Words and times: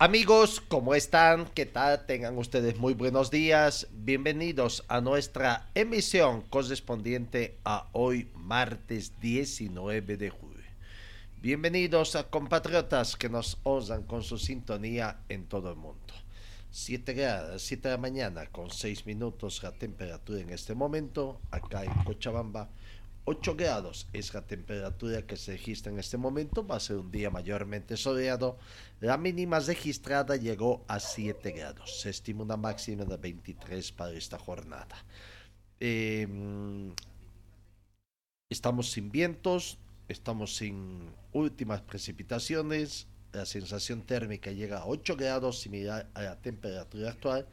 Amigos, 0.00 0.60
¿cómo 0.60 0.96
están? 0.96 1.46
¿Qué 1.54 1.66
tal? 1.66 2.04
Tengan 2.04 2.36
ustedes 2.36 2.76
muy 2.78 2.94
buenos 2.94 3.30
días. 3.30 3.86
Bienvenidos 3.92 4.82
a 4.88 5.00
nuestra 5.00 5.70
emisión 5.76 6.42
correspondiente 6.42 7.58
a 7.64 7.86
hoy, 7.92 8.28
martes 8.34 9.12
19 9.20 10.16
de 10.16 10.30
julio. 10.30 10.64
Bienvenidos 11.40 12.16
a 12.16 12.24
compatriotas 12.24 13.14
que 13.14 13.28
nos 13.28 13.58
osan 13.62 14.02
con 14.02 14.24
su 14.24 14.36
sintonía 14.36 15.20
en 15.28 15.46
todo 15.46 15.70
el 15.70 15.76
mundo. 15.76 16.12
7 16.72 17.12
grados, 17.14 17.62
7 17.62 17.88
de 17.88 17.94
la 17.94 18.00
mañana 18.00 18.46
con 18.46 18.72
6 18.72 19.06
minutos 19.06 19.62
la 19.62 19.70
temperatura 19.70 20.40
en 20.40 20.50
este 20.50 20.74
momento, 20.74 21.40
acá 21.52 21.84
en 21.84 21.94
Cochabamba. 22.02 22.68
8 23.26 23.56
grados 23.56 24.06
es 24.12 24.34
la 24.34 24.42
temperatura 24.42 25.26
que 25.26 25.36
se 25.36 25.52
registra 25.52 25.90
en 25.90 25.98
este 25.98 26.18
momento. 26.18 26.66
Va 26.66 26.76
a 26.76 26.80
ser 26.80 26.96
un 26.96 27.10
día 27.10 27.30
mayormente 27.30 27.96
soleado. 27.96 28.58
La 29.00 29.16
mínima 29.16 29.60
registrada 29.60 30.36
llegó 30.36 30.84
a 30.88 31.00
7 31.00 31.52
grados. 31.52 32.02
Se 32.02 32.10
estima 32.10 32.42
una 32.42 32.58
máxima 32.58 33.04
de 33.04 33.16
23 33.16 33.92
para 33.92 34.12
esta 34.12 34.38
jornada. 34.38 35.04
Eh, 35.80 36.28
estamos 38.50 38.90
sin 38.90 39.10
vientos, 39.10 39.78
estamos 40.08 40.56
sin 40.56 41.10
últimas 41.32 41.80
precipitaciones. 41.80 43.06
La 43.32 43.46
sensación 43.46 44.02
térmica 44.02 44.52
llega 44.52 44.80
a 44.80 44.86
8 44.86 45.16
grados, 45.16 45.60
similar 45.60 46.10
a 46.12 46.22
la 46.22 46.42
temperatura 46.42 47.10
actual. 47.10 47.48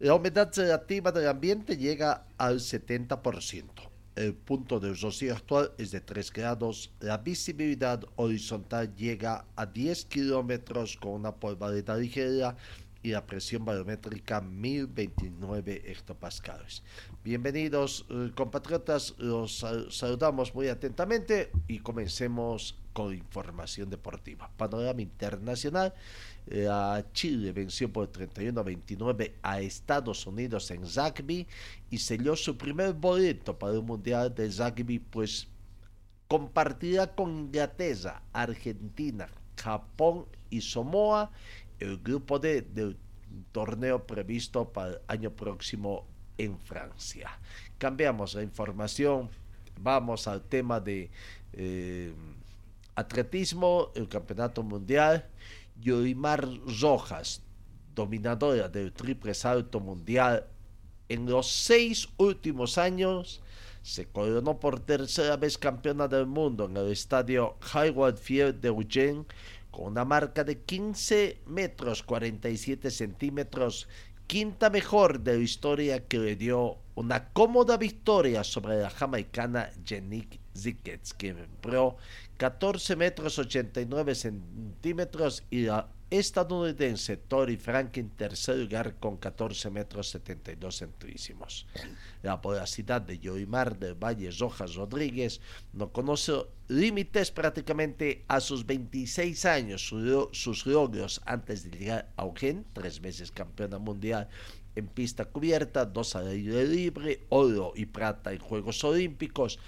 La 0.00 0.14
humedad 0.14 0.52
relativa 0.54 1.12
del 1.12 1.28
ambiente 1.28 1.76
llega 1.76 2.26
al 2.36 2.58
70%. 2.58 3.95
El 4.16 4.32
punto 4.32 4.80
de 4.80 4.94
rocío 4.94 5.34
actual 5.34 5.72
es 5.76 5.90
de 5.90 6.00
3 6.00 6.32
grados. 6.32 6.90
La 7.00 7.18
visibilidad 7.18 8.02
horizontal 8.16 8.94
llega 8.96 9.44
a 9.56 9.66
10 9.66 10.06
kilómetros 10.06 10.96
con 10.96 11.12
una 11.12 11.34
polvareda 11.34 11.94
ligera 11.98 12.56
y 13.02 13.10
la 13.10 13.26
presión 13.26 13.66
barométrica 13.66 14.40
1029 14.40 15.82
hectopascales. 15.84 16.82
Bienvenidos 17.22 18.06
eh, 18.08 18.30
compatriotas, 18.34 19.14
los 19.18 19.58
sal- 19.58 19.92
saludamos 19.92 20.54
muy 20.54 20.68
atentamente 20.68 21.50
y 21.68 21.80
comencemos 21.80 22.78
con 22.96 23.12
información 23.12 23.90
deportiva. 23.90 24.50
Panorama 24.56 25.02
internacional, 25.02 25.92
la 26.46 27.04
Chile 27.12 27.52
venció 27.52 27.92
por 27.92 28.06
31 28.06 28.58
a 28.58 28.62
29 28.62 29.34
a 29.42 29.60
Estados 29.60 30.26
Unidos 30.26 30.70
en 30.70 30.80
rugby 30.80 31.46
y 31.90 31.98
selló 31.98 32.34
su 32.34 32.56
primer 32.56 32.94
boleto 32.94 33.58
para 33.58 33.74
el 33.74 33.82
Mundial 33.82 34.34
de 34.34 34.48
Rugby, 34.48 34.98
pues 34.98 35.46
compartirá 36.26 37.14
con 37.14 37.36
Inglaterra, 37.36 38.22
Argentina, 38.32 39.28
Japón 39.58 40.24
y 40.48 40.62
Samoa 40.62 41.30
el 41.78 41.98
grupo 41.98 42.38
D 42.38 42.62
del 42.62 42.96
torneo 43.52 44.06
previsto 44.06 44.72
para 44.72 44.92
el 44.92 44.98
año 45.08 45.30
próximo 45.32 46.06
en 46.38 46.58
Francia. 46.60 47.28
Cambiamos 47.76 48.32
la 48.32 48.42
información, 48.42 49.28
vamos 49.78 50.26
al 50.26 50.40
tema 50.44 50.80
de 50.80 51.10
eh, 51.52 52.14
atletismo, 52.96 53.92
el 53.94 54.08
campeonato 54.08 54.62
mundial. 54.62 55.28
Yorimar 55.80 56.48
Rojas, 56.80 57.42
dominadora 57.94 58.68
del 58.68 58.92
triple 58.92 59.34
salto 59.34 59.78
mundial, 59.78 60.46
en 61.08 61.26
los 61.26 61.46
seis 61.50 62.08
últimos 62.16 62.78
años 62.78 63.42
se 63.82 64.06
coronó 64.06 64.58
por 64.58 64.80
tercera 64.80 65.36
vez 65.36 65.56
campeona 65.58 66.08
del 66.08 66.26
mundo 66.26 66.64
en 66.64 66.76
el 66.76 66.90
estadio 66.90 67.56
Hayward 67.72 68.16
Field 68.16 68.60
de 68.60 68.68
Eugene 68.68 69.24
con 69.70 69.92
una 69.92 70.04
marca 70.04 70.42
de 70.42 70.62
15 70.62 71.42
metros 71.46 72.02
47 72.02 72.90
centímetros, 72.90 73.88
quinta 74.26 74.70
mejor 74.70 75.20
de 75.20 75.36
la 75.36 75.42
historia 75.42 76.06
que 76.08 76.18
le 76.18 76.34
dio 76.34 76.78
una 76.94 77.28
cómoda 77.28 77.76
victoria 77.76 78.42
sobre 78.42 78.80
la 78.80 78.90
jamaicana 78.90 79.70
Jenick 79.84 80.40
Zickets, 80.56 81.12
que 81.12 81.28
empleó 81.28 81.98
14 82.38 82.96
metros 82.96 83.38
89 83.38 84.14
centímetros 84.14 85.42
y 85.50 85.62
la 85.62 85.88
estadounidense 86.10 87.16
Tori 87.16 87.56
Franklin 87.56 88.10
tercer 88.10 88.56
lugar 88.58 88.94
con 89.00 89.16
14 89.16 89.70
metros 89.70 90.08
72 90.10 90.76
centísimos. 90.76 91.66
La 92.22 92.36
voracidad 92.36 93.00
de 93.02 93.18
Yoimar 93.18 93.76
del 93.78 93.94
Valle 93.94 94.30
Rojas 94.30 94.74
Rodríguez 94.74 95.40
no 95.72 95.90
conoce 95.92 96.32
límites 96.68 97.30
prácticamente 97.32 98.24
a 98.28 98.40
sus 98.40 98.64
26 98.66 99.44
años. 99.46 99.88
Su- 99.88 100.28
sus 100.32 100.66
logros 100.66 101.20
antes 101.24 101.64
de 101.64 101.76
llegar 101.76 102.12
a 102.16 102.22
Eugene, 102.24 102.64
tres 102.72 103.00
veces 103.00 103.32
campeona 103.32 103.78
mundial 103.78 104.28
en 104.76 104.86
pista 104.86 105.24
cubierta, 105.24 105.84
dos 105.84 106.14
al 106.14 106.28
aire 106.28 106.66
libre, 106.66 107.20
oro 107.30 107.72
y 107.74 107.86
plata 107.86 108.32
en 108.32 108.38
Juegos 108.38 108.84
Olímpicos, 108.84 109.58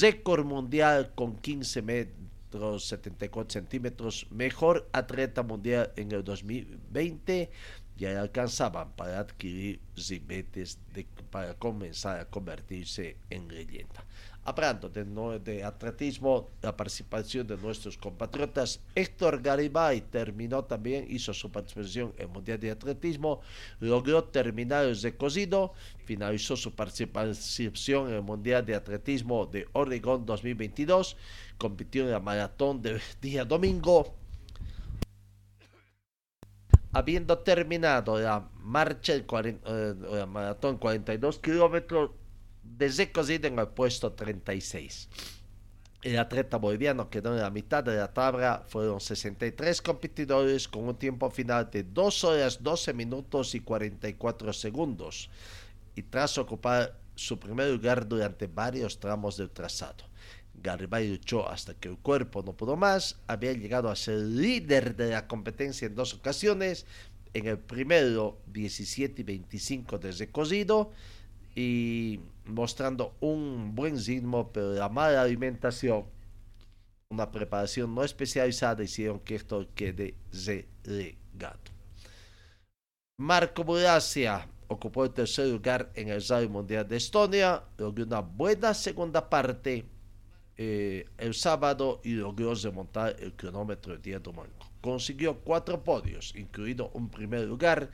récord 0.00 0.44
mundial 0.44 1.12
con 1.14 1.36
15 1.36 1.82
metros 1.82 2.86
74 2.86 3.52
centímetros, 3.52 4.26
mejor 4.30 4.88
atleta 4.92 5.42
mundial 5.42 5.92
en 5.96 6.12
el 6.12 6.24
2020, 6.24 7.50
ya 7.96 8.20
alcanzaban 8.20 8.92
para 8.92 9.20
adquirir 9.20 9.80
ribetes 10.08 10.78
de, 10.94 11.06
para 11.30 11.54
comenzar 11.54 12.20
a 12.20 12.24
convertirse 12.26 13.16
en 13.30 13.48
leyenda. 13.48 14.04
Hablando 14.44 14.88
de, 14.88 15.04
no- 15.04 15.38
de 15.38 15.62
atletismo, 15.62 16.50
la 16.62 16.76
participación 16.76 17.46
de 17.46 17.56
nuestros 17.56 17.96
compatriotas, 17.96 18.80
Héctor 18.94 19.40
Garibay 19.40 20.00
terminó 20.00 20.64
también, 20.64 21.06
hizo 21.08 21.32
su 21.32 21.50
participación 21.52 22.12
en 22.16 22.22
el 22.22 22.28
Mundial 22.28 22.58
de 22.58 22.72
Atletismo, 22.72 23.40
logró 23.78 24.24
terminar 24.24 24.84
el 24.86 25.00
recorrido, 25.00 25.72
finalizó 26.06 26.56
su 26.56 26.74
participación 26.74 28.08
en 28.08 28.14
el 28.14 28.22
Mundial 28.22 28.66
de 28.66 28.74
Atletismo 28.74 29.46
de 29.46 29.68
Oregón 29.74 30.26
2022, 30.26 31.16
compitió 31.56 32.02
en 32.02 32.10
la 32.10 32.20
maratón 32.20 32.82
del 32.82 33.00
día 33.22 33.44
domingo, 33.44 34.12
habiendo 36.92 37.38
terminado 37.38 38.18
la 38.20 38.48
marcha, 38.60 39.14
el 39.14 39.24
eh, 39.66 39.94
la 40.10 40.26
maratón 40.26 40.78
42 40.78 41.38
kilómetros, 41.38 42.10
de 42.62 42.88
recorrido 42.88 43.48
en 43.48 43.58
el 43.58 43.68
puesto 43.68 44.12
36. 44.12 45.08
El 46.02 46.18
atleta 46.18 46.56
boliviano 46.56 47.08
quedó 47.10 47.32
en 47.32 47.40
la 47.40 47.50
mitad 47.50 47.84
de 47.84 47.96
la 47.96 48.12
tabla, 48.12 48.64
fueron 48.66 49.00
63 49.00 49.80
competidores 49.82 50.66
con 50.66 50.88
un 50.88 50.96
tiempo 50.96 51.30
final 51.30 51.70
de 51.70 51.84
2 51.84 52.24
horas 52.24 52.62
12 52.62 52.92
minutos 52.92 53.54
y 53.54 53.60
44 53.60 54.52
segundos, 54.52 55.30
y 55.94 56.02
tras 56.02 56.38
ocupar 56.38 56.98
su 57.14 57.38
primer 57.38 57.70
lugar 57.70 58.08
durante 58.08 58.48
varios 58.48 58.98
tramos 58.98 59.36
del 59.36 59.50
trazado. 59.50 60.04
Garibay 60.60 61.08
luchó 61.08 61.48
hasta 61.48 61.74
que 61.74 61.88
el 61.88 61.98
cuerpo 61.98 62.42
no 62.42 62.52
pudo 62.52 62.76
más, 62.76 63.20
había 63.28 63.52
llegado 63.52 63.88
a 63.88 63.96
ser 63.96 64.18
líder 64.18 64.96
de 64.96 65.10
la 65.10 65.28
competencia 65.28 65.86
en 65.86 65.94
dos 65.94 66.14
ocasiones, 66.14 66.84
en 67.34 67.46
el 67.46 67.58
primero 67.58 68.38
17 68.46 69.20
y 69.20 69.24
25 69.24 69.98
de 69.98 70.12
recorrido, 70.12 70.90
y 71.54 72.20
mostrando 72.44 73.14
un 73.20 73.74
buen 73.74 74.02
ritmo, 74.02 74.50
pero 74.52 74.72
la 74.72 74.88
mala 74.88 75.22
alimentación, 75.22 76.04
una 77.10 77.30
preparación 77.30 77.94
no 77.94 78.02
especializada 78.02 78.82
hicieron 78.82 79.20
que 79.20 79.34
esto 79.34 79.66
quede 79.74 80.14
relegado. 80.32 81.60
Marco 83.18 83.62
Bulacia 83.62 84.48
ocupó 84.68 85.04
el 85.04 85.10
tercer 85.10 85.48
lugar 85.48 85.90
en 85.94 86.08
el 86.08 86.26
Rally 86.26 86.48
Mundial 86.48 86.88
de 86.88 86.96
Estonia, 86.96 87.62
logró 87.76 88.04
una 88.04 88.20
buena 88.20 88.74
segunda 88.74 89.28
parte 89.28 89.84
eh, 90.56 91.06
el 91.18 91.34
sábado 91.34 92.00
y 92.04 92.12
logró 92.12 92.54
remontar 92.54 93.16
el 93.20 93.34
cronómetro 93.34 93.92
de 93.94 93.98
día 93.98 94.18
domingo. 94.18 94.48
Consiguió 94.80 95.38
cuatro 95.38 95.82
podios, 95.84 96.34
incluido 96.34 96.90
un 96.94 97.08
primer 97.08 97.42
lugar 97.42 97.90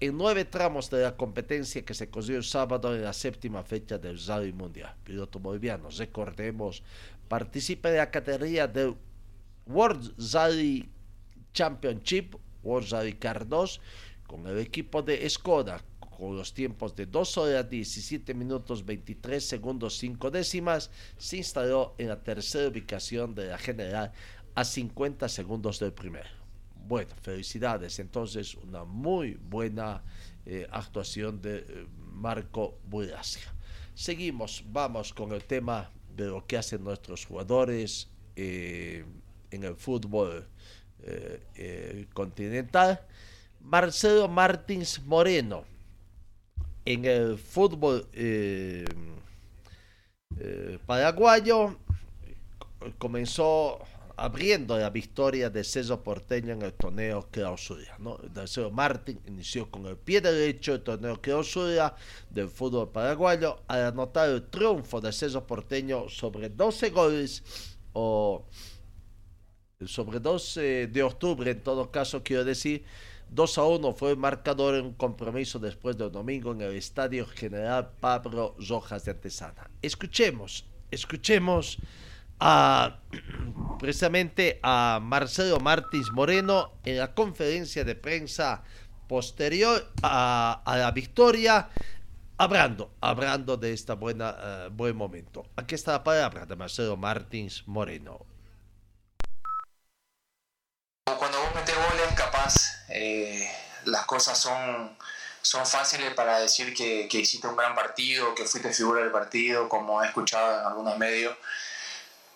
en 0.00 0.16
nueve 0.16 0.44
tramos 0.44 0.90
de 0.90 1.02
la 1.02 1.16
competencia 1.16 1.84
que 1.84 1.94
se 1.94 2.10
corrió 2.10 2.36
el 2.36 2.44
sábado 2.44 2.94
en 2.94 3.02
la 3.02 3.12
séptima 3.12 3.62
fecha 3.62 3.98
del 3.98 4.18
Rally 4.24 4.52
Mundial. 4.52 4.94
Piloto 5.04 5.38
boliviano, 5.38 5.88
recordemos, 5.90 6.82
participa 7.28 7.88
en 7.90 7.96
la 7.96 8.10
categoría 8.10 8.66
del 8.66 8.96
World 9.66 10.14
Rally 10.32 10.88
Championship, 11.52 12.34
World 12.62 12.90
Rally 12.90 13.12
Car 13.14 13.46
2, 13.46 13.80
con 14.26 14.46
el 14.46 14.58
equipo 14.58 15.02
de 15.02 15.28
Skoda, 15.30 15.80
con 16.16 16.36
los 16.36 16.54
tiempos 16.54 16.94
de 16.96 17.06
2 17.06 17.38
horas 17.38 17.70
17 17.70 18.34
minutos 18.34 18.84
23 18.84 19.44
segundos 19.44 19.98
5 19.98 20.30
décimas, 20.30 20.90
se 21.18 21.38
instaló 21.38 21.94
en 21.98 22.08
la 22.08 22.22
tercera 22.22 22.68
ubicación 22.68 23.34
de 23.34 23.46
la 23.46 23.58
general 23.58 24.12
a 24.54 24.64
50 24.64 25.28
segundos 25.28 25.78
del 25.78 25.92
primero. 25.92 26.43
Bueno, 26.86 27.10
felicidades. 27.22 27.98
Entonces, 27.98 28.54
una 28.56 28.84
muy 28.84 29.34
buena 29.34 30.02
eh, 30.44 30.66
actuación 30.70 31.40
de 31.40 31.58
eh, 31.58 31.86
Marco 32.12 32.78
Burasia. 32.84 33.54
Seguimos, 33.94 34.62
vamos 34.66 35.14
con 35.14 35.32
el 35.32 35.44
tema 35.44 35.90
de 36.14 36.26
lo 36.26 36.46
que 36.46 36.58
hacen 36.58 36.84
nuestros 36.84 37.24
jugadores 37.24 38.10
eh, 38.36 39.04
en 39.50 39.64
el 39.64 39.76
fútbol 39.76 40.46
continental. 42.14 42.98
Marcelo 43.60 44.26
Martins 44.26 45.02
Moreno 45.04 45.64
en 46.86 47.04
el 47.04 47.36
fútbol 47.36 48.08
paraguayo 50.86 51.76
comenzó 52.96 53.80
abriendo 54.16 54.78
la 54.78 54.90
victoria 54.90 55.50
de 55.50 55.64
César 55.64 56.00
Porteño 56.02 56.52
en 56.52 56.62
el 56.62 56.72
torneo 56.72 57.28
clausura. 57.30 57.96
¿no? 57.98 58.18
Martín 58.70 58.72
Martín 58.72 59.20
inició 59.26 59.70
con 59.70 59.86
el 59.86 59.96
pie 59.96 60.20
derecho 60.20 60.74
el 60.74 60.82
torneo 60.82 61.20
clausura 61.20 61.96
del 62.30 62.48
fútbol 62.48 62.90
paraguayo 62.90 63.60
al 63.66 63.86
anotar 63.86 64.28
el 64.30 64.44
triunfo 64.44 65.00
de 65.00 65.12
César 65.12 65.44
Porteño 65.44 66.08
sobre 66.08 66.48
12 66.48 66.90
goles 66.90 67.42
o 67.92 68.44
sobre 69.86 70.20
12 70.20 70.86
de 70.86 71.02
octubre 71.02 71.50
en 71.50 71.60
todo 71.60 71.90
caso 71.90 72.22
quiero 72.22 72.44
decir 72.44 72.84
2 73.30 73.58
a 73.58 73.64
1 73.64 73.92
fue 73.94 74.10
el 74.12 74.16
marcador 74.16 74.76
en 74.76 74.86
un 74.86 74.94
compromiso 74.94 75.58
después 75.58 75.96
del 75.96 76.12
domingo 76.12 76.52
en 76.52 76.60
el 76.60 76.74
Estadio 76.76 77.26
General 77.26 77.90
Pablo 77.98 78.54
Rojas 78.68 79.04
de 79.04 79.10
Antesana. 79.10 79.70
Escuchemos, 79.82 80.64
escuchemos 80.90 81.78
a, 82.40 82.98
precisamente 83.78 84.60
a 84.62 85.00
Marcelo 85.02 85.60
Martins 85.60 86.10
Moreno 86.12 86.72
en 86.84 86.98
la 86.98 87.14
conferencia 87.14 87.84
de 87.84 87.94
prensa 87.94 88.62
posterior 89.08 89.92
a, 90.02 90.62
la 90.66 90.90
victoria, 90.90 91.68
hablando, 92.38 92.94
hablando 93.00 93.56
de 93.56 93.72
este 93.72 93.92
eh, 93.92 94.68
buen 94.72 94.96
momento. 94.96 95.46
Aquí 95.56 95.74
está 95.74 95.92
la 95.92 96.04
palabra 96.04 96.46
de 96.46 96.56
Marcelo 96.56 96.96
Martins 96.96 97.62
Moreno. 97.66 98.26
Cuando 101.18 101.38
vos 101.40 101.54
metes 101.54 101.74
goles, 101.76 102.14
capaz 102.16 102.86
eh, 102.88 103.48
las 103.84 104.06
cosas 104.06 104.38
son, 104.38 104.96
son 105.42 105.66
fáciles 105.66 106.14
para 106.14 106.40
decir 106.40 106.74
que, 106.74 107.06
que, 107.08 107.20
hiciste 107.20 107.46
un 107.46 107.56
gran 107.56 107.74
partido, 107.74 108.34
que 108.34 108.46
fuiste 108.46 108.72
figura 108.72 109.02
del 109.02 109.12
partido, 109.12 109.68
como 109.68 110.02
he 110.02 110.06
escuchado 110.06 110.60
en 110.60 110.66
algunos 110.66 110.98
medios. 110.98 111.36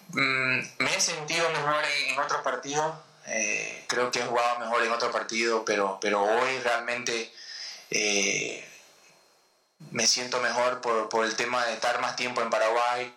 Mm, 0.09 0.61
me 0.79 0.95
he 0.97 1.01
sentido 1.01 1.49
mejor 1.51 1.85
en, 2.09 2.19
otros 2.19 2.43
partidos, 2.43 2.95
eh, 3.27 3.85
creo 3.89 4.11
que 4.11 4.21
he 4.21 4.25
jugado 4.25 4.59
mejor 4.59 4.83
en 4.83 4.93
otros 4.93 5.13
partidos, 5.13 5.63
pero, 5.67 5.99
pero 6.01 6.23
hoy 6.23 6.59
realmente 6.61 7.33
eh, 7.91 8.67
me 9.91 10.07
siento 10.07 10.41
mejor 10.41 10.81
por, 10.81 11.09
por, 11.09 11.25
el 11.27 11.37
tema 11.37 11.65
de 11.67 11.75
estar 11.75 12.01
más 12.01 12.17
tiempo 12.17 12.41
en 12.41 12.51
Paraguay, 12.51 13.15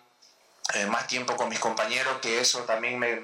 más 0.88 1.06
tiempo 1.06 1.36
con 1.36 1.48
mis 1.48 1.58
compañeros, 1.58 2.18
que 2.20 2.40
eso 2.40 2.60
también 2.60 2.98
me 2.98 3.20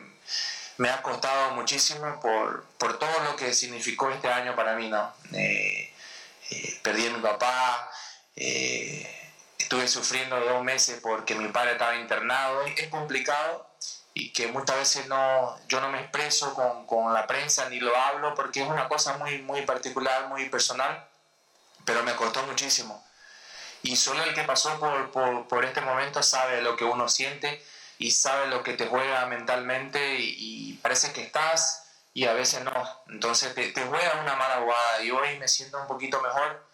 me 0.78 0.88
ha 0.90 1.02
costado 1.02 1.54
muchísimo 1.56 2.20
por, 2.20 2.64
por, 2.78 2.98
todo 2.98 3.20
lo 3.24 3.36
que 3.36 3.52
significó 3.52 4.10
este 4.10 4.28
año 4.28 4.54
para 4.54 4.76
mí, 4.76 4.88
¿no? 4.88 5.12
Eh, 5.32 5.92
eh, 6.50 6.80
perdí 6.82 7.06
a 7.08 7.10
mi 7.10 7.20
papá, 7.20 7.90
eh, 8.36 9.17
estuve 9.68 9.86
sufriendo 9.86 10.40
dos 10.40 10.64
meses 10.64 10.98
porque 11.02 11.34
mi 11.34 11.48
padre 11.48 11.72
estaba 11.72 11.94
internado, 11.94 12.62
es 12.62 12.88
complicado 12.88 13.68
y 14.14 14.32
que 14.32 14.46
muchas 14.46 14.76
veces 14.76 15.08
no, 15.08 15.60
yo 15.68 15.82
no 15.82 15.90
me 15.90 16.00
expreso 16.00 16.54
con, 16.54 16.86
con, 16.86 17.12
la 17.12 17.26
prensa 17.26 17.68
ni 17.68 17.78
lo 17.78 17.94
hablo 17.94 18.34
porque 18.34 18.62
es 18.62 18.66
una 18.66 18.88
cosa 18.88 19.18
muy, 19.18 19.42
muy 19.42 19.60
particular, 19.66 20.26
muy 20.28 20.48
personal, 20.48 21.06
pero 21.84 22.02
me 22.02 22.16
costó 22.16 22.42
muchísimo. 22.44 23.04
Y 23.82 23.96
solo 23.96 24.24
el 24.24 24.32
que 24.32 24.44
pasó 24.44 24.80
por, 24.80 25.10
por, 25.10 25.46
por 25.46 25.66
este 25.66 25.82
momento 25.82 26.22
sabe 26.22 26.62
lo 26.62 26.74
que 26.74 26.84
uno 26.84 27.06
siente 27.06 27.62
y 27.98 28.12
sabe 28.12 28.46
lo 28.46 28.62
que 28.62 28.72
te 28.72 28.86
juega 28.86 29.26
mentalmente 29.26 30.16
y, 30.18 30.78
parece 30.80 31.12
que 31.12 31.20
estás 31.20 31.90
y 32.14 32.24
a 32.24 32.32
veces 32.32 32.64
no. 32.64 32.72
Entonces 33.08 33.54
te, 33.54 33.70
juega 33.82 34.22
una 34.22 34.34
mala 34.34 34.62
jugada 34.62 35.02
y 35.02 35.10
hoy 35.10 35.38
me 35.38 35.46
siento 35.46 35.78
un 35.78 35.86
poquito 35.86 36.22
mejor 36.22 36.67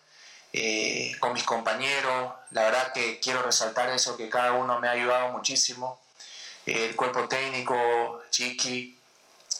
eh, 0.57 1.17
con 1.19 1.33
mis 1.33 1.43
compañeros. 1.43 2.33
La 2.53 2.63
verdad 2.63 2.93
que 2.93 3.19
quiero 3.19 3.43
resaltar 3.43 3.91
eso, 3.91 4.17
que 4.17 4.29
cada 4.29 4.53
uno 4.53 4.79
me 4.79 4.87
ha 4.87 4.93
ayudado 4.93 5.31
muchísimo. 5.31 6.01
el 6.67 6.95
cuerpo 6.95 7.27
técnico, 7.29 8.23
Chiqui, 8.31 8.97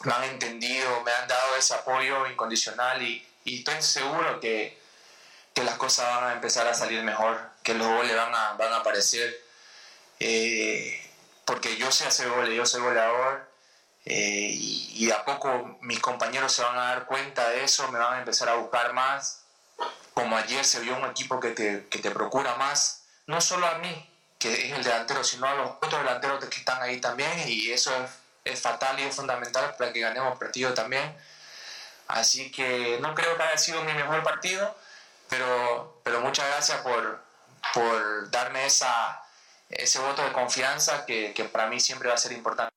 me 0.05 0.13
han 0.13 0.25
entendido, 0.25 1.03
me 1.03 1.11
han 1.13 1.27
dado 1.29 1.57
ese 1.57 1.75
apoyo 1.75 2.27
incondicional 2.29 3.03
y, 3.03 3.27
estoy 3.45 3.83
seguro 3.83 4.41
que, 4.41 4.79
que, 5.53 5.65
las 5.65 5.77
cosas 5.77 6.07
van 6.15 6.31
a 6.31 6.33
empezar 6.35 6.67
a 6.69 6.75
salir 6.75 7.03
mejor, 7.03 7.51
que 7.63 7.75
los 7.75 7.87
goles 7.89 8.17
van 8.17 8.35
a, 8.35 8.53
van 8.55 8.73
a 8.73 8.77
aparecer. 8.77 9.37
Eh, 10.21 11.01
porque 11.45 11.77
yo 11.77 11.91
sé 11.91 12.07
hacer 12.07 12.31
goles, 12.31 12.55
yo 12.57 12.65
soy 12.65 12.81
goleador 12.83 13.51
eh, 14.07 14.51
y, 14.53 15.11
a 15.11 15.25
poco 15.25 15.77
mis 15.83 16.01
compañeros 16.01 16.53
se 16.53 16.63
van 16.63 16.79
a 16.79 16.89
dar 16.91 17.07
cuenta 17.07 17.49
de 17.51 17.65
eso, 17.65 17.91
me 17.91 17.99
van 17.99 18.15
a 18.15 18.19
empezar 18.21 18.49
a 18.49 18.55
buscar 18.55 18.93
más. 18.93 19.44
Como 20.15 20.37
ayer 20.37 20.65
se 20.65 20.81
vio 20.81 20.97
un 20.97 21.05
equipo 21.05 21.41
que 21.41 21.51
te, 21.51 21.87
que 21.89 21.99
te 21.99 22.11
procura 22.11 22.55
más, 22.57 23.05
no 23.27 23.41
solo 23.41 23.67
a 23.67 23.79
mí, 23.79 24.11
que 24.39 24.69
es 24.69 24.73
el 24.73 24.85
delantero, 24.85 25.25
sino 25.25 25.47
a 25.47 25.55
los 25.55 25.71
otros 25.71 26.01
delanteros 26.01 26.45
que 26.45 26.57
están 26.57 26.81
ahí 26.83 27.01
también 27.01 27.33
y 27.49 27.71
eso 27.71 27.91
es, 28.03 28.11
es 28.45 28.61
fatal 28.61 28.99
y 29.01 29.03
es 29.03 29.15
fundamental 29.15 29.75
para 29.77 29.93
que 29.93 30.01
ganemos 30.01 30.39
partido 30.39 30.73
también. 30.75 31.17
Así 32.09 32.53
que 32.53 32.99
no 33.01 33.15
creo 33.15 33.37
que 33.37 33.43
haya 33.43 33.57
sido 33.57 33.83
mi 33.83 33.93
mejor 33.93 34.23
partido, 34.23 34.75
pero, 35.29 36.01
pero 36.05 36.21
muchas 36.21 36.47
gracias 36.49 36.79
por, 36.83 37.23
por 37.73 38.31
darme 38.31 38.67
esa, 38.67 39.23
ese 39.71 39.99
voto 39.99 40.23
de 40.23 40.33
confianza 40.33 41.07
que, 41.07 41.33
que 41.33 41.45
para 41.45 41.67
mí 41.69 41.81
siempre 41.81 42.09
va 42.09 42.15
a 42.15 42.19
ser 42.19 42.33
importante. 42.33 42.71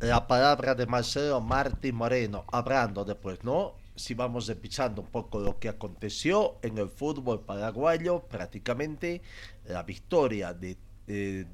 La 0.00 0.26
palabra 0.26 0.74
de 0.74 0.86
Marcelo 0.86 1.40
Martín 1.40 1.96
Moreno, 1.96 2.46
hablando 2.52 3.04
después, 3.04 3.42
¿no? 3.42 3.74
Si 3.98 4.14
vamos 4.14 4.46
repasando 4.46 5.02
un 5.02 5.08
poco 5.08 5.40
lo 5.40 5.58
que 5.58 5.68
aconteció 5.68 6.56
en 6.62 6.78
el 6.78 6.88
fútbol 6.88 7.40
paraguayo, 7.40 8.20
prácticamente 8.20 9.22
la 9.66 9.82
victoria 9.82 10.54
de 10.54 10.76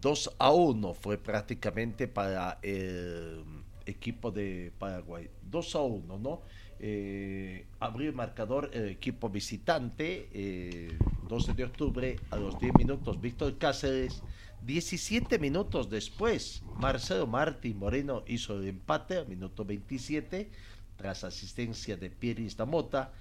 2 0.01 0.35
a 0.39 0.53
1 0.53 0.95
fue 0.95 1.17
prácticamente 1.17 2.07
para 2.07 2.59
el 2.61 3.45
equipo 3.87 4.31
de 4.31 4.73
Paraguay. 4.79 5.31
2 5.51 5.75
a 5.75 5.81
1, 5.81 6.19
¿no? 6.19 6.43
Eh, 6.81 7.67
abrió 7.81 8.11
el 8.11 8.15
marcador 8.15 8.71
el 8.75 8.89
equipo 8.89 9.31
visitante, 9.31 10.29
eh, 10.33 10.99
12 11.29 11.55
de 11.55 11.65
octubre, 11.65 12.17
a 12.31 12.37
los 12.37 12.59
10 12.59 12.75
minutos, 12.77 13.21
Víctor 13.21 13.57
Cáceres. 13.57 14.23
17 14.67 15.39
minutos 15.39 15.91
después, 15.91 16.63
Marcelo 16.79 17.27
Martín 17.27 17.79
Moreno 17.79 18.25
hizo 18.27 18.59
el 18.59 18.69
empate 18.69 19.19
a 19.19 19.25
minuto 19.25 19.65
27, 19.65 20.51
tras 20.97 21.25
asistencia 21.25 21.97
de 21.97 22.11
Pieris 22.11 22.57
Damota 22.57 23.13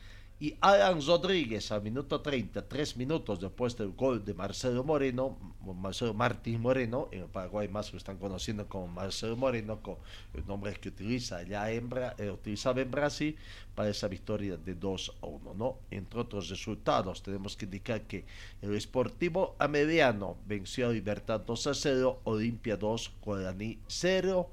y 0.43 0.57
Alan 0.59 0.99
Rodríguez 1.01 1.71
al 1.71 1.83
minuto 1.83 2.19
30, 2.19 2.67
tres 2.67 2.97
minutos 2.97 3.39
después 3.39 3.77
del 3.77 3.93
gol 3.93 4.25
de 4.25 4.33
Marcelo 4.33 4.83
Moreno, 4.83 5.37
Marcelo 5.61 6.13
Martín 6.13 6.59
Moreno, 6.59 7.07
en 7.11 7.29
Paraguay 7.29 7.69
más 7.69 7.93
lo 7.93 7.97
están 7.97 8.17
conociendo 8.17 8.67
como 8.67 8.87
Marcelo 8.87 9.37
Moreno, 9.37 9.81
con 9.81 9.95
el 10.33 10.45
nombre 10.45 10.73
que 10.73 10.89
utiliza 10.89 11.37
allá 11.37 11.71
en 11.71 11.89
eh, 12.17 12.35
en 12.75 12.91
Brasil 12.91 13.37
para 13.73 13.89
esa 13.89 14.09
victoria 14.09 14.57
de 14.57 14.75
2 14.75 15.13
a 15.21 15.25
1. 15.27 15.53
¿no? 15.53 15.77
Entre 15.91 16.19
otros 16.19 16.49
resultados, 16.49 17.23
tenemos 17.23 17.55
que 17.55 17.63
indicar 17.63 18.01
que 18.01 18.25
el 18.61 18.79
Sportivo 18.81 19.55
Amediano 19.59 20.35
venció 20.45 20.87
a 20.87 20.91
Libertad 20.91 21.39
2 21.39 21.67
a 21.67 21.73
0, 21.73 22.19
Olimpia 22.25 22.75
2, 22.75 23.13
Guaraní 23.23 23.79
0. 23.87 24.49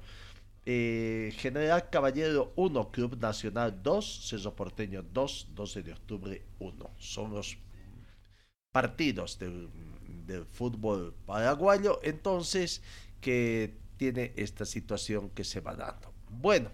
Eh, 0.73 1.33
General 1.35 1.89
Caballero 1.89 2.53
1, 2.55 2.91
Club 2.91 3.19
Nacional 3.19 3.83
2, 3.83 4.29
Cerro 4.29 4.55
Porteño 4.55 5.03
2, 5.03 5.47
12 5.53 5.83
de 5.83 5.91
octubre 5.91 6.41
1. 6.59 6.91
Son 6.97 7.33
los 7.33 7.57
partidos 8.71 9.37
del, 9.37 9.69
del 10.25 10.45
fútbol 10.45 11.13
paraguayo, 11.25 11.99
entonces 12.03 12.81
que 13.19 13.75
tiene 13.97 14.31
esta 14.37 14.63
situación 14.63 15.31
que 15.31 15.43
se 15.43 15.59
va 15.59 15.75
dando. 15.75 16.13
Bueno, 16.29 16.69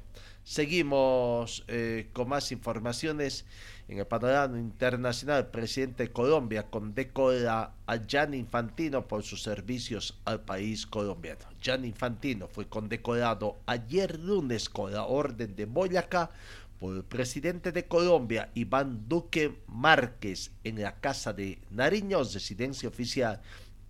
seguimos 0.47 1.65
eh, 1.67 2.07
con 2.13 2.29
más 2.29 2.53
informaciones 2.53 3.43
en 3.89 3.99
el 3.99 4.07
panorama 4.07 4.57
internacional. 4.57 5.39
El 5.39 5.47
presidente 5.47 6.03
de 6.03 6.13
Colombia 6.13 6.69
condecora 6.69 7.73
a 7.85 7.97
Gianni 8.07 8.37
Infantino 8.37 9.05
por 9.05 9.23
sus 9.23 9.43
servicios 9.43 10.17
al 10.23 10.39
país 10.39 10.87
colombiano. 10.87 11.41
Gianni 11.61 11.89
Infantino 11.89 12.47
fue 12.47 12.65
condecorado 12.69 13.57
ayer 13.65 14.17
lunes 14.21 14.69
con 14.69 14.93
la 14.93 15.03
orden 15.03 15.53
de 15.53 15.65
Boyacá 15.65 16.31
por 16.79 16.95
el 16.95 17.03
presidente 17.03 17.73
de 17.73 17.85
Colombia, 17.85 18.49
Iván 18.53 19.09
Duque 19.09 19.53
Márquez, 19.67 20.51
en 20.63 20.81
la 20.81 20.95
casa 21.01 21.33
de 21.33 21.59
Nariño, 21.71 22.19
residencia 22.19 22.87
oficial 22.87 23.41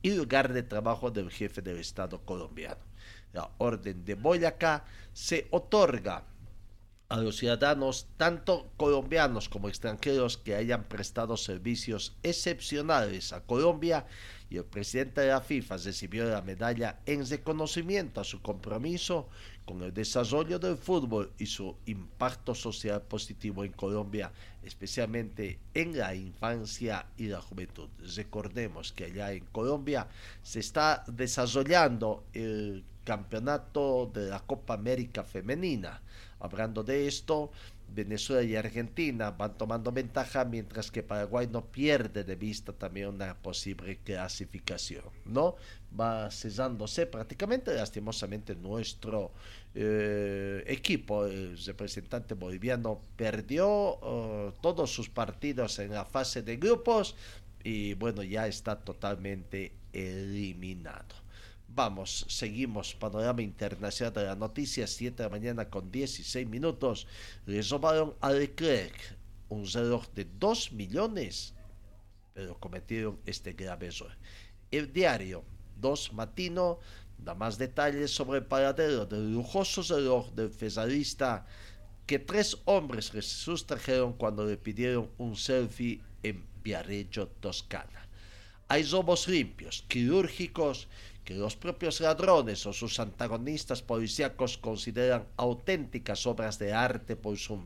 y 0.01 0.09
lugar 0.09 0.51
de 0.51 0.63
trabajo 0.63 1.11
del 1.11 1.29
jefe 1.29 1.61
del 1.61 1.77
Estado 1.77 2.19
colombiano. 2.25 2.81
La 3.33 3.47
orden 3.59 4.03
de 4.05 4.15
Boyacá 4.15 4.85
se 5.13 5.47
otorga 5.51 6.23
a 7.09 7.17
los 7.17 7.37
ciudadanos, 7.37 8.07
tanto 8.17 8.69
colombianos 8.75 9.47
como 9.47 9.69
extranjeros, 9.69 10.37
que 10.37 10.55
hayan 10.55 10.83
prestado 10.83 11.37
servicios 11.37 12.15
excepcionales 12.23 13.31
a 13.31 13.41
Colombia 13.41 14.05
y 14.49 14.57
el 14.57 14.65
presidente 14.65 15.21
de 15.21 15.27
la 15.27 15.41
FIFA 15.41 15.77
recibió 15.77 16.25
la 16.25 16.41
medalla 16.41 16.99
en 17.05 17.27
reconocimiento 17.27 18.21
a 18.21 18.23
su 18.23 18.41
compromiso 18.41 19.29
con 19.65 19.81
el 19.81 19.93
desarrollo 19.93 20.59
del 20.59 20.77
fútbol 20.77 21.31
y 21.37 21.45
su 21.45 21.75
impacto 21.85 22.55
social 22.55 23.01
positivo 23.01 23.65
en 23.65 23.73
Colombia, 23.73 24.31
especialmente 24.63 25.59
en 25.73 25.97
la 25.97 26.15
infancia 26.15 27.05
y 27.17 27.27
la 27.27 27.41
juventud. 27.41 27.89
Recordemos 28.15 28.93
que 28.93 29.05
allá 29.05 29.33
en 29.33 29.45
Colombia 29.45 30.07
se 30.41 30.61
está 30.61 31.03
desarrollando 31.07 32.23
el 32.33 32.85
campeonato 33.03 34.09
de 34.13 34.29
la 34.29 34.39
Copa 34.39 34.75
América 34.75 35.23
Femenina. 35.23 36.01
Hablando 36.39 36.83
de 36.83 37.07
esto, 37.07 37.51
Venezuela 37.89 38.43
y 38.43 38.55
Argentina 38.55 39.31
van 39.31 39.57
tomando 39.57 39.91
ventaja, 39.91 40.45
mientras 40.45 40.91
que 40.91 41.03
Paraguay 41.03 41.47
no 41.51 41.65
pierde 41.65 42.23
de 42.23 42.35
vista 42.35 42.73
también 42.73 43.07
una 43.07 43.35
posible 43.35 43.97
clasificación, 44.03 45.05
¿no? 45.25 45.55
Va 45.97 46.29
cesándose 46.29 47.07
prácticamente, 47.07 47.73
lastimosamente, 47.73 48.55
nuestro 48.55 49.31
eh, 49.73 50.63
equipo, 50.67 51.25
el 51.25 51.57
representante 51.65 52.33
boliviano, 52.33 53.01
perdió 53.15 53.95
uh, 53.95 54.51
todos 54.61 54.91
sus 54.91 55.09
partidos 55.09 55.79
en 55.79 55.91
la 55.91 56.05
fase 56.05 56.41
de 56.41 56.57
grupos 56.57 57.15
y 57.63 57.93
bueno, 57.95 58.21
ya 58.23 58.47
está 58.47 58.79
totalmente 58.79 59.73
eliminado. 59.93 61.26
Vamos, 61.77 62.25
seguimos, 62.27 62.95
panorama 62.95 63.43
internacional 63.43 64.11
de 64.11 64.23
la 64.23 64.35
noticia, 64.35 64.87
7 64.87 65.15
de 65.15 65.23
la 65.23 65.29
mañana 65.29 65.69
con 65.69 65.91
16 65.91 66.49
minutos. 66.49 67.05
Le 67.45 67.61
robaron 67.61 68.15
a 68.19 68.31
Leclerc 68.31 69.15
un 69.49 69.63
reloj 69.63 70.07
de 70.15 70.25
2 70.25 70.71
millones, 70.71 71.53
pero 72.33 72.59
cometieron 72.59 73.19
este 73.27 73.53
grave 73.53 73.89
error. 73.89 74.09
El 74.71 74.91
diario 74.91 75.43
2 75.79 76.13
Matino 76.13 76.79
da 77.15 77.35
más 77.35 77.59
detalles 77.59 78.09
sobre 78.09 78.39
el 78.39 78.45
paradero 78.45 79.05
del 79.05 79.31
lujoso 79.31 79.83
reloj 79.83 80.31
del 80.31 80.49
fesalista 80.49 81.45
que 82.07 82.17
tres 82.17 82.57
hombres 82.65 83.13
le 83.13 83.21
sustrajeron 83.21 84.13
cuando 84.13 84.43
le 84.47 84.57
pidieron 84.57 85.11
un 85.19 85.35
selfie 85.35 86.01
en 86.23 86.43
Viareggio, 86.63 87.27
Toscana. 87.39 88.07
Hay 88.67 88.81
robos 88.83 89.27
limpios, 89.27 89.85
quirúrgicos 89.87 90.87
que 91.27 91.33
los 91.33 91.57
propios 91.57 91.99
ladrones 91.99 92.65
o 92.67 92.71
sus 92.71 93.01
antagonistas 93.01 93.81
policíacos 93.81 94.57
consideran 94.57 95.27
auténticas 95.35 96.25
obras 96.25 96.57
de 96.57 96.71
arte 96.71 97.17
por 97.17 97.35
su 97.37 97.57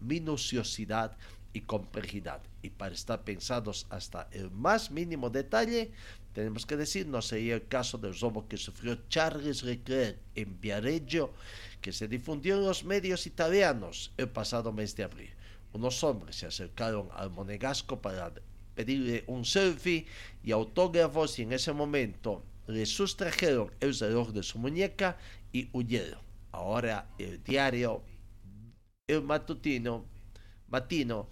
minuciosidad 0.00 1.16
y 1.52 1.60
complejidad. 1.60 2.40
Y 2.60 2.70
para 2.70 2.96
estar 2.96 3.22
pensados 3.22 3.86
hasta 3.90 4.26
el 4.32 4.50
más 4.50 4.90
mínimo 4.90 5.30
detalle, 5.30 5.92
tenemos 6.32 6.66
que 6.66 6.76
decir, 6.76 7.06
no 7.06 7.22
sería 7.22 7.54
el 7.54 7.68
caso 7.68 7.98
del 7.98 8.18
robo 8.18 8.48
que 8.48 8.56
sufrió 8.56 8.98
Charles 9.08 9.62
Leclerc 9.62 10.18
en 10.34 10.60
Viareggio, 10.60 11.32
que 11.80 11.92
se 11.92 12.08
difundió 12.08 12.56
en 12.56 12.64
los 12.64 12.82
medios 12.82 13.28
italianos 13.28 14.12
el 14.16 14.28
pasado 14.28 14.72
mes 14.72 14.96
de 14.96 15.04
abril. 15.04 15.30
Unos 15.72 16.02
hombres 16.02 16.34
se 16.34 16.46
acercaron 16.46 17.10
al 17.14 17.30
monegasco 17.30 18.02
para 18.02 18.32
pedirle 18.74 19.22
un 19.28 19.44
selfie 19.44 20.06
y 20.42 20.50
autógrafos 20.50 21.38
y 21.38 21.42
en 21.42 21.52
ese 21.52 21.72
momento 21.72 22.42
le 22.68 22.86
sustrajeron 22.86 23.72
el 23.80 23.98
reloj 23.98 24.30
de 24.30 24.42
su 24.42 24.58
muñeca 24.58 25.18
y 25.52 25.68
huyeron. 25.72 26.20
Ahora 26.52 27.08
el 27.18 27.42
diario 27.42 28.02
El 29.06 29.22
Matutino 29.22 30.04
Matino 30.68 31.28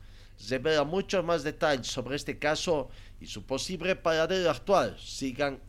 revela 0.48 0.84
muchos 0.84 1.24
más 1.24 1.42
detalles 1.42 1.86
sobre 1.86 2.16
este 2.16 2.38
caso 2.38 2.90
y 3.20 3.26
su 3.26 3.44
posible 3.44 3.96
paradero 3.96 4.50
actual. 4.50 4.96
Sigan, 4.98 5.60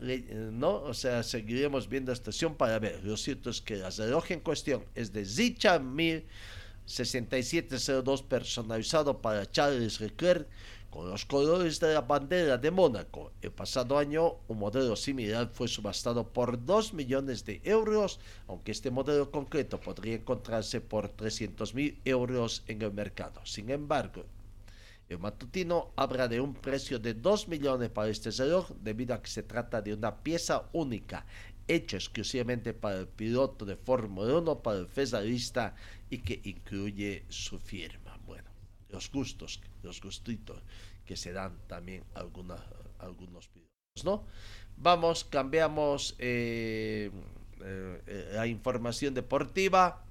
¿no? 0.52 0.82
O 0.82 0.94
sea, 0.94 1.22
seguiremos 1.22 1.88
viendo 1.88 2.12
esta 2.12 2.30
estación 2.30 2.54
para 2.54 2.78
ver. 2.78 3.02
Lo 3.04 3.16
cierto 3.16 3.50
es 3.50 3.60
que 3.60 3.74
el 3.74 3.92
reloj 3.92 4.30
en 4.30 4.40
cuestión 4.40 4.84
es 4.94 5.12
de 5.12 5.24
Zicha 5.24 5.78
106702 5.78 8.22
personalizado 8.22 9.20
para 9.20 9.50
Charles 9.50 10.00
Leclerc 10.00 10.46
con 10.90 11.10
los 11.10 11.26
colores 11.26 11.80
de 11.80 11.94
la 11.94 12.00
bandera 12.00 12.56
de 12.56 12.70
Mónaco. 12.70 13.32
El 13.42 13.52
pasado 13.52 13.98
año 13.98 14.36
un 14.48 14.58
modelo 14.58 14.96
similar 14.96 15.48
fue 15.52 15.68
subastado 15.68 16.28
por 16.28 16.64
2 16.64 16.94
millones 16.94 17.44
de 17.44 17.60
euros, 17.64 18.20
aunque 18.46 18.72
este 18.72 18.90
modelo 18.90 19.30
concreto 19.30 19.78
podría 19.80 20.16
encontrarse 20.16 20.80
por 20.80 21.08
300 21.08 21.74
mil 21.74 22.00
euros 22.04 22.62
en 22.66 22.82
el 22.82 22.92
mercado. 22.92 23.40
Sin 23.44 23.70
embargo, 23.70 24.24
el 25.08 25.18
matutino 25.18 25.92
habla 25.96 26.28
de 26.28 26.40
un 26.40 26.54
precio 26.54 26.98
de 26.98 27.14
2 27.14 27.48
millones 27.48 27.90
para 27.90 28.10
este 28.10 28.30
reloj 28.30 28.70
debido 28.80 29.14
a 29.14 29.22
que 29.22 29.30
se 29.30 29.42
trata 29.42 29.80
de 29.80 29.94
una 29.94 30.14
pieza 30.22 30.68
única, 30.72 31.26
hecha 31.66 31.96
exclusivamente 31.96 32.72
para 32.72 32.98
el 33.00 33.08
piloto 33.08 33.64
de 33.64 33.76
Fórmula 33.76 34.38
1, 34.38 34.62
para 34.62 34.78
el 34.78 34.86
federalista 34.86 35.74
y 36.10 36.18
que 36.18 36.40
incluye 36.44 37.24
su 37.28 37.58
firma. 37.58 38.07
Los 38.88 39.10
gustos, 39.10 39.60
los 39.82 40.00
gustitos 40.00 40.62
que 41.04 41.16
se 41.16 41.32
dan 41.32 41.58
también 41.66 42.04
algunos 42.14 42.60
algunos 42.98 43.48
pilotos, 43.48 44.04
¿no? 44.04 44.24
Vamos, 44.76 45.24
cambiamos 45.24 46.14
eh, 46.18 47.10
eh, 47.60 48.30
la 48.34 48.46
información 48.46 49.14
deportiva 49.14 50.04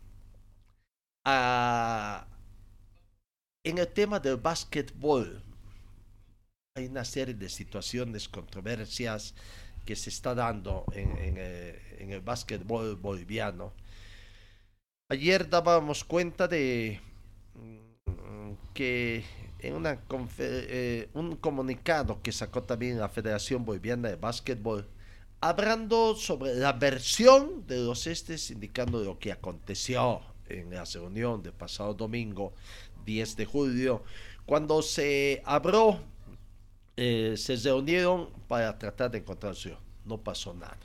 a, 1.26 2.28
en 3.64 3.78
el 3.78 3.88
tema 3.88 4.20
del 4.20 4.38
básquetbol. 4.38 5.44
Hay 6.76 6.88
una 6.88 7.06
serie 7.06 7.34
de 7.34 7.50
situaciones, 7.50 8.30
controversias 8.30 9.34
que 9.86 9.96
se 9.96 10.10
está 10.10 10.36
dando 10.36 10.86
en, 10.92 11.38
el, 11.38 11.80
en 12.00 12.12
el 12.12 12.22
básquetbol 12.22 12.96
boliviano. 12.98 13.74
Ayer 15.10 15.50
dábamos 15.50 16.04
cuenta 16.04 16.48
de 16.48 17.00
que 18.74 19.24
en 19.60 19.74
una 19.74 20.00
eh, 20.40 21.10
un 21.14 21.36
comunicado 21.36 22.22
que 22.22 22.32
sacó 22.32 22.64
también 22.64 23.00
la 23.00 23.10
Federación 23.10 23.66
Boliviana 23.66 24.10
de 24.10 24.16
Básquetbol, 24.16 24.88
hablando 25.42 26.16
sobre 26.16 26.56
la 26.56 26.74
versión 26.74 27.66
de 27.68 27.80
los 27.84 28.08
estes, 28.08 28.52
indicando 28.52 29.04
lo 29.04 29.20
que 29.20 29.32
aconteció 29.32 30.22
en 30.50 30.74
la 30.74 30.84
reunión 30.86 31.42
del 31.44 31.54
pasado 31.54 31.94
domingo 31.94 32.54
10 33.06 33.36
de 33.36 33.46
julio, 33.46 34.04
cuando 34.46 34.82
se 34.82 35.42
abrió, 35.46 36.00
eh, 36.96 37.36
se 37.38 37.56
reunieron 37.58 38.30
para 38.48 38.78
tratar 38.78 39.12
de 39.12 39.20
encontrar 39.20 39.56
No 40.06 40.18
pasó 40.18 40.54
nada. 40.54 40.78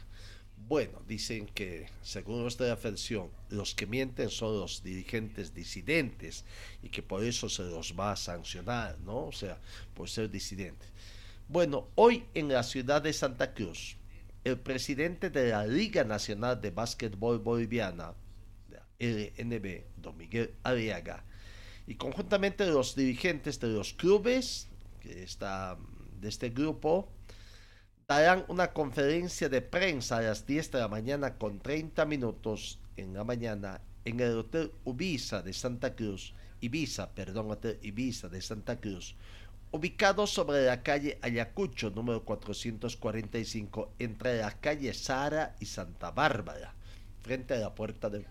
Bueno, 0.69 1.01
dicen 1.07 1.47
que, 1.47 1.89
según 2.03 2.45
la 2.45 2.51
Federación, 2.51 3.29
los 3.53 3.75
que 3.75 3.87
mienten 3.87 4.31
son 4.31 4.59
los 4.59 4.83
dirigentes 4.83 5.55
disidentes 5.55 6.45
y 6.83 6.89
que 6.89 7.03
por 7.03 7.23
eso 7.23 7.49
se 7.49 7.63
los 7.63 7.95
va 7.99 8.13
a 8.13 8.17
sancionar, 8.17 8.99
¿no? 9.01 9.27
O 9.27 9.33
sea, 9.33 9.59
por 9.95 10.09
ser 10.09 10.31
disidentes. 10.31 10.89
Bueno, 11.49 11.89
hoy 11.95 12.25
en 12.35 12.49
la 12.49 12.63
ciudad 12.63 13.03
de 13.03 13.13
Santa 13.13 13.53
Cruz, 13.53 13.97
el 14.45 14.59
presidente 14.59 15.31
de 15.31 15.51
la 15.51 15.67
Liga 15.67 16.03
Nacional 16.03 16.61
de 16.61 16.71
Básquetbol 16.71 17.39
Boliviana, 17.39 18.15
LNB, 18.99 19.85
don 19.97 20.17
Miguel 20.17 20.55
Arriaga, 20.63 21.25
y 21.87 21.97
conjuntamente 21.97 22.67
los 22.67 22.95
dirigentes 22.95 23.61
de 23.61 23.69
los 23.69 23.93
clubes 23.93 24.69
que 25.01 25.23
está 25.23 25.77
de 26.21 26.29
este 26.29 26.51
grupo, 26.51 27.09
darán 28.07 28.45
una 28.49 28.73
conferencia 28.73 29.49
de 29.49 29.61
prensa 29.61 30.19
a 30.19 30.23
las 30.23 30.47
10 30.47 30.71
de 30.71 30.79
la 30.79 30.89
mañana 30.89 31.37
con 31.39 31.61
30 31.61 32.05
minutos 32.07 32.79
en 32.97 33.15
la 33.15 33.25
mañana 33.25 33.81
en 34.05 34.21
el 34.21 34.37
Hotel 34.39 34.73
Ibiza 34.85 35.43
de 35.43 35.53
Santa 35.53 35.95
Cruz, 35.95 36.35
Ibiza, 36.61 37.11
perdón, 37.11 37.51
Hotel 37.51 37.79
Ibiza 37.83 38.29
de 38.29 38.41
Santa 38.41 38.81
Cruz, 38.81 39.15
ubicado 39.71 40.27
sobre 40.27 40.65
la 40.67 40.83
calle 40.83 41.19
Ayacucho, 41.23 41.91
número 41.91 42.25
445, 42.25 43.93
entre 43.99 44.39
la 44.39 44.53
calle 44.53 44.93
Sara 44.93 45.57
y 45.61 45.67
Santa 45.67 46.11
Bárbara, 46.11 46.75
frente 47.23 47.55
a 47.55 47.59
la 47.59 47.75
puerta 47.75 48.11
del 48.11 48.27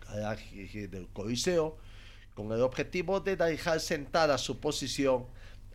del 0.89 1.07
Coliseo, 1.13 1.77
con 2.35 2.51
el 2.51 2.61
objetivo 2.61 3.19
de 3.19 3.35
dejar 3.35 3.79
sentada 3.79 4.37
su 4.37 4.59
posición 4.59 5.25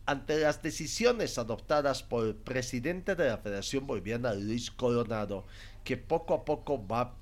ante 0.07 0.39
las 0.39 0.63
decisiones 0.63 1.37
adoptadas 1.37 2.03
por 2.05 2.29
el 2.29 2.35
presidente 2.37 3.17
de 3.17 3.29
la 3.29 3.39
Federación 3.39 3.87
Boliviana, 3.87 4.35
Luis 4.35 4.71
Coronado, 4.71 5.45
que 5.83 5.97
poco 5.97 6.35
a 6.35 6.45
poco 6.45 6.87
va 6.87 7.19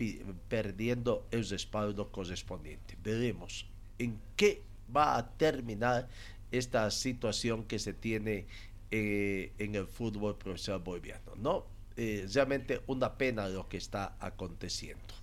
perdiendo 0.48 1.26
el 1.30 1.48
respaldo 1.48 2.12
correspondiente. 2.12 2.96
Veremos 3.02 3.66
en 3.98 4.18
qué 4.36 4.62
va 4.94 5.16
a 5.16 5.30
terminar 5.36 6.08
esta 6.52 6.90
situación 6.90 7.64
que 7.64 7.78
se 7.78 7.94
tiene 7.94 8.46
eh, 8.90 9.52
en 9.58 9.74
el 9.74 9.86
fútbol 9.86 10.36
profesional 10.36 10.82
boliviano. 10.82 11.34
¿no? 11.36 11.66
Eh, 11.96 12.26
realmente 12.32 12.82
una 12.86 13.16
pena 13.16 13.48
lo 13.48 13.66
que 13.68 13.78
está 13.78 14.16
aconteciendo. 14.20 15.14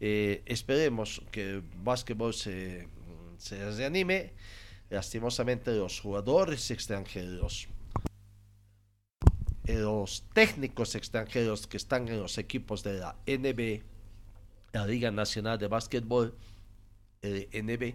Eh, 0.00 0.42
esperemos 0.46 1.22
que 1.30 1.50
el 1.50 1.62
básquetbol 1.84 2.32
se, 2.34 2.88
se 3.38 3.70
reanime 3.72 4.32
lastimosamente 4.92 5.72
los 5.72 6.00
jugadores 6.00 6.70
extranjeros, 6.70 7.66
eh, 9.64 9.78
los 9.78 10.24
técnicos 10.34 10.94
extranjeros 10.94 11.66
que 11.66 11.78
están 11.78 12.08
en 12.08 12.20
los 12.20 12.36
equipos 12.36 12.82
de 12.82 12.98
la 12.98 13.16
NB, 13.26 13.82
la 14.72 14.86
Liga 14.86 15.10
Nacional 15.10 15.58
de 15.58 15.66
Básquetbol, 15.66 16.36
el 17.22 17.48
NB, 17.52 17.94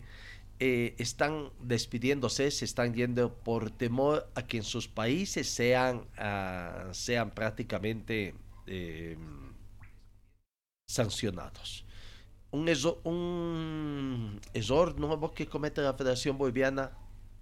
eh, 0.59 0.95
están 0.97 1.51
despidiéndose, 1.61 2.49
se 2.49 2.65
están 2.65 2.95
yendo 2.95 3.31
por 3.31 3.69
temor 3.69 4.27
a 4.33 4.47
que 4.47 4.57
en 4.57 4.63
sus 4.63 4.87
países 4.87 5.47
sean, 5.47 6.07
uh, 6.17 6.91
sean 6.93 7.29
prácticamente 7.29 8.33
eh, 8.65 9.15
sancionados 10.89 11.86
un, 12.51 12.69
error, 12.69 12.99
un 13.03 14.39
que 15.35 15.47
comete 15.47 15.81
la 15.81 15.93
Federación 15.93 16.37
Boliviana, 16.37 16.91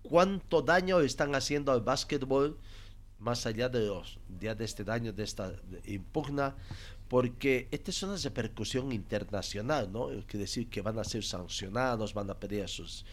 cuánto 0.02 0.62
daño 0.62 1.00
están 1.02 1.36
haciendo 1.36 1.72
al 1.72 1.82
básquetbol, 1.82 2.58
más 3.20 3.46
allá 3.46 3.70
de 3.70 3.88
los 3.88 4.20
días 4.28 4.58
de 4.58 4.66
este 4.66 4.84
daño, 4.84 5.14
de 5.14 5.24
esta 5.24 5.54
impugna, 5.86 6.56
porque 7.08 7.68
esta 7.72 7.92
es 7.92 8.04
una 8.04 8.18
repercusión 8.18 8.92
internacional, 8.92 9.92
¿no? 9.92 10.08
Quiere 10.26 10.40
decir 10.40 10.70
que 10.70 10.82
van 10.82 11.00
a 11.00 11.04
ser 11.04 11.24
sancionados, 11.24 12.14
van 12.14 12.30
a 12.30 12.40
pedir 12.40 12.64
a 12.64 12.68
sus 12.68 13.06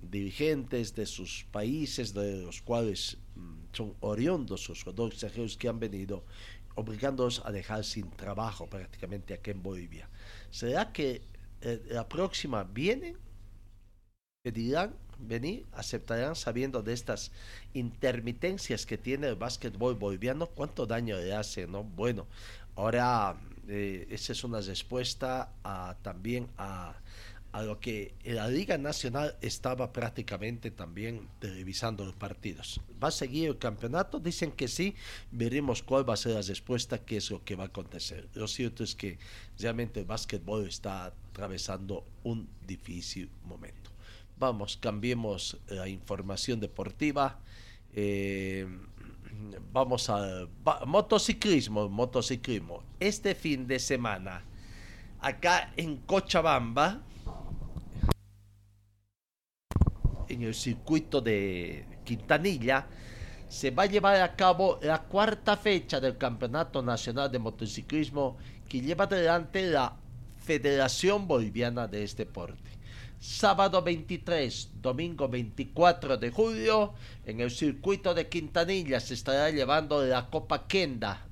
dirigentes 0.00 0.94
de 0.94 1.04
sus 1.04 1.44
países, 1.50 2.14
de 2.14 2.42
los 2.42 2.62
cuales 2.62 3.18
mm, 3.34 3.58
son 3.72 3.94
oriundos 4.00 4.62
sus 4.62 4.82
jugadores 4.82 5.14
extranjeros 5.14 5.56
que 5.56 5.68
han 5.68 5.78
venido, 5.78 6.24
obligándolos 6.74 7.42
a 7.44 7.50
dejar 7.50 7.84
sin 7.84 8.08
trabajo 8.10 8.66
prácticamente 8.66 9.34
aquí 9.34 9.50
en 9.50 9.62
Bolivia. 9.62 10.08
¿Será 10.50 10.92
que 10.92 11.22
la 11.88 12.08
próxima 12.08 12.64
vienen, 12.64 13.16
pedirán 14.42 14.94
venir, 15.18 15.66
aceptarán 15.72 16.34
sabiendo 16.34 16.82
de 16.82 16.94
estas 16.94 17.30
intermitencias 17.74 18.86
que 18.86 18.96
tiene 18.96 19.28
el 19.28 19.36
básquetbol 19.36 19.94
boliviano, 19.94 20.46
cuánto 20.46 20.86
daño 20.86 21.16
le 21.16 21.34
hace, 21.34 21.66
¿no? 21.66 21.84
Bueno, 21.84 22.26
ahora 22.76 23.36
eh, 23.68 24.06
esa 24.10 24.32
es 24.32 24.44
una 24.44 24.60
respuesta 24.60 25.52
a, 25.62 25.96
también 26.02 26.48
a 26.56 26.94
a 27.52 27.62
lo 27.62 27.80
que 27.80 28.14
la 28.24 28.48
Liga 28.48 28.78
Nacional 28.78 29.36
estaba 29.40 29.92
prácticamente 29.92 30.70
también 30.70 31.28
televisando 31.40 32.04
los 32.04 32.14
partidos. 32.14 32.80
¿Va 33.02 33.08
a 33.08 33.12
seguir 33.12 33.48
el 33.48 33.58
campeonato? 33.58 34.20
Dicen 34.20 34.52
que 34.52 34.68
sí, 34.68 34.94
veremos 35.32 35.82
cuál 35.82 36.08
va 36.08 36.14
a 36.14 36.16
ser 36.16 36.34
la 36.34 36.42
respuesta, 36.42 36.98
qué 36.98 37.16
es 37.16 37.30
lo 37.30 37.44
que 37.44 37.56
va 37.56 37.64
a 37.64 37.66
acontecer. 37.66 38.28
Lo 38.34 38.46
cierto 38.46 38.84
es 38.84 38.94
que 38.94 39.18
realmente 39.58 40.00
el 40.00 40.06
básquetbol 40.06 40.68
está 40.68 41.12
atravesando 41.40 42.04
un 42.24 42.46
difícil 42.66 43.30
momento. 43.44 43.90
Vamos, 44.36 44.76
cambiemos 44.76 45.56
la 45.68 45.88
información 45.88 46.60
deportiva. 46.60 47.38
Eh, 47.94 48.66
vamos 49.72 50.10
al 50.10 50.50
motociclismo, 50.86 51.88
motociclismo. 51.88 52.82
Este 53.00 53.34
fin 53.34 53.66
de 53.66 53.78
semana, 53.78 54.44
acá 55.18 55.72
en 55.78 55.96
Cochabamba, 56.04 57.00
en 60.28 60.42
el 60.42 60.54
circuito 60.54 61.22
de 61.22 61.86
Quintanilla, 62.04 62.86
se 63.48 63.70
va 63.70 63.84
a 63.84 63.86
llevar 63.86 64.20
a 64.20 64.36
cabo 64.36 64.78
la 64.82 65.02
cuarta 65.04 65.56
fecha 65.56 66.00
del 66.00 66.18
Campeonato 66.18 66.82
Nacional 66.82 67.32
de 67.32 67.38
Motociclismo 67.38 68.36
que 68.68 68.80
lleva 68.80 69.04
adelante 69.04 69.62
la 69.62 69.96
Federación 70.40 71.28
Boliviana 71.28 71.86
de 71.86 72.04
este 72.04 72.24
deporte. 72.24 72.70
Sábado 73.20 73.82
23, 73.82 74.70
domingo 74.80 75.28
24 75.28 76.16
de 76.16 76.30
julio, 76.30 76.94
en 77.26 77.40
el 77.40 77.50
circuito 77.50 78.14
de 78.14 78.28
Quintanilla 78.28 78.98
se 78.98 79.14
estará 79.14 79.50
llevando 79.50 80.02
la 80.04 80.30
Copa 80.30 80.66
Kenda 80.66 81.26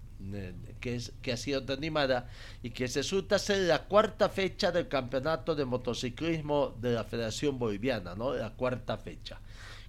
que, 0.80 1.00
que 1.22 1.32
ha 1.32 1.36
sido 1.36 1.62
animada 1.72 2.28
y 2.62 2.70
que 2.70 2.86
resulta 2.86 3.38
ser 3.38 3.60
la 3.62 3.84
cuarta 3.84 4.28
fecha 4.28 4.72
del 4.72 4.88
campeonato 4.88 5.54
de 5.54 5.64
motociclismo 5.64 6.74
de 6.80 6.92
la 6.92 7.04
Federación 7.04 7.58
Boliviana, 7.58 8.14
¿no? 8.14 8.34
La 8.34 8.50
cuarta 8.50 8.96
fecha. 8.98 9.40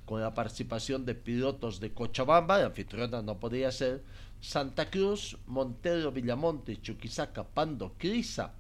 Con 0.06 0.22
la 0.22 0.34
participación 0.34 1.06
de 1.06 1.16
pilotos 1.16 1.80
de 1.80 1.94
Cochabamba, 1.94 2.58
la 2.58 2.68
anfitriona 2.68 3.22
no 3.22 3.40
podía 3.40 3.72
ser, 3.72 4.04
Santa 4.42 4.90
Cruz, 4.90 5.38
Montero, 5.46 6.12
Villamonte, 6.12 6.82
Chuquisaca, 6.82 7.44
Pando, 7.44 7.94
Crisa, 7.98 8.54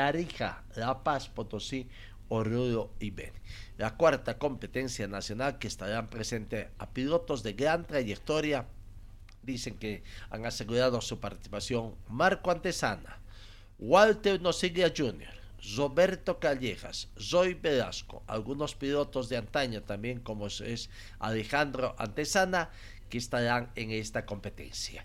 Tarija, 0.00 0.64
La 0.76 1.04
Paz, 1.04 1.28
Potosí, 1.28 1.86
Oruro 2.30 2.94
y 3.00 3.10
Beni. 3.10 3.36
La 3.76 3.98
cuarta 3.98 4.38
competencia 4.38 5.06
nacional 5.06 5.58
que 5.58 5.68
estarán 5.68 6.08
presentes 6.08 6.68
a 6.78 6.88
pilotos 6.88 7.42
de 7.42 7.52
gran 7.52 7.86
trayectoria 7.86 8.66
dicen 9.42 9.76
que 9.76 10.02
han 10.30 10.46
asegurado 10.46 11.02
su 11.02 11.20
participación 11.20 11.96
Marco 12.08 12.50
Antesana, 12.50 13.20
Walter 13.78 14.40
Nosiglia 14.40 14.90
Jr., 14.96 15.34
Roberto 15.76 16.40
Callejas, 16.40 17.10
Zoe 17.20 17.52
Velasco, 17.52 18.22
algunos 18.26 18.74
pilotos 18.74 19.28
de 19.28 19.36
antaño 19.36 19.82
también 19.82 20.20
como 20.20 20.46
es 20.46 20.88
Alejandro 21.18 21.94
Antesana, 21.98 22.70
que 23.10 23.18
estarán 23.18 23.70
en 23.74 23.90
esta 23.90 24.24
competencia. 24.24 25.04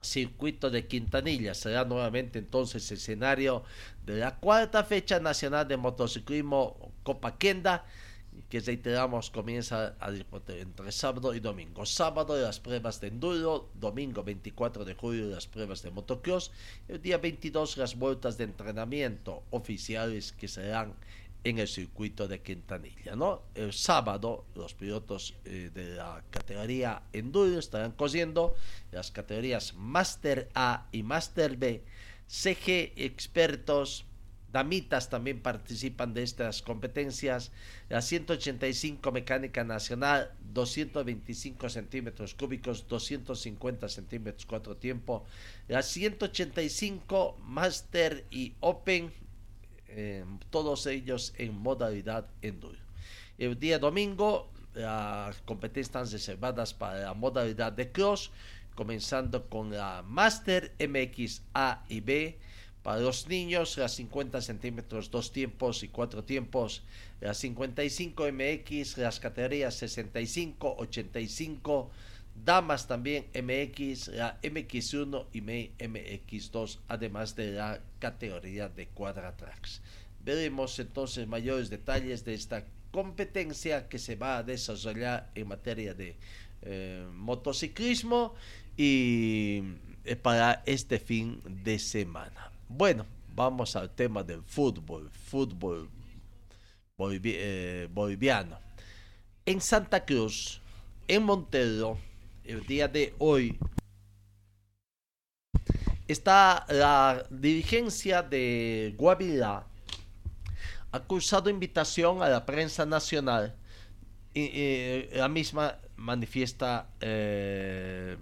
Circuito 0.00 0.70
de 0.70 0.86
Quintanilla 0.86 1.54
será 1.54 1.84
nuevamente 1.84 2.38
entonces 2.38 2.90
escenario 2.92 3.64
de 4.06 4.18
la 4.18 4.36
cuarta 4.36 4.84
fecha 4.84 5.18
nacional 5.20 5.66
de 5.66 5.76
motociclismo 5.76 6.92
Copa 7.02 7.36
Kenda 7.36 7.84
que 8.48 8.60
reiteramos 8.60 9.30
comienza 9.30 9.96
a 10.00 10.10
entre 10.10 10.92
sábado 10.92 11.34
y 11.34 11.40
domingo. 11.40 11.84
Sábado 11.84 12.40
las 12.40 12.60
pruebas 12.60 13.00
de 13.00 13.08
enduro, 13.08 13.68
domingo 13.74 14.22
24 14.22 14.84
de 14.84 14.94
julio 14.94 15.26
las 15.26 15.46
pruebas 15.46 15.82
de 15.82 15.90
motocross, 15.90 16.50
el 16.88 17.02
día 17.02 17.18
22 17.18 17.76
las 17.76 17.96
vueltas 17.96 18.38
de 18.38 18.44
entrenamiento 18.44 19.42
oficiales 19.50 20.32
que 20.32 20.48
serán 20.48 20.94
en 21.44 21.58
el 21.58 21.68
circuito 21.68 22.28
de 22.28 22.40
Quintanilla. 22.40 23.16
¿no? 23.16 23.42
El 23.54 23.72
sábado 23.72 24.46
los 24.54 24.74
pilotos 24.74 25.34
eh, 25.44 25.70
de 25.72 25.96
la 25.96 26.22
categoría 26.30 27.02
enduro 27.12 27.58
estarán 27.58 27.92
corriendo 27.92 28.54
las 28.92 29.10
categorías 29.10 29.74
Master 29.74 30.48
A 30.54 30.88
y 30.92 31.02
Master 31.02 31.56
B, 31.56 31.84
CG 32.26 32.92
expertos 32.96 34.04
Damitas 34.52 35.10
también 35.10 35.40
participan 35.42 36.14
de 36.14 36.22
estas 36.22 36.62
competencias. 36.62 37.52
La 37.90 38.00
185 38.00 39.12
mecánica 39.12 39.62
nacional, 39.62 40.32
225 40.54 41.68
centímetros 41.68 42.34
cúbicos, 42.34 42.88
250 42.88 43.88
centímetros 43.90 44.46
cuatro 44.46 44.76
tiempo. 44.76 45.24
La 45.68 45.82
185 45.82 47.36
Master 47.42 48.24
y 48.30 48.54
Open, 48.60 49.12
eh, 50.00 50.24
todos 50.50 50.86
ellos 50.86 51.34
en 51.38 51.58
modalidad 51.58 52.24
enduro. 52.40 52.78
El 53.36 53.58
día 53.58 53.80
domingo, 53.80 54.48
las 54.74 55.36
competencias 55.38 56.12
reservadas 56.12 56.72
para 56.72 57.00
la 57.00 57.14
modalidad 57.14 57.72
de 57.72 57.90
cross, 57.90 58.30
comenzando 58.76 59.48
con 59.48 59.72
la 59.72 60.04
Master 60.06 60.72
MX 60.78 61.42
A 61.52 61.82
y 61.88 61.98
B 61.98 62.38
para 62.84 63.00
los 63.00 63.26
niños, 63.26 63.76
las 63.76 63.96
50 63.96 64.40
centímetros, 64.40 65.10
dos 65.10 65.32
tiempos 65.32 65.82
y 65.82 65.88
cuatro 65.88 66.22
tiempos. 66.22 66.82
Las 67.20 67.38
55 67.38 68.28
MX, 68.30 68.98
las 68.98 69.18
categorías 69.18 69.74
65, 69.74 70.76
85. 70.78 71.90
Damas 72.44 72.86
también 72.86 73.26
MX, 73.34 74.08
la 74.08 74.40
MX1 74.42 75.26
y 75.32 75.40
MX2, 75.40 76.78
además 76.88 77.34
de 77.36 77.52
la 77.52 77.80
categoría 77.98 78.68
de 78.68 78.88
Quadratrax. 78.88 79.80
Veremos 80.24 80.78
entonces 80.78 81.26
mayores 81.26 81.70
detalles 81.70 82.24
de 82.24 82.34
esta 82.34 82.64
competencia 82.90 83.88
que 83.88 83.98
se 83.98 84.16
va 84.16 84.38
a 84.38 84.42
desarrollar 84.42 85.30
en 85.34 85.48
materia 85.48 85.94
de 85.94 86.16
eh, 86.62 87.06
motociclismo 87.14 88.34
y 88.76 89.62
eh, 90.04 90.16
para 90.16 90.62
este 90.66 90.98
fin 90.98 91.40
de 91.44 91.78
semana. 91.78 92.50
Bueno, 92.68 93.06
vamos 93.34 93.76
al 93.76 93.90
tema 93.90 94.22
del 94.22 94.42
fútbol, 94.42 95.10
fútbol 95.10 95.88
eh, 96.98 97.88
boliviano. 97.92 98.58
En 99.46 99.60
Santa 99.60 100.04
Cruz, 100.04 100.60
en 101.06 101.22
Montero, 101.22 101.98
el 102.48 102.66
día 102.66 102.88
de 102.88 103.14
hoy, 103.18 103.58
está 106.08 106.64
la 106.68 107.24
dirigencia 107.30 108.22
de 108.22 108.94
Guavirá 108.96 109.66
ha 110.90 111.00
cursado 111.00 111.50
invitación 111.50 112.22
a 112.22 112.28
la 112.28 112.46
prensa 112.46 112.86
nacional. 112.86 113.54
Y, 114.34 115.08
la 115.12 115.28
misma 115.28 115.76
manifiesta 115.96 116.88
eh, 117.00 118.16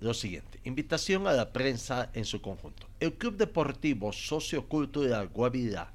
lo 0.00 0.12
siguiente 0.12 0.52
invitación 0.64 1.26
a 1.26 1.32
la 1.32 1.52
prensa 1.52 2.10
en 2.12 2.24
su 2.24 2.40
conjunto. 2.40 2.86
El 3.00 3.14
Club 3.14 3.36
Deportivo 3.36 4.12
Sociocultural 4.12 5.28
Guavirá 5.28 5.92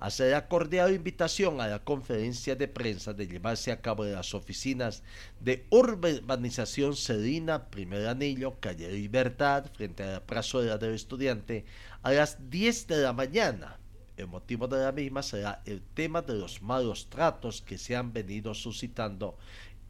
hace 0.00 0.30
la 0.30 0.48
cordial 0.48 0.94
invitación 0.94 1.60
a 1.60 1.68
la 1.68 1.84
conferencia 1.84 2.56
de 2.56 2.68
prensa 2.68 3.12
de 3.12 3.28
llevarse 3.28 3.70
a 3.70 3.82
cabo 3.82 4.06
en 4.06 4.14
las 4.14 4.34
oficinas 4.34 5.02
de 5.40 5.66
urbanización 5.68 6.96
Selina, 6.96 7.66
Primer 7.66 8.08
Anillo, 8.08 8.58
Calle 8.60 8.90
Libertad, 8.90 9.70
frente 9.74 10.02
a 10.02 10.12
la 10.12 10.26
plazuela 10.26 10.78
del 10.78 10.94
estudiante, 10.94 11.66
a 12.02 12.12
las 12.12 12.50
10 12.50 12.86
de 12.86 12.96
la 13.02 13.12
mañana. 13.12 13.78
El 14.16 14.26
motivo 14.26 14.66
de 14.68 14.82
la 14.82 14.92
misma 14.92 15.22
será 15.22 15.62
el 15.66 15.82
tema 15.82 16.22
de 16.22 16.34
los 16.34 16.62
malos 16.62 17.08
tratos 17.10 17.60
que 17.60 17.78
se 17.78 17.94
han 17.94 18.12
venido 18.12 18.54
suscitando 18.54 19.36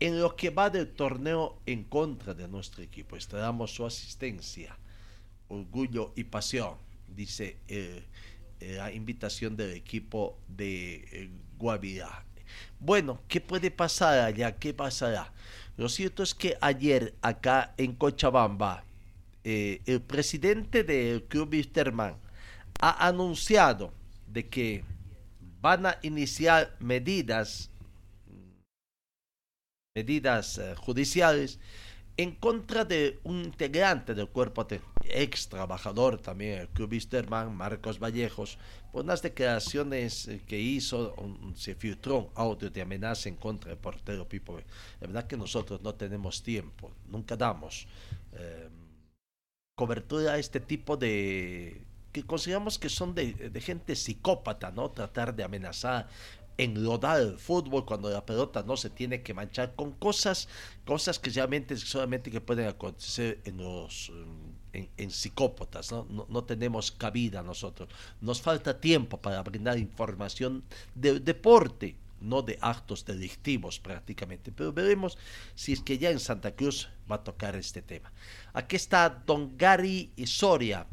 en 0.00 0.20
lo 0.20 0.34
que 0.34 0.50
va 0.50 0.70
del 0.70 0.88
torneo 0.88 1.58
en 1.66 1.84
contra 1.84 2.34
de 2.34 2.48
nuestro 2.48 2.82
equipo. 2.82 3.16
Esperamos 3.16 3.74
su 3.74 3.86
asistencia, 3.86 4.76
orgullo 5.48 6.12
y 6.16 6.24
pasión, 6.24 6.74
dice 7.08 7.58
el 7.68 8.04
la 8.60 8.92
invitación 8.92 9.56
del 9.56 9.72
equipo 9.72 10.38
de 10.48 11.06
eh, 11.12 11.30
Guavirá. 11.58 12.24
Bueno, 12.78 13.20
¿qué 13.28 13.40
puede 13.40 13.70
pasar 13.70 14.18
allá? 14.20 14.56
¿Qué 14.56 14.74
pasará? 14.74 15.32
Lo 15.76 15.88
cierto 15.88 16.22
es 16.22 16.34
que 16.34 16.56
ayer 16.60 17.14
acá 17.22 17.74
en 17.76 17.94
Cochabamba, 17.94 18.84
eh, 19.44 19.80
el 19.86 20.00
presidente 20.02 20.84
del 20.84 21.24
Club 21.24 21.50
Wisterman 21.52 22.16
ha 22.80 23.06
anunciado 23.06 23.92
de 24.26 24.48
que 24.48 24.84
van 25.60 25.86
a 25.86 25.98
iniciar 26.02 26.76
medidas 26.78 27.70
medidas 29.94 30.58
eh, 30.58 30.74
judiciales 30.76 31.58
en 32.22 32.32
contra 32.32 32.84
de 32.84 33.18
un 33.24 33.36
integrante 33.44 34.14
del 34.14 34.28
cuerpo 34.28 34.66
ex 35.04 35.48
trabajador 35.48 36.18
también 36.20 36.60
el 36.60 36.68
club 36.68 36.90
Wisterman, 36.92 37.54
Marcos 37.56 37.98
Vallejos, 37.98 38.58
por 38.92 39.04
unas 39.04 39.22
declaraciones 39.22 40.28
eh, 40.28 40.40
que 40.46 40.58
hizo, 40.58 41.14
un- 41.14 41.54
se 41.56 41.74
filtró 41.74 42.18
un 42.18 42.28
audio 42.34 42.68
de 42.70 42.82
amenaza 42.82 43.28
en 43.28 43.36
contra 43.36 43.70
del 43.70 43.78
portero 43.78 44.28
Pipo. 44.28 44.58
La 45.00 45.06
verdad 45.06 45.26
que 45.26 45.36
nosotros 45.36 45.80
no 45.82 45.94
tenemos 45.94 46.42
tiempo, 46.42 46.90
nunca 47.08 47.36
damos 47.36 47.86
eh, 48.34 48.68
cobertura 49.76 50.32
a 50.34 50.38
este 50.38 50.60
tipo 50.60 50.96
de 50.96 51.82
que 52.12 52.24
consideramos 52.24 52.76
que 52.78 52.88
son 52.88 53.14
de, 53.14 53.32
de 53.50 53.60
gente 53.60 53.94
psicópata, 53.94 54.72
¿no? 54.72 54.90
Tratar 54.90 55.32
de 55.34 55.44
amenazar, 55.44 56.08
enlodar 56.64 57.20
el 57.20 57.38
fútbol 57.38 57.84
cuando 57.86 58.10
la 58.10 58.24
pelota 58.24 58.62
no 58.62 58.76
se 58.76 58.90
tiene 58.90 59.22
que 59.22 59.34
manchar 59.34 59.74
con 59.74 59.92
cosas, 59.92 60.48
cosas 60.84 61.18
que 61.18 61.30
realmente 61.30 61.76
solamente 61.76 62.30
que 62.30 62.40
pueden 62.40 62.68
acontecer 62.68 63.40
en 63.44 63.56
los 63.56 64.12
en 64.72 65.10
psicópatas, 65.10 65.90
¿no? 65.90 66.06
¿no? 66.08 66.26
No 66.28 66.44
tenemos 66.44 66.92
cabida 66.92 67.42
nosotros. 67.42 67.88
Nos 68.20 68.40
falta 68.40 68.80
tiempo 68.80 69.16
para 69.16 69.42
brindar 69.42 69.78
información 69.78 70.62
del 70.94 71.24
deporte, 71.24 71.96
no 72.20 72.42
de 72.42 72.58
actos 72.60 73.04
delictivos 73.04 73.80
prácticamente. 73.80 74.52
Pero 74.52 74.72
veremos 74.72 75.18
si 75.54 75.72
es 75.72 75.80
que 75.80 75.98
ya 75.98 76.10
en 76.10 76.20
Santa 76.20 76.54
Cruz 76.54 76.88
va 77.10 77.16
a 77.16 77.24
tocar 77.24 77.56
este 77.56 77.82
tema. 77.82 78.12
Aquí 78.52 78.76
está 78.76 79.08
Don 79.08 79.56
Gary 79.56 80.12
Soria, 80.24 80.86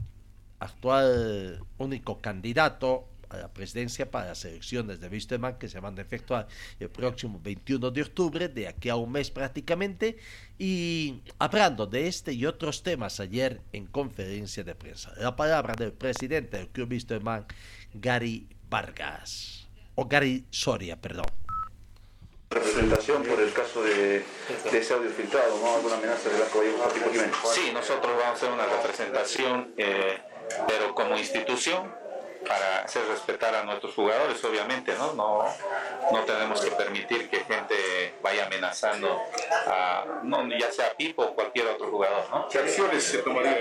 actual 0.60 1.64
único 1.78 2.18
candidato 2.20 3.08
a 3.30 3.38
la 3.38 3.54
presidencia 3.54 4.10
para 4.10 4.28
las 4.28 4.46
elecciones 4.46 5.00
de 5.00 5.08
Wisterman 5.08 5.58
que 5.58 5.70
se 5.70 5.80
van 5.80 5.98
a 5.98 6.02
efectuar 6.02 6.48
el 6.80 6.90
próximo 6.90 7.40
21 7.44 7.92
de 7.92 8.02
octubre, 8.02 8.48
de 8.48 8.68
aquí 8.68 8.90
a 8.90 8.96
un 8.96 9.12
mes 9.12 9.32
prácticamente, 9.32 10.18
y 10.58 11.22
hablando 11.40 11.86
de 11.86 12.08
este 12.08 12.34
y 12.34 12.46
otros 12.46 12.84
temas 12.84 13.20
ayer 13.20 13.62
en 13.74 13.86
conferencia 13.88 14.64
de 14.64 14.76
prensa. 14.76 15.14
La 15.18 15.36
palabra 15.36 15.74
del 15.78 15.94
presidente 15.94 16.58
del 16.58 16.70
Club 16.70 16.92
Wisterman, 16.92 17.46
Gary 17.94 18.48
Vargas, 18.70 19.68
o 19.96 20.06
Gary 20.06 20.46
Soria, 20.50 20.96
perdón. 21.00 21.26
representación 22.50 23.24
por 23.24 23.40
el 23.40 23.52
caso 23.52 23.84
de, 23.84 24.24
de 24.72 24.78
ese 24.78 24.94
audio 24.94 25.10
filtrado, 25.10 25.60
¿no? 25.60 25.76
¿Alguna 25.76 25.96
amenaza 25.96 26.30
de 26.30 26.38
Blanco 26.38 26.60
Vallejo 26.60 26.84
a 26.84 26.90
Pipo 26.90 27.10
Jiménez? 27.12 27.36
Sí, 27.54 27.72
nosotros 27.74 28.12
vamos 28.18 28.26
a 28.26 28.32
hacer 28.34 28.52
una 28.52 28.66
representación, 28.66 29.74
eh, 29.78 30.18
pero 30.68 30.96
como 30.96 31.18
institución, 31.18 31.94
para 32.48 32.84
hacer 32.84 33.06
respetar 33.08 33.56
a 33.56 33.64
nuestros 33.64 33.94
jugadores, 33.94 34.44
obviamente, 34.44 34.94
¿no? 34.98 35.14
No, 35.14 35.46
no 36.12 36.24
tenemos 36.24 36.62
que 36.62 36.72
permitir 36.72 37.30
que 37.30 37.40
gente 37.42 38.14
vaya 38.22 38.46
amenazando 38.46 39.22
a, 39.68 40.06
no, 40.24 40.48
ya 40.58 40.72
sea 40.72 40.94
Pipo 40.94 41.24
o 41.24 41.36
cualquier 41.36 41.68
otro 41.68 41.90
jugador, 41.90 42.30
¿no? 42.30 42.48
¿Qué 42.50 42.60
acciones 42.60 43.04
se 43.04 43.20
tomarían? 43.20 43.56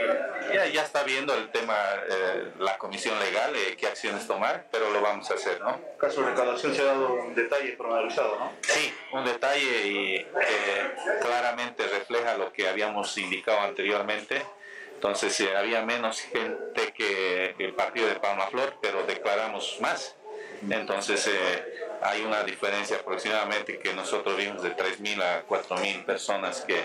Ya, 0.52 0.66
ya 0.66 0.82
está 0.82 1.02
viendo 1.02 1.34
el 1.34 1.50
tema, 1.50 1.74
eh, 2.08 2.52
la 2.58 2.78
comisión 2.78 3.18
legal, 3.18 3.54
eh, 3.56 3.76
qué 3.76 3.86
acciones 3.86 4.26
tomar, 4.26 4.66
pero 4.70 4.90
lo 4.90 5.00
vamos 5.00 5.30
a 5.30 5.34
hacer, 5.34 5.60
¿no? 5.60 5.78
Caso 5.98 6.22
de 6.22 6.30
recaudación 6.30 6.74
se 6.74 6.82
ha 6.82 6.86
dado 6.86 7.12
un 7.14 7.34
detalle 7.34 7.72
pormenorizado, 7.72 8.38
¿no? 8.38 8.52
Sí, 8.62 8.94
un 9.12 9.24
detalle 9.24 9.86
y 9.86 10.24
que 10.24 11.20
claramente 11.20 11.86
refleja 11.86 12.36
lo 12.36 12.52
que 12.52 12.68
habíamos 12.68 13.16
indicado 13.18 13.60
anteriormente. 13.60 14.44
Entonces 14.96 15.38
eh, 15.40 15.54
había 15.54 15.82
menos 15.82 16.20
gente 16.20 16.94
que 16.94 17.54
el 17.58 17.74
partido 17.74 18.08
de 18.08 18.14
Palmaflor, 18.14 18.78
pero 18.80 19.02
declaramos 19.04 19.76
más. 19.82 20.16
Entonces 20.70 21.26
eh, 21.26 21.64
hay 22.00 22.22
una 22.22 22.42
diferencia 22.44 22.96
aproximadamente 22.96 23.78
que 23.78 23.92
nosotros 23.92 24.38
vimos 24.38 24.62
de 24.62 24.74
3.000 24.74 25.22
a 25.22 25.46
4.000 25.46 26.06
personas 26.06 26.62
que, 26.62 26.82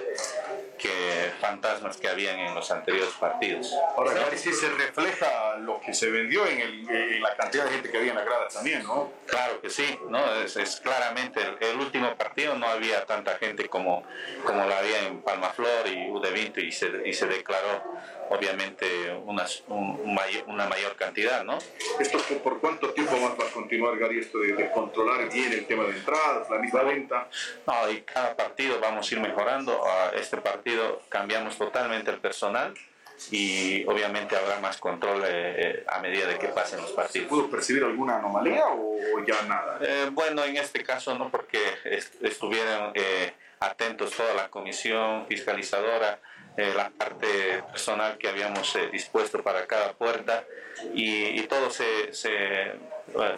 que 0.82 1.32
fantasmas 1.40 1.98
que 1.98 2.08
habían 2.08 2.40
en 2.40 2.56
los 2.56 2.72
anteriores 2.72 3.14
partidos. 3.20 3.72
Ahora, 3.96 4.14
Gary, 4.14 4.38
sí 4.38 4.52
se 4.52 4.70
refleja 4.70 5.58
lo 5.60 5.80
que 5.80 5.94
se 5.94 6.10
vendió 6.10 6.46
en, 6.48 6.60
el- 6.60 6.90
en 6.90 7.22
la 7.22 7.36
cantidad 7.36 7.66
de 7.66 7.72
gente 7.72 7.92
que 7.92 7.98
había 8.00 8.12
en 8.12 8.18
la 8.18 8.24
grada 8.24 8.48
también, 8.48 8.84
¿no? 8.84 9.12
Claro 9.28 9.62
que 9.62 9.70
sí, 9.70 9.98
¿no? 10.10 10.34
Es, 10.36 10.56
es 10.58 10.82
claramente 10.82 11.40
el, 11.42 11.58
el 11.60 11.78
último 11.78 12.16
partido 12.16 12.56
no 12.56 12.68
había 12.68 13.06
tanta 13.06 13.38
gente 13.38 13.70
como, 13.70 14.04
como 14.46 14.66
la 14.66 14.80
había 14.80 15.08
en 15.08 15.22
Palmaflor 15.22 15.88
y 15.88 16.08
UD20 16.10 16.64
y 16.64 16.72
se, 16.72 16.92
y 17.06 17.14
se 17.14 17.28
declaró 17.28 17.84
obviamente 18.32 18.86
unas- 19.26 19.64
un- 19.68 20.14
mayor- 20.14 20.46
una 20.48 20.68
mayor 20.68 20.96
cantidad, 20.96 21.44
¿no? 21.44 21.58
¿Esto 22.00 22.18
por, 22.20 22.38
por 22.40 22.60
cuánto 22.62 22.90
tiempo 22.94 23.18
más 23.18 23.32
va 23.40 23.48
a 23.48 23.52
continuar, 23.52 23.98
Gary, 23.98 24.20
esto 24.20 24.40
de, 24.40 24.54
de 24.54 24.72
controlar 24.72 25.30
bien 25.32 25.52
el 25.52 25.66
tema 25.68 25.84
de 25.84 25.92
entradas, 25.92 26.50
la 26.50 26.58
misma 26.58 26.84
venta? 26.84 27.28
No, 27.68 27.90
y 27.92 28.02
cada 28.02 28.36
partido 28.36 28.80
vamos 28.80 29.10
a 29.12 29.16
ir 29.16 29.22
mejorando. 29.22 29.86
A 29.86 30.12
este 30.16 30.38
partido 30.38 31.02
cambiamos 31.10 31.58
totalmente 31.58 32.10
el 32.12 32.20
personal 32.20 32.74
y 33.30 33.86
obviamente 33.86 34.36
habrá 34.36 34.60
más 34.60 34.78
control 34.78 35.22
eh, 35.26 35.28
eh, 35.58 35.86
a 35.88 36.00
medida 36.00 36.26
de 36.28 36.40
que 36.40 36.48
pasen 36.48 36.82
los 36.82 36.92
partidos. 36.92 37.28
¿Pudo 37.28 37.50
percibir 37.52 37.84
alguna 37.84 38.18
anomalía 38.18 38.64
o 38.70 38.96
ya 39.28 39.42
nada? 39.44 39.78
Eh, 39.82 40.10
bueno, 40.12 40.44
en 40.44 40.58
este 40.58 40.84
caso 40.84 41.16
no, 41.18 41.30
porque 41.30 41.60
est- 41.86 42.24
estuvieron 42.24 42.92
eh, 42.96 43.34
atentos 43.60 44.12
toda 44.16 44.34
la 44.34 44.50
comisión 44.50 45.28
fiscalizadora, 45.28 46.20
eh, 46.58 46.74
la 46.76 46.90
parte 46.90 47.64
personal 47.72 48.18
que 48.18 48.28
habíamos 48.28 48.76
eh, 48.76 48.90
dispuesto 48.92 49.42
para 49.42 49.66
cada 49.68 49.94
puerta 49.94 50.44
y, 50.94 51.40
y 51.40 51.42
todo 51.44 51.70
se, 51.70 52.14
se 52.14 52.32
eh, 52.34 52.76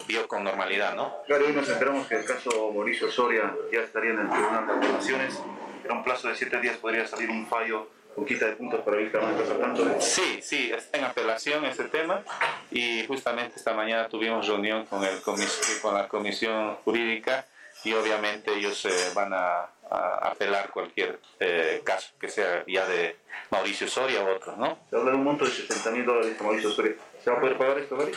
vio 0.06 0.26
con 0.28 0.44
normalidad, 0.44 0.94
¿no? 0.94 1.14
Gary, 1.28 1.44
hoy 1.44 1.52
nos 1.52 1.68
enteramos 1.68 2.06
que 2.06 2.16
el 2.16 2.24
caso 2.24 2.72
Mauricio 2.72 3.10
Soria 3.10 3.54
ya 3.72 3.80
estaría 3.80 4.10
en 4.10 4.20
el 4.20 4.30
Tribunal 4.30 4.66
de 4.66 4.72
Apelaciones. 4.74 5.40
En 5.84 5.92
un 5.92 6.04
plazo 6.04 6.28
de 6.28 6.34
siete 6.34 6.60
días 6.60 6.76
podría 6.78 7.06
salir 7.06 7.30
un 7.30 7.46
fallo 7.46 7.88
con 8.14 8.24
quita 8.24 8.46
de 8.46 8.52
puntos 8.56 8.80
para 8.80 8.96
Víctor 8.96 9.22
Casacanto. 9.36 10.00
Sí, 10.00 10.40
sí, 10.42 10.72
está 10.72 10.98
en 10.98 11.04
apelación 11.04 11.64
este 11.64 11.84
tema 11.84 12.22
y 12.70 13.04
justamente 13.06 13.56
esta 13.56 13.74
mañana 13.74 14.08
tuvimos 14.08 14.46
reunión 14.46 14.86
con, 14.86 15.02
el 15.04 15.20
con 15.20 15.94
la 15.94 16.08
comisión 16.08 16.76
jurídica 16.84 17.44
y 17.82 17.92
obviamente 17.92 18.54
ellos 18.54 18.84
eh, 18.86 18.90
van 19.14 19.32
a, 19.34 19.68
a 19.90 20.30
apelar 20.30 20.70
cualquier 20.70 21.20
eh, 21.40 21.82
caso 21.84 22.12
que 22.18 22.28
sea 22.28 22.64
ya 22.66 22.86
de 22.86 23.16
Mauricio 23.50 23.88
Soria 23.88 24.22
u 24.22 24.28
otros, 24.28 24.56
¿no? 24.56 24.78
Se 24.90 24.96
habla 24.96 25.10
de 25.12 25.16
un 25.16 25.24
monto 25.24 25.44
de 25.44 25.50
60 25.50 25.90
mil 25.90 26.04
dólares 26.04 26.38
de 26.38 26.44
Mauricio 26.44 26.70
Soria. 26.70 26.94
¿Se 27.22 27.30
va 27.30 27.36
a 27.36 27.40
poder 27.40 27.58
pagar 27.58 27.78
esto, 27.78 27.96
Gary? 27.96 28.12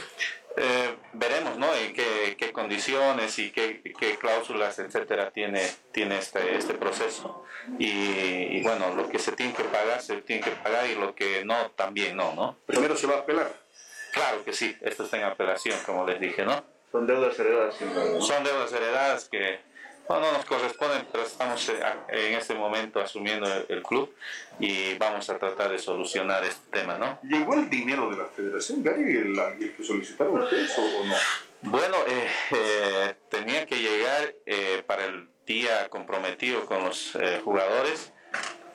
eh, 0.58 0.96
veremos, 1.14 1.58
¿no? 1.58 1.74
En 1.76 1.94
qué, 1.94 2.36
qué 2.38 2.52
condiciones 2.52 3.38
y 3.38 3.52
qué, 3.52 3.82
qué, 3.98 4.18
cláusulas, 4.18 4.80
etcétera, 4.80 5.30
tiene, 5.30 5.62
tiene 5.92 6.18
este, 6.18 6.58
este 6.58 6.74
proceso. 6.74 7.46
Y, 7.78 7.88
y, 7.88 8.64
bueno, 8.64 8.94
lo 8.96 9.08
que 9.08 9.20
se 9.20 9.34
tiene 9.34 9.54
que 9.54 9.64
pagar, 9.66 10.02
se 10.02 10.22
tiene 10.24 10.42
que 10.42 10.52
pagar 10.52 10.88
y 10.88 10.96
lo 10.96 11.14
que 11.14 11.46
no, 11.46 11.72
también 11.72 12.18
no, 12.18 12.34
¿no? 12.34 12.58
Primero 12.66 12.98
se 12.98 13.06
va 13.06 13.16
a 13.16 13.20
apelar. 13.20 13.52
Claro 14.14 14.44
que 14.44 14.52
sí, 14.52 14.76
esto 14.82 15.04
está 15.04 15.18
en 15.18 15.26
apelación, 15.26 15.78
como 15.86 16.06
les 16.08 16.20
dije, 16.20 16.44
¿no? 16.44 16.64
Son 16.92 17.06
deudas 17.06 17.38
heredadas. 17.38 17.76
Son 18.20 18.44
deudas 18.44 18.74
heredadas 18.74 19.30
que 19.30 19.60
no, 20.10 20.20
no 20.20 20.32
nos 20.32 20.46
corresponden, 20.46 21.08
pero 21.12 21.24
estamos 21.24 21.70
eh, 21.70 21.76
en 22.10 22.34
este 22.34 22.54
momento 22.56 23.00
asumiendo 23.00 23.48
el, 23.68 23.84
club 23.84 24.14
y 24.60 24.96
vamos 24.98 25.30
a 25.30 25.38
tratar 25.38 25.72
de 25.72 25.80
solucionar 25.80 26.44
este 26.44 26.80
tema, 26.80 26.98
¿no? 26.98 27.20
¿Llegó 27.24 27.54
el 27.54 27.70
dinero 27.70 28.10
de 28.10 28.18
la 28.18 28.26
federación, 28.26 28.84
Gary, 28.84 29.18
el, 29.18 29.38
el 29.38 29.76
que 29.76 29.84
solicitaron 29.84 30.42
ustedes 30.42 30.78
o, 30.78 31.06
no? 31.06 31.16
Bueno, 31.62 31.96
eh, 32.08 32.30
eh, 32.52 33.16
tenía 33.30 33.66
que 33.66 33.78
llegar 33.78 34.34
para 34.86 35.06
el 35.06 35.28
día 35.46 35.90
comprometido 35.90 36.66
con 36.66 36.84
los 36.84 37.18
jugadores, 37.44 38.14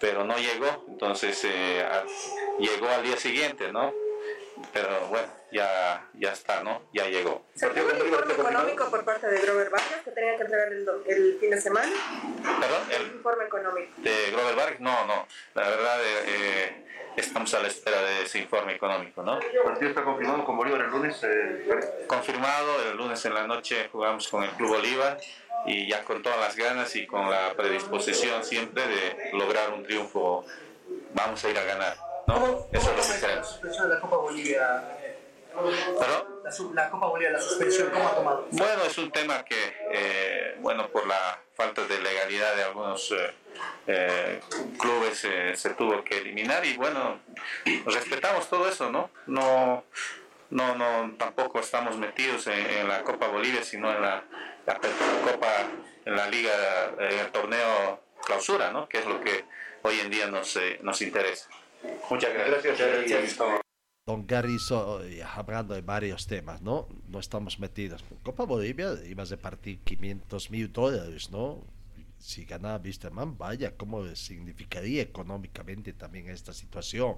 pero 0.01 0.25
no 0.25 0.37
llegó, 0.37 0.85
entonces 0.89 1.47
llegó 2.59 2.89
al 2.89 3.03
día 3.03 3.17
siguiente, 3.17 3.73
¿no? 3.73 3.93
pero 4.73 5.09
bueno, 5.09 5.29
ya, 5.53 6.09
ya 6.15 6.33
está, 6.33 6.63
¿no? 6.63 6.83
Ya 6.93 7.07
llegó. 7.07 7.45
¿Se 7.55 7.69
tuvo 7.69 7.91
un 7.91 8.07
informe 8.07 8.33
económico 8.33 8.91
por 8.91 9.05
parte 9.05 9.29
de 9.29 9.41
Grover 9.41 9.71
Vargas 9.71 10.01
que 10.05 10.11
tenía 10.11 10.37
que 10.37 10.43
entregar 10.43 10.73
el, 10.73 10.89
el 11.07 11.39
fin 11.39 11.51
de 11.51 11.61
semana? 11.61 11.93
¿Perdón? 12.43 12.83
El, 12.91 13.17
informe 13.17 13.45
económico. 13.45 13.93
¿De 13.99 14.31
Grover 14.31 14.57
Vargas? 14.57 14.81
No, 14.81 15.07
no. 15.07 15.27
La 15.55 15.69
verdad, 15.69 16.03
eh, 16.03 16.25
eh, 16.27 16.85
estamos 17.17 17.53
a 17.55 17.61
la 17.61 17.69
espera 17.69 18.03
de 18.03 18.23
ese 18.23 18.39
informe 18.39 18.75
económico, 18.75 19.23
¿no? 19.23 19.39
¿El 19.41 19.63
partido 19.63 19.91
está 19.91 20.03
confirmado 20.03 20.45
con 20.45 20.57
Bolívar 20.57 20.81
el 20.81 20.91
lunes? 20.91 21.21
Eh, 21.23 22.07
confirmado, 22.07 22.83
el 22.91 22.97
lunes 22.97 23.25
en 23.27 23.35
la 23.35 23.47
noche 23.47 23.89
jugamos 23.93 24.29
con 24.29 24.45
el 24.45 24.51
Club 24.51 24.71
Bolívar 24.71 25.19
y 25.67 25.89
ya 25.89 26.03
con 26.03 26.23
todas 26.23 26.41
las 26.41 26.57
ganas 26.57 26.97
y 26.97 27.07
con 27.07 27.31
la 27.31 27.53
predisposición 27.55 28.43
siempre 28.43 28.87
de 28.87 29.31
lograr 29.35 29.71
un 29.71 29.85
triunfo, 29.85 30.45
vamos 31.15 31.45
a 31.45 31.51
ir 31.51 31.59
a 31.59 31.65
ganar. 31.65 31.97
¿no? 32.27 32.67
Eso 32.73 32.91
es 32.91 33.09
lo 33.09 33.15
que 33.15 33.21
queremos. 33.21 33.61
La 33.89 34.01
Copa 34.01 34.17
Bolivia. 34.17 34.99
La, 36.75 36.91
Copa 36.91 37.07
Bolivia, 37.07 37.31
la 37.31 37.41
suspensión, 37.41 37.91
¿cómo 37.91 38.09
ha 38.09 38.15
tomado? 38.15 38.47
Bueno, 38.51 38.85
es 38.85 38.99
un 38.99 39.11
tema 39.11 39.45
que, 39.45 39.75
eh, 39.93 40.57
bueno, 40.61 40.89
por 40.89 41.07
la 41.07 41.41
falta 41.55 41.87
de 41.87 42.01
legalidad 42.01 42.57
de 42.57 42.63
algunos 42.65 43.13
eh, 43.13 43.35
eh, 43.87 44.41
clubes 44.79 45.27
se 45.59 45.71
tuvo 45.71 46.03
que 46.05 46.19
eliminar 46.19 46.65
y 46.65 46.77
bueno, 46.77 47.21
respetamos 47.87 48.49
todo 48.49 48.69
eso, 48.69 48.91
¿no? 48.91 49.11
No, 49.27 49.85
no, 50.51 50.75
no 50.75 51.15
tampoco 51.19 51.61
estamos 51.61 51.97
metidos 51.97 52.47
en, 52.49 52.89
la 52.89 53.03
Copa 53.03 53.29
Bolivia, 53.29 53.63
sino 53.63 53.91
en 53.93 54.03
la, 54.03 54.25
la, 54.67 54.75
Copa, 54.75 55.49
en 56.05 56.17
la 56.17 56.29
Liga, 56.29 56.53
en 56.99 57.19
el 57.19 57.31
torneo 57.31 58.01
clausura, 58.25 58.71
¿no? 58.73 58.89
Que 58.89 58.99
es 58.99 59.07
lo 59.07 59.21
que 59.21 59.45
hoy 59.83 60.01
en 60.01 60.11
día 60.11 60.27
nos, 60.27 60.59
nos 60.83 61.01
interesa. 61.03 61.49
Muchas 62.11 62.33
gracias. 62.33 63.39
Don 64.05 64.27
Gary, 64.27 64.57
eh, 65.05 65.23
hablando 65.23 65.75
de 65.75 65.81
varios 65.81 66.27
temas, 66.27 66.61
¿no? 66.61 66.89
No 67.07 67.21
estamos 67.21 67.61
metidos. 67.61 68.03
Copa 68.25 68.45
Bolivia 68.45 68.99
ibas 69.09 69.31
a 69.31 69.37
partir 69.37 69.79
500 69.79 70.51
mil 70.51 70.73
dólares, 70.73 71.31
¿no? 71.31 71.65
Si 72.19 72.45
ganaba 72.45 72.83
Wisterman, 72.83 73.39
vaya, 73.39 73.77
¿cómo 73.77 74.05
significaría 74.17 75.03
económicamente 75.03 75.93
también 75.93 76.29
esta 76.31 76.53
situación? 76.53 77.17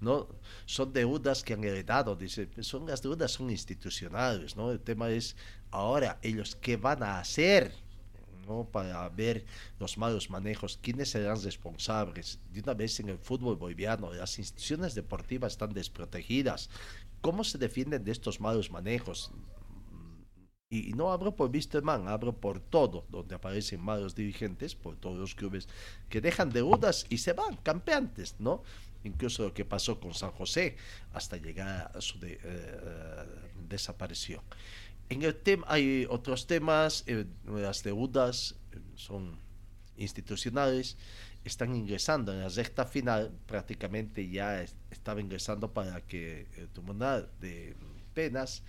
¿no? 0.00 0.26
Son 0.66 0.92
deudas 0.92 1.44
que 1.44 1.54
han 1.54 1.62
heredado, 1.62 2.16
dice, 2.16 2.48
son 2.62 2.86
las 2.86 3.00
deudas 3.00 3.30
son 3.30 3.50
institucionales, 3.50 4.56
¿no? 4.56 4.72
El 4.72 4.80
tema 4.80 5.10
es 5.10 5.36
ahora 5.70 6.18
ellos 6.20 6.56
qué 6.56 6.76
van 6.76 7.04
a 7.04 7.20
hacer, 7.20 7.72
¿no? 8.46 8.64
para 8.64 9.08
ver 9.08 9.44
los 9.78 9.98
malos 9.98 10.30
manejos, 10.30 10.78
quiénes 10.80 11.10
serán 11.10 11.42
responsables. 11.42 12.38
De 12.52 12.60
una 12.60 12.74
vez 12.74 13.00
en 13.00 13.08
el 13.08 13.18
fútbol 13.18 13.56
boliviano, 13.56 14.12
las 14.12 14.38
instituciones 14.38 14.94
deportivas 14.94 15.52
están 15.52 15.72
desprotegidas. 15.72 16.70
¿Cómo 17.20 17.44
se 17.44 17.58
defienden 17.58 18.04
de 18.04 18.12
estos 18.12 18.40
malos 18.40 18.70
manejos? 18.70 19.30
Y, 20.70 20.92
no 20.94 21.12
hablo 21.12 21.36
por 21.36 21.50
Wisterman, 21.50 22.08
hablo 22.08 22.34
por 22.40 22.58
todo, 22.58 23.06
donde 23.10 23.34
aparecen 23.34 23.80
malos 23.80 24.14
dirigentes, 24.14 24.74
por 24.74 24.96
todos 24.96 25.18
los 25.18 25.34
clubes 25.34 25.68
que 26.08 26.20
dejan 26.20 26.50
deudas 26.50 27.06
y 27.08 27.18
se 27.18 27.32
van, 27.32 27.56
campeantes, 27.56 28.34
¿no? 28.40 28.62
Incluso 29.04 29.44
lo 29.44 29.54
que 29.54 29.64
pasó 29.64 30.00
con 30.00 30.14
San 30.14 30.32
José 30.32 30.76
hasta 31.12 31.36
llegar 31.36 31.92
a 31.94 32.00
su 32.00 32.18
de, 32.18 32.40
eh, 32.42 33.24
desaparición. 33.68 34.42
En 35.08 35.22
el 35.22 35.34
tema 35.34 35.66
hay 35.68 36.06
otros 36.08 36.46
temas, 36.46 37.04
eh, 37.06 37.26
las 37.46 37.82
deudas 37.82 38.56
eh, 38.72 38.78
son 38.94 39.38
institucionales, 39.96 40.96
están 41.44 41.74
ingresando. 41.76 42.32
En 42.32 42.40
la 42.40 42.48
recta 42.48 42.86
final, 42.86 43.30
prácticamente 43.46 44.28
ya 44.28 44.62
estaba 44.90 45.20
ingresando 45.20 45.72
para 45.72 46.00
que 46.00 46.46
el 46.56 46.68
Tribunal 46.68 47.30
de 47.40 47.76
Penas 48.14 48.62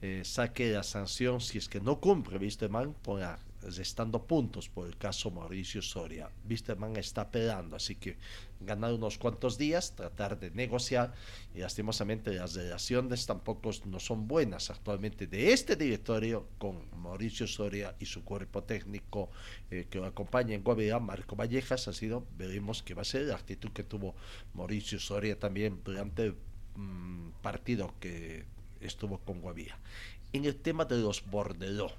eh, 0.00 0.22
saque 0.24 0.72
la 0.72 0.82
sanción 0.82 1.40
si 1.40 1.58
es 1.58 1.68
que 1.68 1.80
no 1.80 2.00
cumple 2.00 2.38
Wisterman 2.38 2.94
por 2.94 3.22
restando 3.62 4.26
puntos 4.26 4.68
por 4.68 4.86
el 4.86 4.96
caso 4.96 5.30
Mauricio 5.30 5.82
Soria. 5.82 6.30
Wisterman 6.48 6.96
está 6.96 7.30
peleando, 7.30 7.76
así 7.76 7.94
que 7.96 8.16
ganar 8.60 8.92
unos 8.92 9.18
cuantos 9.18 9.58
días, 9.58 9.94
tratar 9.94 10.38
de 10.38 10.50
negociar 10.50 11.14
y 11.54 11.60
lastimosamente 11.60 12.32
las 12.32 12.54
relaciones 12.54 13.26
tampoco 13.26 13.70
no 13.86 14.00
son 14.00 14.28
buenas 14.28 14.70
actualmente 14.70 15.26
de 15.26 15.52
este 15.52 15.76
directorio 15.76 16.48
con 16.58 16.82
Mauricio 17.00 17.46
Soria 17.46 17.94
y 17.98 18.06
su 18.06 18.24
cuerpo 18.24 18.62
técnico 18.62 19.30
eh, 19.70 19.86
que 19.90 19.98
lo 19.98 20.06
acompaña 20.06 20.54
en 20.54 20.62
Guavirá, 20.62 21.00
Marco 21.00 21.36
Vallejas, 21.36 21.88
ha 21.88 21.92
sido, 21.92 22.26
veremos 22.36 22.82
qué 22.82 22.94
va 22.94 23.02
a 23.02 23.06
ser 23.06 23.22
la 23.22 23.34
actitud 23.34 23.70
que 23.70 23.84
tuvo 23.84 24.14
Mauricio 24.54 24.98
Soria 24.98 25.38
también 25.38 25.80
durante 25.84 26.26
el 26.26 26.36
mm, 26.76 27.30
partido 27.42 27.94
que 28.00 28.44
estuvo 28.80 29.18
con 29.18 29.40
Guavirá. 29.40 29.78
En 30.32 30.44
el 30.44 30.56
tema 30.56 30.84
de 30.84 30.96
los 30.96 31.24
bordeló, 31.30 31.92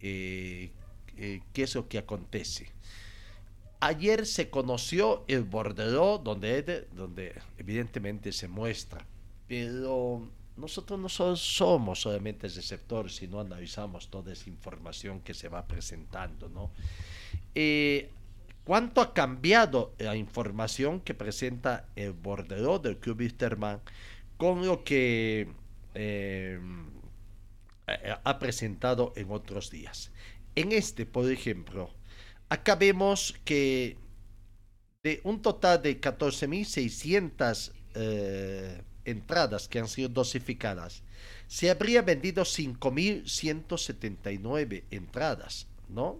eh, 0.00 0.70
eh, 1.16 1.40
qué 1.52 1.62
es 1.62 1.74
lo 1.74 1.88
que 1.88 1.98
acontece. 1.98 2.70
Ayer 3.80 4.26
se 4.26 4.50
conoció 4.50 5.24
el 5.26 5.44
bordeló 5.44 6.18
donde, 6.18 6.86
donde 6.92 7.34
evidentemente 7.58 8.32
se 8.32 8.46
muestra, 8.46 9.06
pero 9.48 10.28
nosotros 10.56 11.00
no 11.00 11.08
somos 11.36 12.00
solamente 12.00 12.48
sector, 12.50 13.10
sino 13.10 13.40
analizamos 13.40 14.08
toda 14.08 14.32
esa 14.32 14.50
información 14.50 15.20
que 15.20 15.32
se 15.32 15.48
va 15.48 15.66
presentando, 15.66 16.48
¿no? 16.48 16.70
Eh, 17.54 18.10
¿Cuánto 18.64 19.00
ha 19.00 19.14
cambiado 19.14 19.94
la 19.98 20.14
información 20.16 21.00
que 21.00 21.14
presenta 21.14 21.88
el 21.96 22.12
bordeló 22.12 22.78
del 22.78 22.98
Club 22.98 23.20
Wisterman 23.20 23.80
con 24.36 24.66
lo 24.66 24.84
que 24.84 25.48
eh, 25.94 26.60
ha 28.24 28.38
presentado 28.38 29.12
en 29.16 29.30
otros 29.30 29.70
días? 29.70 30.10
En 30.54 30.72
este, 30.72 31.06
por 31.06 31.30
ejemplo, 31.30 31.90
acá 32.48 32.74
vemos 32.74 33.34
que 33.44 33.96
de 35.02 35.20
un 35.24 35.40
total 35.40 35.80
de 35.82 35.98
14.600 36.00 37.72
eh, 37.94 38.82
entradas 39.04 39.66
que 39.68 39.78
han 39.78 39.88
sido 39.88 40.10
dosificadas, 40.10 41.02
se 41.46 41.70
habría 41.70 42.02
vendido 42.02 42.42
5.179 42.44 44.84
entradas, 44.90 45.68
¿no? 45.88 46.18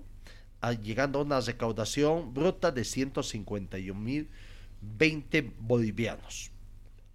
Ah, 0.63 0.73
llegando 0.73 1.21
a 1.21 1.23
una 1.23 1.41
recaudación 1.41 2.35
bruta 2.35 2.71
de 2.71 2.83
151.020 2.83 5.53
bolivianos 5.59 6.51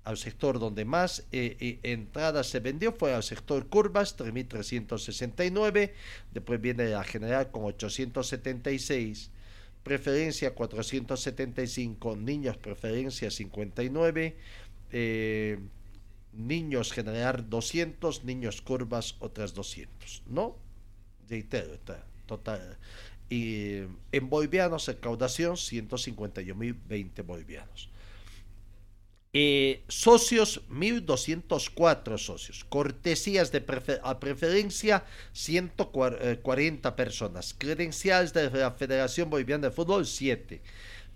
al 0.06 0.18
sector 0.18 0.60
donde 0.60 0.86
más 0.86 1.26
eh, 1.32 1.58
eh, 1.60 1.80
entradas 1.82 2.48
se 2.48 2.60
vendió 2.60 2.94
fue 2.94 3.14
al 3.14 3.24
sector 3.24 3.68
curvas, 3.68 4.16
3.369, 4.18 5.92
después 6.32 6.62
viene 6.62 6.90
la 6.90 7.04
general 7.04 7.50
con 7.50 7.66
876, 7.66 9.32
preferencia 9.84 10.54
475, 10.54 12.16
niños 12.18 12.56
preferencia 12.58 13.32
59, 13.32 14.38
eh, 14.92 15.60
niños 16.34 16.94
general 16.94 17.50
200, 17.50 18.24
niños 18.26 18.62
curvas 18.62 19.16
otras 19.20 19.56
200, 19.56 20.24
¿no? 20.28 20.56
Reitero, 21.28 21.80
total. 22.28 22.78
Y 23.28 23.78
en 24.12 24.30
bolivianos, 24.30 24.88
recaudación 24.88 25.56
151.020 25.56 27.26
bolivianos. 27.26 27.90
Eh, 29.38 29.84
socios, 29.90 30.62
1.204 30.70 32.18
socios. 32.18 32.64
Cortesías 32.70 33.52
de 33.52 33.62
a 34.02 34.18
preferencia, 34.22 35.04
140 35.34 36.88
eh, 36.88 36.92
personas. 36.94 37.54
Credenciales 37.54 38.32
de 38.32 38.50
la 38.50 38.72
Federación 38.72 39.30
Boliviana 39.30 39.68
de 39.68 39.76
Fútbol, 39.76 40.06
7. 40.06 40.62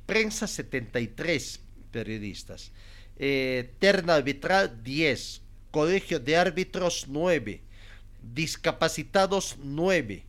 Prensa, 0.05 0.47
73 0.47 1.61
periodistas. 1.93 2.73
Eh, 3.15 3.71
terna 3.79 4.15
arbitral, 4.15 4.83
10. 4.83 5.41
Colegio 5.71 6.19
de 6.19 6.35
árbitros, 6.35 7.05
9. 7.07 7.61
discapacitados 8.21 9.55
9, 9.63 10.25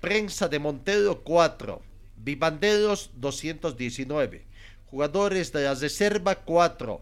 prensa 0.00 0.48
de 0.48 0.58
Montero 0.58 1.22
4, 1.22 1.82
vivanderos 2.16 3.10
219, 3.16 4.46
jugadores 4.92 5.50
de 5.52 5.64
la 5.64 5.74
reserva 5.74 6.34
4, 6.34 7.00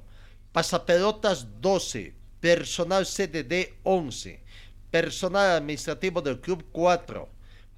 pasapelotas 0.52 1.60
12, 1.60 2.14
personal 2.38 3.04
CDD 3.04 3.74
11, 3.82 4.40
personal 4.92 5.56
administrativo 5.56 6.22
del 6.22 6.40
club 6.40 6.64
4, 6.70 7.28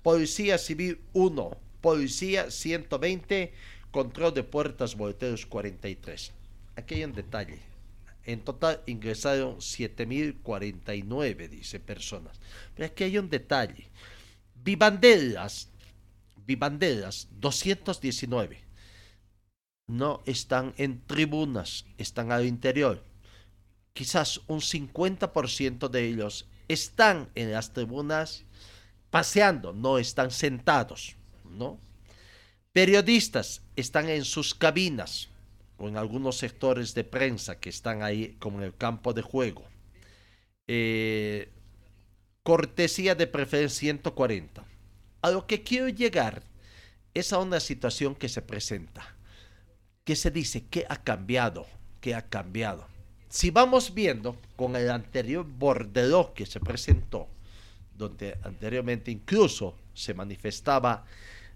policía 0.02 0.58
civil 0.58 1.00
1, 1.14 1.56
policía 1.80 2.50
120, 2.50 3.54
control 3.90 4.34
de 4.34 4.42
puertas 4.42 4.96
volteos 4.96 5.46
43. 5.46 6.30
Aquí 6.76 6.96
hay 6.96 7.04
un 7.04 7.14
detalle. 7.14 7.60
En 8.26 8.40
total 8.40 8.82
ingresaron 8.84 9.56
7.049, 9.60 11.48
dice 11.48 11.80
personas. 11.80 12.38
Pero 12.74 12.84
aquí 12.86 13.04
hay 13.04 13.16
un 13.16 13.30
detalle. 13.30 13.88
Vivanderas, 14.62 15.70
Vivanderas 16.44 17.28
219. 17.40 18.71
No 19.86 20.22
están 20.26 20.74
en 20.76 21.04
tribunas, 21.06 21.84
están 21.98 22.32
al 22.32 22.46
interior. 22.46 23.04
Quizás 23.92 24.40
un 24.46 24.60
50% 24.60 25.88
de 25.88 26.06
ellos 26.06 26.48
están 26.68 27.28
en 27.34 27.52
las 27.52 27.72
tribunas 27.72 28.44
paseando, 29.10 29.72
no 29.72 29.98
están 29.98 30.30
sentados, 30.30 31.16
¿no? 31.44 31.78
Periodistas 32.72 33.62
están 33.76 34.08
en 34.08 34.24
sus 34.24 34.54
cabinas 34.54 35.28
o 35.76 35.88
en 35.88 35.98
algunos 35.98 36.38
sectores 36.38 36.94
de 36.94 37.04
prensa 37.04 37.60
que 37.60 37.68
están 37.68 38.02
ahí 38.02 38.36
como 38.38 38.58
en 38.58 38.64
el 38.64 38.74
campo 38.74 39.12
de 39.12 39.20
juego. 39.20 39.64
Eh, 40.66 41.52
cortesía 42.42 43.14
de 43.14 43.26
preferencia 43.26 43.80
140. 43.80 44.64
A 45.20 45.30
lo 45.30 45.46
que 45.46 45.62
quiero 45.62 45.88
llegar 45.88 46.42
es 47.14 47.32
a 47.32 47.38
una 47.38 47.60
situación 47.60 48.14
que 48.14 48.28
se 48.28 48.40
presenta, 48.42 49.14
que 50.04 50.16
se 50.16 50.30
dice 50.30 50.64
que 50.64 50.84
ha 50.88 50.96
cambiado, 50.96 51.66
que 52.00 52.14
ha 52.14 52.22
cambiado. 52.22 52.86
Si 53.28 53.50
vamos 53.50 53.94
viendo 53.94 54.36
con 54.56 54.76
el 54.76 54.90
anterior 54.90 55.46
bordereau 55.46 56.34
que 56.34 56.44
se 56.44 56.60
presentó, 56.60 57.28
donde 57.96 58.36
anteriormente 58.42 59.10
incluso 59.10 59.74
se 59.94 60.12
manifestaba 60.12 61.04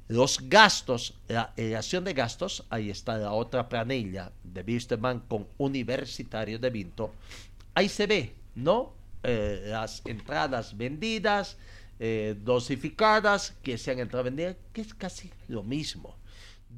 los 0.08 0.48
gastos, 0.48 1.14
la 1.26 1.52
elevación 1.56 2.04
de 2.04 2.14
gastos, 2.14 2.64
ahí 2.70 2.90
está 2.90 3.18
la 3.18 3.32
otra 3.32 3.68
planilla 3.68 4.30
de 4.44 4.62
Wisterman 4.62 5.20
con 5.20 5.48
Universitario 5.58 6.58
de 6.58 6.70
Vinto. 6.70 7.12
Ahí 7.74 7.88
se 7.88 8.06
ve, 8.06 8.32
¿no? 8.54 8.94
Eh, 9.24 9.64
las 9.66 10.02
entradas 10.04 10.76
vendidas, 10.76 11.56
eh, 11.98 12.36
dosificadas, 12.40 13.54
que 13.62 13.76
se 13.76 13.90
han 13.90 13.98
entrado 13.98 14.24
vendidas, 14.24 14.56
que 14.72 14.82
es 14.82 14.94
casi 14.94 15.32
lo 15.48 15.64
mismo. 15.64 16.14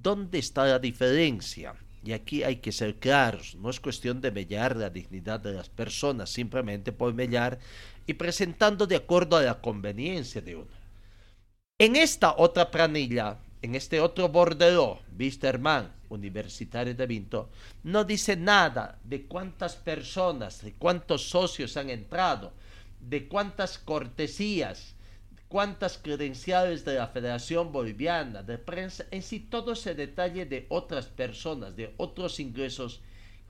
¿Dónde 0.03 0.39
está 0.39 0.65
la 0.65 0.79
diferencia? 0.79 1.75
Y 2.05 2.13
aquí 2.13 2.45
hay 2.45 2.57
que 2.57 2.71
ser 2.71 2.97
claros, 2.97 3.57
no 3.57 3.69
es 3.69 3.81
cuestión 3.81 4.21
de 4.21 4.31
mellar 4.31 4.77
la 4.77 4.91
dignidad 4.91 5.41
de 5.41 5.53
las 5.53 5.69
personas, 5.69 6.31
simplemente 6.31 6.93
por 6.93 7.13
mellar 7.15 7.59
y 8.07 8.15
presentando 8.15 8.87
de 8.87 8.97
acuerdo 8.97 9.37
a 9.37 9.43
la 9.43 9.61
conveniencia 9.61 10.41
de 10.41 10.57
uno. 10.57 10.71
En 11.79 11.97
esta 11.97 12.37
otra 12.37 12.71
planilla, 12.71 13.39
en 13.61 13.75
este 13.75 14.01
otro 14.01 14.29
bordereau, 14.29 15.01
Wisterman, 15.19 15.93
Universitario 16.09 16.95
de 16.95 17.07
Vinto, 17.07 17.51
no 17.83 18.05
dice 18.05 18.37
nada 18.37 18.99
de 19.03 19.27
cuántas 19.27 19.75
personas, 19.75 20.63
de 20.63 20.75
cuántos 20.75 21.29
socios 21.29 21.77
han 21.77 21.91
entrado, 21.91 22.53
de 23.01 23.27
cuántas 23.27 23.79
cortesías, 23.79 24.95
cuántas 25.49 25.99
credenciales 25.99 26.85
de 26.85 26.95
la 26.95 27.09
Federación 27.09 27.73
Boliviana 27.73 28.43
de 28.43 28.59
Prensa, 28.59 29.07
en 29.11 29.23
sí 29.23 29.41
todo 29.41 29.73
ese 29.73 29.95
detalle 29.95 30.45
de 30.47 30.67
otras 30.69 31.07
personas, 31.07 31.75
de 31.75 31.95
otros 31.97 32.39
ingresos 32.39 33.01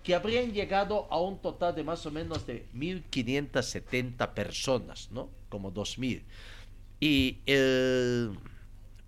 que 0.03 0.15
habrían 0.15 0.53
llegado 0.53 1.07
a 1.11 1.21
un 1.21 1.39
total 1.43 1.75
de 1.75 1.85
más 1.85 2.07
o 2.07 2.11
menos 2.11 2.47
de 2.47 2.67
1.570 2.73 4.33
personas, 4.33 5.11
¿no? 5.11 5.29
Como 5.49 5.73
2.000. 5.75 6.23
Y 7.01 7.39
el 7.47 8.39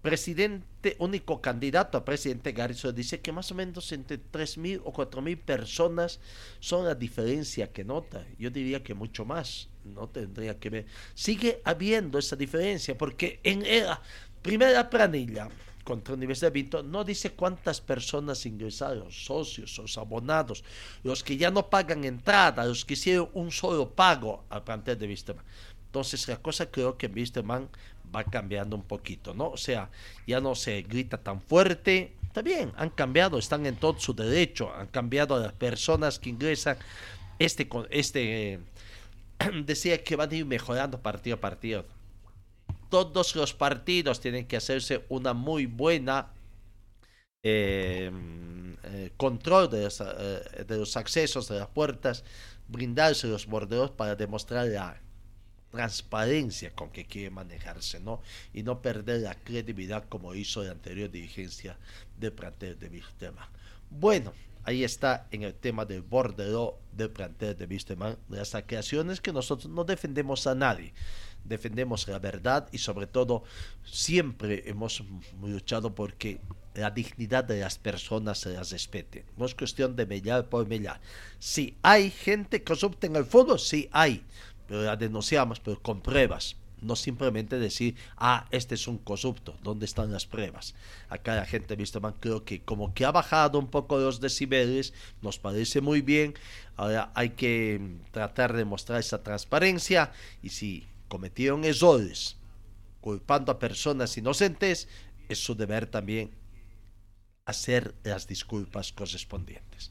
presidente, 0.02 0.96
único 0.98 1.40
candidato 1.40 1.96
a 1.96 2.04
presidente 2.04 2.52
Garrizo 2.52 2.92
dice 2.92 3.20
que 3.20 3.32
más 3.32 3.50
o 3.52 3.54
menos 3.54 3.92
entre 3.92 4.18
3.000 4.18 4.82
o 4.84 4.92
4.000 4.92 5.38
personas 5.38 6.20
son 6.58 6.84
la 6.84 6.94
diferencia 6.94 7.72
que 7.72 7.84
nota. 7.84 8.26
Yo 8.38 8.50
diría 8.50 8.82
que 8.82 8.92
mucho 8.92 9.24
más, 9.24 9.69
no 9.84 10.08
tendría 10.08 10.58
que 10.58 10.70
ver. 10.70 10.86
Sigue 11.14 11.60
habiendo 11.64 12.18
esa 12.18 12.36
diferencia 12.36 12.96
porque 12.96 13.40
en 13.42 13.62
la 13.84 14.00
primera 14.42 14.88
planilla 14.88 15.48
contra 15.84 16.14
Universidad 16.14 16.52
de 16.52 16.60
Vinto 16.60 16.82
no 16.82 17.04
dice 17.04 17.32
cuántas 17.32 17.80
personas 17.80 18.46
ingresaron, 18.46 19.10
socios, 19.10 19.76
los 19.78 19.98
abonados, 19.98 20.62
los 21.02 21.24
que 21.24 21.36
ya 21.36 21.50
no 21.50 21.68
pagan 21.68 22.04
entrada, 22.04 22.64
los 22.64 22.84
que 22.84 22.94
hicieron 22.94 23.28
un 23.34 23.50
solo 23.50 23.90
pago 23.90 24.44
al 24.50 24.62
plantel 24.62 24.98
de 24.98 25.06
Visteman. 25.06 25.44
Entonces 25.86 26.28
la 26.28 26.36
cosa 26.36 26.70
creo 26.70 26.96
que 26.96 27.06
en 27.06 27.14
Wisterman 27.14 27.68
va 28.14 28.24
cambiando 28.24 28.76
un 28.76 28.82
poquito, 28.82 29.34
¿no? 29.34 29.50
O 29.50 29.56
sea, 29.56 29.90
ya 30.26 30.40
no 30.40 30.54
se 30.54 30.82
grita 30.82 31.18
tan 31.18 31.40
fuerte. 31.40 32.16
Está 32.22 32.42
bien, 32.42 32.72
han 32.76 32.90
cambiado, 32.90 33.38
están 33.38 33.66
en 33.66 33.76
todo 33.76 33.98
su 33.98 34.14
derecho, 34.14 34.72
han 34.72 34.86
cambiado 34.86 35.34
a 35.34 35.40
las 35.40 35.52
personas 35.52 36.18
que 36.18 36.30
ingresan. 36.30 36.76
Este, 37.38 37.68
este 37.90 38.60
decía 39.64 40.02
que 40.02 40.16
van 40.16 40.30
a 40.30 40.34
ir 40.34 40.46
mejorando 40.46 41.00
partido 41.00 41.36
a 41.36 41.40
partido. 41.40 41.84
Todos 42.88 43.36
los 43.36 43.54
partidos 43.54 44.20
tienen 44.20 44.46
que 44.46 44.56
hacerse 44.56 45.04
una 45.08 45.32
muy 45.32 45.66
buena 45.66 46.32
eh, 47.42 48.10
eh, 48.82 49.10
control 49.16 49.70
de 49.70 49.84
los, 49.84 50.00
eh, 50.00 50.64
de 50.66 50.88
accesos 50.94 51.48
de 51.48 51.58
las 51.58 51.68
puertas, 51.68 52.24
brindarse 52.68 53.28
los 53.28 53.46
bordeos 53.46 53.90
para 53.90 54.16
demostrar 54.16 54.66
la 54.66 55.00
transparencia 55.70 56.74
con 56.74 56.90
que 56.90 57.06
quiere 57.06 57.30
manejarse, 57.30 58.00
¿no? 58.00 58.20
Y 58.52 58.64
no 58.64 58.82
perder 58.82 59.20
la 59.20 59.34
credibilidad 59.36 60.04
como 60.08 60.34
hizo 60.34 60.64
la 60.64 60.72
anterior 60.72 61.10
dirigencia 61.10 61.78
de 62.18 62.32
plantel 62.32 62.78
de 62.78 62.88
Wisterman. 62.88 63.48
Bueno, 63.88 64.32
ahí 64.64 64.84
está 64.84 65.28
en 65.30 65.44
el 65.44 65.54
tema 65.54 65.84
del 65.84 66.02
bordero 66.02 66.78
del 66.92 67.10
plantel 67.10 67.56
de 67.56 67.66
Wisterman, 67.66 68.16
las 68.28 68.54
creaciones 68.66 69.20
que 69.20 69.32
nosotros 69.32 69.70
no 69.70 69.84
defendemos 69.84 70.46
a 70.46 70.54
nadie, 70.54 70.92
defendemos 71.44 72.06
la 72.08 72.18
verdad 72.18 72.68
y 72.72 72.78
sobre 72.78 73.06
todo 73.06 73.44
siempre 73.84 74.62
hemos 74.66 75.02
luchado 75.42 75.94
porque 75.94 76.40
la 76.74 76.90
dignidad 76.90 77.44
de 77.44 77.60
las 77.60 77.78
personas 77.78 78.38
se 78.38 78.50
las 78.50 78.70
respete. 78.70 79.24
No 79.36 79.46
es 79.46 79.54
cuestión 79.54 79.96
de 79.96 80.06
mellar 80.06 80.48
por 80.48 80.68
mellar. 80.68 81.00
Si 81.38 81.76
hay 81.82 82.10
gente 82.10 82.62
corrupta 82.62 83.06
en 83.06 83.16
el 83.16 83.24
fútbol, 83.24 83.58
sí 83.58 83.88
hay 83.92 84.24
pero 84.70 84.82
la 84.84 84.96
denunciamos, 84.96 85.58
pero 85.58 85.82
con 85.82 86.00
pruebas. 86.00 86.54
No 86.82 86.96
simplemente 86.96 87.58
decir, 87.58 87.96
ah, 88.16 88.46
este 88.50 88.74
es 88.74 88.88
un 88.88 88.98
corrupto, 88.98 89.56
¿dónde 89.62 89.84
están 89.84 90.10
las 90.12 90.26
pruebas? 90.26 90.74
Acá 91.08 91.36
la 91.36 91.44
gente, 91.44 91.76
visto 91.76 92.00
man, 92.00 92.14
creo 92.20 92.44
que 92.44 92.62
como 92.62 92.94
que 92.94 93.04
ha 93.04 93.12
bajado 93.12 93.58
un 93.58 93.68
poco 93.68 93.98
los 93.98 94.20
decibeles, 94.20 94.94
nos 95.22 95.38
parece 95.38 95.80
muy 95.80 96.00
bien. 96.00 96.34
Ahora 96.76 97.12
hay 97.14 97.30
que 97.30 97.98
tratar 98.12 98.54
de 98.54 98.64
mostrar 98.64 99.00
esa 99.00 99.22
transparencia 99.22 100.12
y 100.42 100.50
si 100.50 100.86
cometieron 101.08 101.64
errores 101.64 102.36
culpando 103.00 103.52
a 103.52 103.58
personas 103.58 104.16
inocentes, 104.16 104.88
es 105.28 105.38
su 105.38 105.54
deber 105.54 105.86
también 105.86 106.30
hacer 107.44 107.94
las 108.04 108.26
disculpas 108.26 108.92
correspondientes. 108.92 109.90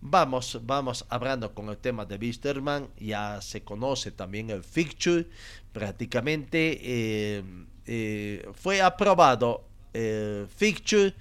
Vamos, 0.00 0.60
vamos 0.62 1.04
hablando 1.08 1.52
con 1.52 1.68
el 1.70 1.76
tema 1.76 2.04
de 2.04 2.16
Wisterman, 2.16 2.88
ya 2.98 3.40
se 3.42 3.64
conoce 3.64 4.12
también 4.12 4.48
el 4.50 4.62
fixture, 4.62 5.26
prácticamente 5.72 6.78
eh, 6.82 7.42
eh, 7.84 8.48
fue 8.54 8.80
aprobado 8.80 9.64
el 9.92 10.46
fixture 10.46 11.14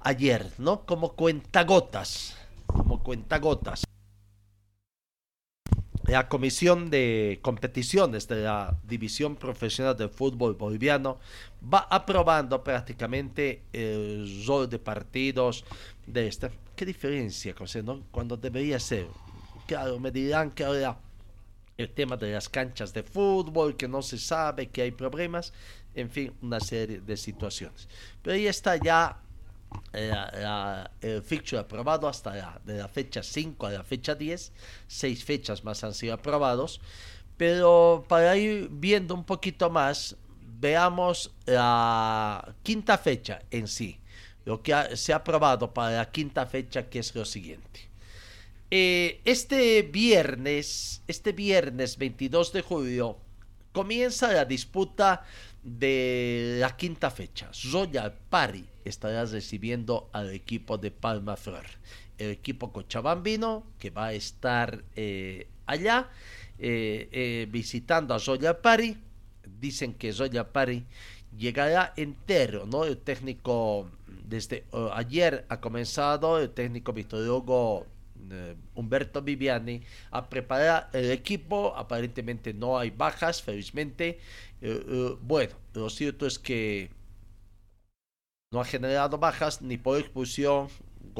ayer, 0.00 0.50
¿no? 0.56 0.86
Como 0.86 1.12
cuentagotas, 1.12 2.34
como 2.66 3.02
cuentagotas. 3.02 3.84
La 6.04 6.28
Comisión 6.28 6.90
de 6.90 7.38
Competiciones 7.42 8.26
de 8.28 8.42
la 8.42 8.76
División 8.82 9.36
Profesional 9.36 9.96
del 9.96 10.08
Fútbol 10.08 10.54
Boliviano 10.54 11.20
va 11.62 11.86
aprobando 11.90 12.64
prácticamente 12.64 13.62
el 13.72 14.44
rol 14.46 14.68
de 14.68 14.78
partidos 14.78 15.64
de 16.06 16.26
esta. 16.26 16.50
¿Qué 16.82 16.86
diferencia, 16.86 17.54
José, 17.56 17.80
no? 17.80 18.02
Cuando 18.10 18.36
debería 18.36 18.80
ser. 18.80 19.06
Claro, 19.68 20.00
me 20.00 20.10
dirán 20.10 20.50
que 20.50 20.64
ahora 20.64 20.98
el 21.76 21.88
tema 21.90 22.16
de 22.16 22.32
las 22.32 22.48
canchas 22.48 22.92
de 22.92 23.04
fútbol, 23.04 23.76
que 23.76 23.86
no 23.86 24.02
se 24.02 24.18
sabe, 24.18 24.68
que 24.68 24.82
hay 24.82 24.90
problemas, 24.90 25.52
en 25.94 26.10
fin, 26.10 26.34
una 26.42 26.58
serie 26.58 27.00
de 27.00 27.16
situaciones. 27.16 27.86
Pero 28.20 28.34
ahí 28.34 28.48
está 28.48 28.74
ya 28.78 29.16
el 31.00 31.22
fixture 31.22 31.60
aprobado 31.60 32.08
hasta 32.08 32.34
la, 32.34 32.60
de 32.64 32.78
la 32.78 32.88
fecha 32.88 33.22
5 33.22 33.64
a 33.64 33.70
la 33.70 33.84
fecha 33.84 34.16
10, 34.16 34.52
seis 34.88 35.24
fechas 35.24 35.62
más 35.62 35.84
han 35.84 35.94
sido 35.94 36.14
aprobados, 36.14 36.80
Pero 37.36 38.04
para 38.08 38.36
ir 38.36 38.68
viendo 38.72 39.14
un 39.14 39.22
poquito 39.22 39.70
más, 39.70 40.16
veamos 40.58 41.30
la 41.46 42.56
quinta 42.64 42.98
fecha 42.98 43.40
en 43.52 43.68
sí. 43.68 44.01
Lo 44.44 44.62
que 44.62 44.96
se 44.96 45.12
ha 45.12 45.16
aprobado 45.16 45.72
para 45.72 45.96
la 45.96 46.10
quinta 46.10 46.46
fecha, 46.46 46.88
que 46.88 46.98
es 46.98 47.14
lo 47.14 47.24
siguiente. 47.24 47.92
Eh, 48.74 49.20
este 49.26 49.82
viernes, 49.82 51.02
este 51.06 51.32
viernes 51.32 51.98
22 51.98 52.54
de 52.54 52.62
julio, 52.62 53.18
comienza 53.70 54.32
la 54.32 54.46
disputa 54.46 55.24
de 55.62 56.56
la 56.58 56.74
quinta 56.74 57.10
fecha. 57.10 57.50
Royal 57.70 58.18
Pari 58.30 58.64
estará 58.84 59.26
recibiendo 59.26 60.08
al 60.14 60.30
equipo 60.30 60.78
de 60.78 60.90
Palma 60.90 61.36
Flor. 61.36 61.66
El 62.16 62.30
equipo 62.30 62.72
cochabambino 62.72 63.66
que 63.78 63.90
va 63.90 64.06
a 64.06 64.12
estar 64.14 64.82
eh, 64.96 65.48
allá 65.66 66.08
eh, 66.58 67.46
visitando 67.50 68.14
a 68.14 68.18
Royal 68.18 68.56
Pari. 68.56 68.96
Dicen 69.60 69.92
que 69.92 70.12
Royal 70.12 70.48
Pari 70.48 70.86
llegará 71.36 71.92
entero, 71.96 72.64
¿no? 72.66 72.84
El 72.84 72.96
técnico 72.96 73.86
desde 74.32 74.64
ayer 74.94 75.44
ha 75.50 75.60
comenzado, 75.60 76.38
el 76.38 76.50
técnico 76.50 76.94
Víctor 76.94 77.28
Hugo 77.28 77.86
eh, 78.30 78.56
Humberto 78.74 79.20
Viviani 79.20 79.82
a 80.10 80.28
preparar 80.28 80.88
el 80.94 81.10
equipo. 81.10 81.74
Aparentemente 81.76 82.54
no 82.54 82.78
hay 82.78 82.90
bajas, 82.90 83.42
felizmente. 83.42 84.20
Eh, 84.62 84.84
eh, 84.88 85.16
bueno, 85.20 85.54
lo 85.74 85.90
cierto 85.90 86.26
es 86.26 86.38
que 86.38 86.90
no 88.50 88.60
ha 88.60 88.64
generado 88.64 89.18
bajas 89.18 89.60
ni 89.60 89.76
por 89.76 89.98
expulsión, 89.98 90.68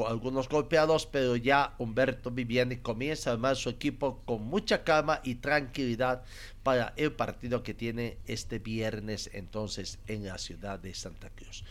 algunos 0.07 0.49
golpeados, 0.49 1.05
pero 1.05 1.35
ya 1.35 1.75
Humberto 1.77 2.31
Viviani 2.31 2.77
comienza 2.77 3.29
a 3.29 3.33
armar 3.33 3.55
su 3.55 3.69
equipo 3.69 4.21
con 4.25 4.43
mucha 4.43 4.83
calma 4.83 5.21
y 5.23 5.35
tranquilidad 5.35 6.23
para 6.63 6.93
el 6.97 7.11
partido 7.11 7.63
que 7.63 7.73
tiene 7.73 8.17
este 8.25 8.59
viernes 8.59 9.29
entonces 9.33 9.99
en 10.07 10.25
la 10.25 10.37
ciudad 10.37 10.79
de 10.79 10.93
Santa 10.93 11.29
Cruz. 11.29 11.63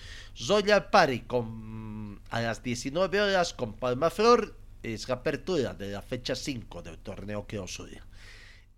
Royal 0.49 0.91
Pari 0.91 1.21
con, 1.21 2.21
a 2.31 2.41
las 2.41 2.63
19 2.63 3.21
horas 3.21 3.53
con 3.55 3.75
Palma 3.75 4.11
Flor 4.11 4.55
es 4.83 5.09
la 5.09 5.17
apertura 5.17 5.75
de 5.75 5.93
la 5.93 6.03
fecha 6.03 6.35
5 6.35 6.83
del 6.83 6.99
torneo 6.99 7.47
que 7.47 7.59
Osuna. 7.59 8.07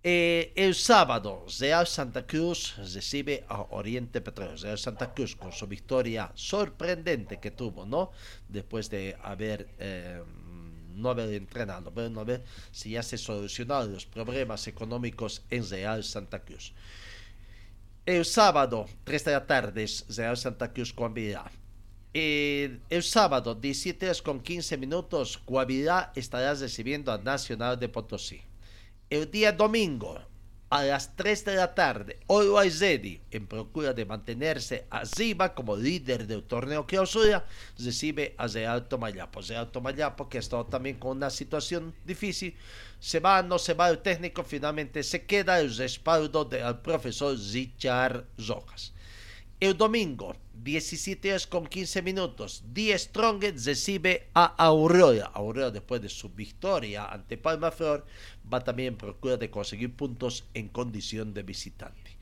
Eh, 0.07 0.53
el 0.55 0.75
sábado, 0.75 1.47
Real 1.59 1.87
Santa 1.87 2.27
Cruz 2.27 2.77
recibe 2.77 3.43
a 3.49 3.63
Oriente 3.71 4.21
Petróleo. 4.21 4.55
Real 4.55 4.79
Santa 4.79 5.15
Cruz 5.15 5.35
con 5.35 5.51
su 5.51 5.67
victoria 5.67 6.31
sorprendente 6.35 7.41
que 7.41 7.51
tuvo, 7.51 7.87
¿no? 7.87 8.13
Después 8.47 8.91
de 8.91 9.17
haber 9.23 9.67
eh, 9.79 10.23
no 10.95 11.09
haber 11.09 11.33
entrenado, 11.33 11.91
pero 11.91 12.11
no 12.11 12.23
ver 12.23 12.45
si 12.71 12.91
ya 12.91 13.03
se 13.03 13.17
solucionaron 13.17 13.95
los 13.95 14.05
problemas 14.05 14.67
económicos 14.67 15.43
en 15.49 15.67
Real 15.71 16.05
Santa 16.05 16.41
Cruz. 16.41 16.75
El 18.05 18.27
sábado, 18.27 18.85
3 19.05 19.25
de 19.25 19.33
la 19.33 19.47
tarde, 19.47 19.87
Real 20.15 20.37
Santa 20.37 20.71
Cruz 20.71 20.95
Guavirá. 20.95 21.51
Eh, 22.13 22.79
el 22.91 23.03
sábado, 23.03 23.55
17 23.55 24.05
horas 24.05 24.21
con 24.21 24.41
15 24.41 24.77
minutos, 24.77 25.41
Guavirá 25.47 26.13
estará 26.15 26.53
recibiendo 26.53 27.11
a 27.11 27.17
Nacional 27.17 27.81
de 27.81 27.89
Potosí. 27.89 28.43
El 29.15 29.31
día 29.31 29.53
domingo, 29.53 30.19
a 30.71 30.83
las 30.83 31.15
3 31.15 31.45
de 31.45 31.55
la 31.55 31.73
tarde, 31.73 32.19
Always 32.29 32.81
Ready, 32.81 33.21
en 33.31 33.47
procura 33.47 33.93
de 33.93 34.05
mantenerse 34.05 34.89
arriba 34.91 35.55
como 35.55 35.77
líder 35.77 36.27
del 36.27 36.43
torneo 36.43 36.85
clausura, 36.85 37.47
recibe 37.79 38.35
a 38.37 38.49
Real 38.49 38.89
Tomayapo. 38.89 39.41
Real 39.41 39.71
Tomayapo, 39.71 40.29
que 40.29 40.39
ha 40.39 40.41
estado 40.41 40.67
también 40.67 40.99
con 40.99 41.17
una 41.17 41.31
situación 41.31 41.95
difícil, 42.05 42.57
se 42.99 43.21
va, 43.21 43.41
no 43.41 43.61
se 43.61 43.75
va 43.75 43.89
el 43.89 43.99
técnico, 43.99 44.43
finalmente 44.43 45.05
se 45.05 45.25
queda 45.25 45.61
el 45.61 45.77
respaldo 45.77 46.45
del 46.45 46.79
profesor 46.79 47.39
Richard 47.39 48.25
Rojas. 48.49 48.93
El 49.61 49.77
domingo, 49.77 50.35
17 50.65 51.29
horas 51.29 51.47
con 51.47 51.67
15 51.67 52.01
minutos, 52.01 52.65
Die 52.73 52.99
Strongest 52.99 53.67
recibe 53.67 54.29
a 54.33 54.47
Aurora. 54.47 55.27
Aurora, 55.35 55.71
después 55.71 56.01
de 56.01 56.09
su 56.09 56.31
victoria 56.31 57.05
ante 57.05 57.37
Palma 57.37 57.71
Flor, 57.71 58.07
va 58.51 58.65
también 58.65 58.95
en 58.95 58.97
procura 58.97 59.37
de 59.37 59.51
conseguir 59.51 59.93
puntos 59.93 60.45
en 60.55 60.69
condición 60.69 61.35
de 61.35 61.43
visitante. 61.43 62.17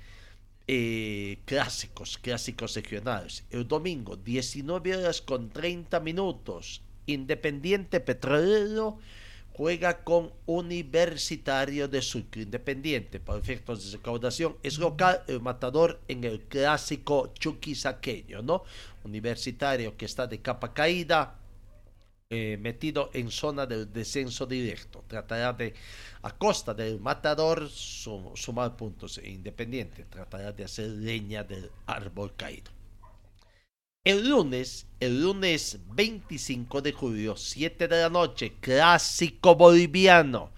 Eh, 0.66 1.38
clásicos, 1.45 2.18
clásicos 2.18 2.74
regionales. 2.74 3.45
El 3.51 3.68
domingo, 3.68 4.16
19 4.16 4.97
horas 4.97 5.22
con 5.22 5.51
30 5.51 6.01
minutos, 6.01 6.82
Independiente 7.07 8.01
Petrolero 8.01 8.99
juega 9.55 10.03
con 10.05 10.32
Universitario 10.46 11.88
de 11.88 12.03
Sucre. 12.03 12.42
Independiente, 12.42 13.20
por 13.20 13.38
efectos 13.38 13.84
de 13.90 13.96
recaudación, 13.98 14.57
es 14.62 14.78
local, 14.78 15.22
el 15.28 15.40
matador 15.40 16.00
en 16.09 16.24
el 16.24 16.40
clásico 16.42 17.32
chuquisaqueño, 17.38 18.42
¿no? 18.42 18.64
Universitario 19.05 19.96
que 19.96 20.07
está 20.07 20.26
de 20.26 20.40
capa 20.40 20.72
caída, 20.72 21.38
eh, 22.30 22.57
metido 22.61 23.11
en 23.12 23.30
zona 23.30 23.66
del 23.66 23.92
descenso 23.92 24.46
directo. 24.46 25.05
Tratará 25.07 25.53
de, 25.53 25.74
a 26.22 26.30
costa 26.36 26.72
del 26.72 26.98
matador, 26.98 27.68
su- 27.68 28.32
sumar 28.34 28.74
puntos. 28.76 29.18
E 29.18 29.28
Independiente 29.30 30.05
tratará 30.05 30.50
de 30.53 30.64
hacer 30.64 30.88
leña 30.88 31.44
del 31.44 31.70
árbol 31.86 32.32
caído. 32.36 32.70
El 34.05 34.30
lunes, 34.30 34.88
el 34.98 35.22
lunes 35.22 35.78
25 35.94 36.82
de 36.82 36.90
julio, 36.90 37.36
7 37.36 37.86
de 37.86 38.03
la 38.03 38.11
noche, 38.11 38.55
clásico 38.59 39.55
boliviano. 39.55 40.50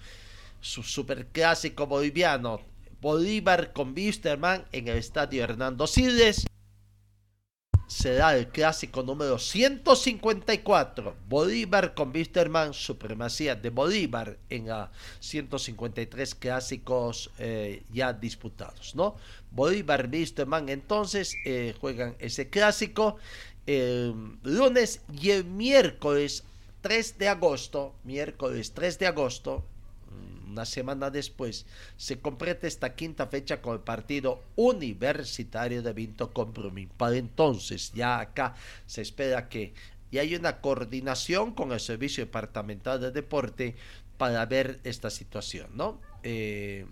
Su 0.63 0.83
superclásico 0.83 1.87
boliviano. 1.87 2.63
Bolívar 3.03 3.75
con 3.75 3.93
Wisterman 3.93 4.65
en 4.73 4.89
el 4.89 4.97
estadio 4.97 5.45
Hernando 5.45 5.87
Siles. 5.87 6.47
Será 7.95 8.37
el 8.37 8.49
clásico 8.49 9.05
número 9.05 9.39
154. 9.39 11.15
Bolívar 11.29 11.95
con 11.95 12.11
Wisterman, 12.11 12.75
supremacía 12.75 13.55
de 13.55 13.71
Bolívar 13.71 14.37
en 14.51 14.67
la 14.67 14.91
153 15.21 16.35
clásicos 16.35 17.31
eh, 17.39 17.85
ya 17.93 18.13
disputados, 18.13 18.97
¿no? 18.97 19.15
Bolívar 19.53 20.11
Wisterman 20.13 20.71
entonces 20.71 21.37
eh, 21.45 21.73
juegan 21.81 22.17
ese 22.19 22.51
clásico 22.51 23.17
el 23.65 24.13
lunes 24.43 25.01
y 25.13 25.31
el 25.31 25.45
miércoles 25.45 26.43
3 26.81 27.17
de 27.17 27.29
agosto, 27.29 27.95
miércoles 28.03 28.73
3 28.75 28.99
de 28.99 29.07
agosto, 29.07 29.65
una 30.51 30.65
semana 30.65 31.11
después, 31.11 31.67
se 31.97 32.21
completa 32.21 32.67
esta 32.67 32.95
quinta 32.95 33.27
fecha 33.27 33.61
con 33.61 33.75
el 33.75 33.81
partido 33.81 34.43
universitario 34.57 35.83
de 35.83 35.93
Vinto 35.93 36.33
Compromín. 36.33 36.89
Para 36.97 37.17
entonces, 37.17 37.93
ya 37.93 38.21
acá 38.21 38.55
se 38.87 39.03
espera 39.03 39.49
que 39.49 39.75
ya 40.13 40.21
hay 40.21 40.37
una 40.37 40.61
coordinación 40.61 41.55
con 41.55 41.73
el 41.73 41.81
Servicio 41.81 42.25
Departamental 42.25 43.01
de 43.01 43.11
Deporte 43.11 43.75
para 44.17 44.47
ver 44.47 44.79
esta 44.85 45.11
situación, 45.11 45.71
¿no? 45.75 46.01
Eh, 46.23 46.87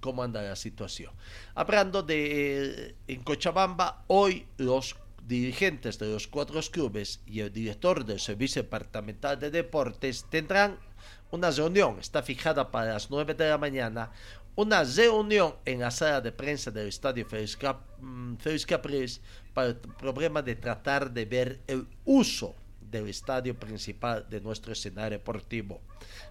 cómo 0.00 0.22
anda 0.22 0.40
la 0.42 0.56
situación. 0.56 1.12
Hablando 1.54 2.02
de 2.02 2.88
eh, 2.88 2.94
en 3.08 3.22
Cochabamba, 3.22 4.04
hoy 4.06 4.46
los 4.56 4.96
dirigentes 5.26 5.98
de 5.98 6.06
los 6.06 6.26
cuatro 6.26 6.60
clubes 6.70 7.20
y 7.26 7.40
el 7.40 7.52
director 7.52 8.04
del 8.04 8.20
Servicio 8.20 8.62
Departamental 8.62 9.38
de 9.40 9.50
Deportes 9.50 10.24
tendrán 10.30 10.78
una 11.30 11.50
reunión, 11.50 11.98
está 12.00 12.22
fijada 12.22 12.70
para 12.70 12.94
las 12.94 13.10
9 13.10 13.34
de 13.34 13.48
la 13.48 13.58
mañana, 13.58 14.10
una 14.54 14.84
reunión 14.84 15.54
en 15.64 15.80
la 15.80 15.90
sala 15.90 16.20
de 16.20 16.32
prensa 16.32 16.70
del 16.70 16.88
estadio 16.88 17.26
Félix, 17.26 17.58
mm, 18.00 18.34
Capriles 18.66 19.20
para 19.52 19.68
el 19.68 19.76
problema 19.76 20.42
de 20.42 20.56
tratar 20.56 21.10
de 21.10 21.24
ver 21.24 21.60
el 21.66 21.86
uso 22.04 22.54
del 22.90 23.08
estadio 23.08 23.58
principal 23.58 24.26
de 24.28 24.40
nuestro 24.40 24.72
escenario 24.72 25.18
deportivo, 25.18 25.80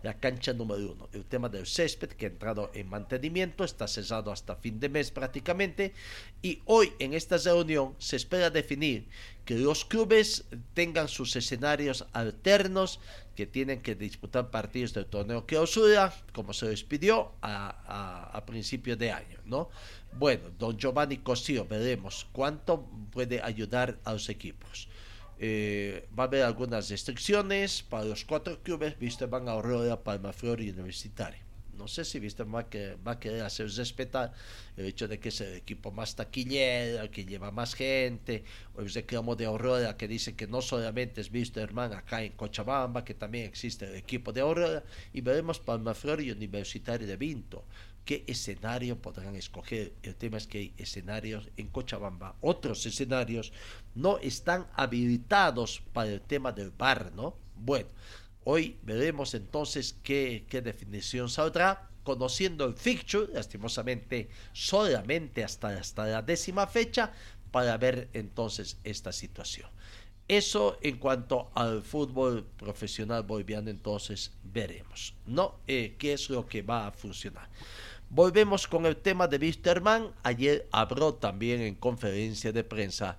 la 0.04 0.20
cancha 0.20 0.54
número 0.54 0.94
uno. 0.94 1.10
El 1.14 1.26
tema 1.26 1.50
del 1.50 1.66
césped 1.66 2.10
que 2.10 2.26
ha 2.26 2.30
entrado 2.30 2.72
en 2.74 2.90
mantenimiento 2.90 3.64
está 3.64 3.88
cesado 3.88 4.32
hasta 4.32 4.56
fin 4.56 4.80
de 4.80 4.90
mes 4.90 5.12
prácticamente 5.12 5.94
y 6.42 6.62
hoy 6.66 6.94
en 7.00 7.14
esta 7.14 7.38
reunión 7.38 7.96
se 7.98 8.16
espera 8.16 8.50
definir 8.50 9.08
que 9.46 9.56
los 9.56 9.86
clubes 9.86 10.46
tengan 10.74 11.08
sus 11.08 11.36
escenarios 11.36 12.06
alternos 12.14 13.00
que 13.36 13.46
tienen 13.46 13.82
que 13.82 13.96
disputar 13.96 14.50
partidos 14.50 14.94
del 14.94 15.06
torneo 15.06 15.46
clausura 15.46 16.14
como 16.34 16.54
se 16.54 16.68
les 16.70 16.84
pidió 16.84 17.34
a, 17.42 17.76
a, 17.86 18.38
a 18.38 18.46
principio 18.46 18.96
de 18.96 19.12
año, 19.12 19.40
¿no? 19.46 19.70
Bueno, 20.18 20.50
don 20.58 20.78
Giovanni 20.78 21.18
Cosío, 21.18 21.66
veremos 21.66 22.26
cuánto 22.32 22.88
puede 23.12 23.42
ayudar 23.42 24.00
a 24.06 24.14
los 24.14 24.30
equipos. 24.30 24.88
Eh, 25.40 26.08
va 26.18 26.24
a 26.24 26.28
haber 26.28 26.44
algunas 26.44 26.90
restricciones 26.90 27.84
para 27.84 28.06
los 28.06 28.26
cuatro 28.26 28.62
clubes. 28.64 28.96
A 29.22 29.52
Aurora, 29.52 30.04
Palmaflor 30.04 30.62
y 30.62 30.70
Universitario. 30.70 31.46
No 31.78 31.88
sé 31.88 32.06
si 32.06 32.20
Viste 32.20 32.44
va 32.44 32.66
va 33.06 33.12
a 33.12 33.20
querer 33.20 33.42
hacer 33.42 33.70
respetar 33.70 34.32
el 34.78 34.86
hecho 34.86 35.08
de 35.08 35.20
que 35.20 35.30
es 35.30 35.42
el 35.42 35.56
equipo 35.56 35.92
más 35.92 36.16
taquillero, 36.16 37.02
el 37.02 37.10
que 37.10 37.26
lleva 37.26 37.52
más 37.52 37.74
gente, 37.74 38.44
o 38.76 38.82
el 38.82 38.90
reclamo 38.90 39.36
de 39.36 39.46
Aurora 39.46 39.98
que 39.98 40.08
dice 40.08 40.36
que 40.36 40.48
no 40.48 40.62
solamente 40.62 41.22
es 41.22 41.32
Wisterman 41.32 41.94
acá 41.94 42.24
en 42.24 42.32
Cochabamba, 42.34 43.04
que 43.04 43.14
también 43.14 43.46
existe 43.46 43.86
el 43.86 43.96
equipo 43.96 44.32
de 44.32 44.42
Aurora, 44.42 44.84
y 45.14 45.22
veremos 45.22 45.60
Palmaflor 45.60 46.22
y 46.22 46.32
Universitario 46.32 47.08
de 47.08 47.18
Vinto. 47.18 47.66
Qué 48.06 48.24
escenario 48.28 49.02
podrán 49.02 49.36
escoger. 49.36 49.94
El 50.04 50.16
tema 50.16 50.38
es 50.38 50.48
que 50.48 50.60
hay 50.60 50.74
escenarios 50.78 51.50
en 51.58 51.68
Cochabamba, 51.68 52.36
otros 52.42 52.86
escenarios 52.86 53.52
no 53.96 54.20
están 54.20 54.68
habilitados 54.76 55.82
para 55.92 56.12
el 56.12 56.22
tema 56.22 56.52
del 56.52 56.72
bar, 56.72 57.12
¿no? 57.16 57.36
Bueno, 57.56 57.90
hoy 58.44 58.78
veremos 58.84 59.34
entonces 59.34 59.98
qué, 60.04 60.46
qué 60.48 60.62
definición 60.62 61.30
saldrá 61.30 61.90
conociendo 62.04 62.66
el 62.66 62.76
fixture, 62.76 63.34
lastimosamente 63.34 64.30
solamente 64.54 65.44
hasta, 65.44 65.70
hasta 65.70 66.06
la 66.06 66.22
décima 66.22 66.68
fecha, 66.68 67.12
para 67.52 67.78
ver 67.78 68.10
entonces 68.14 68.78
esta 68.84 69.12
situación. 69.12 69.70
Eso 70.28 70.78
en 70.82 70.98
cuanto 70.98 71.52
al 71.54 71.84
fútbol 71.84 72.46
profesional 72.58 73.24
boliviano, 73.24 73.70
entonces 73.70 74.32
veremos, 74.44 75.14
¿no? 75.26 75.60
Eh, 75.68 75.96
¿Qué 75.98 76.14
es 76.14 76.30
lo 76.30 76.48
que 76.48 76.64
va 76.64 76.88
a 76.88 76.92
funcionar? 76.92 77.48
Volvemos 78.10 78.68
con 78.68 78.86
el 78.86 78.98
tema 78.98 79.28
de 79.28 79.38
Wisterman. 79.38 80.12
Ayer 80.24 80.68
habló 80.72 81.16
también 81.16 81.62
en 81.62 81.76
conferencia 81.76 82.52
de 82.52 82.64
prensa 82.64 83.18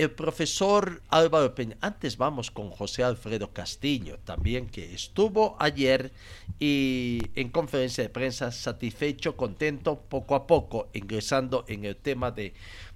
el 0.00 0.10
profesor 0.12 1.02
Álvaro 1.10 1.54
Peña. 1.54 1.76
Antes 1.82 2.16
vamos 2.16 2.50
con 2.50 2.70
José 2.70 3.04
Alfredo 3.04 3.52
Castillo, 3.52 4.18
también 4.24 4.66
que 4.66 4.94
estuvo 4.94 5.56
ayer 5.60 6.10
y 6.58 7.20
en 7.34 7.50
conferencia 7.50 8.04
de 8.04 8.08
prensa 8.08 8.50
satisfecho, 8.50 9.36
contento, 9.36 10.00
poco 10.08 10.34
a 10.34 10.46
poco 10.46 10.88
ingresando 10.94 11.66
en 11.68 11.84
el 11.84 11.96
tema 11.96 12.30
de, 12.30 12.54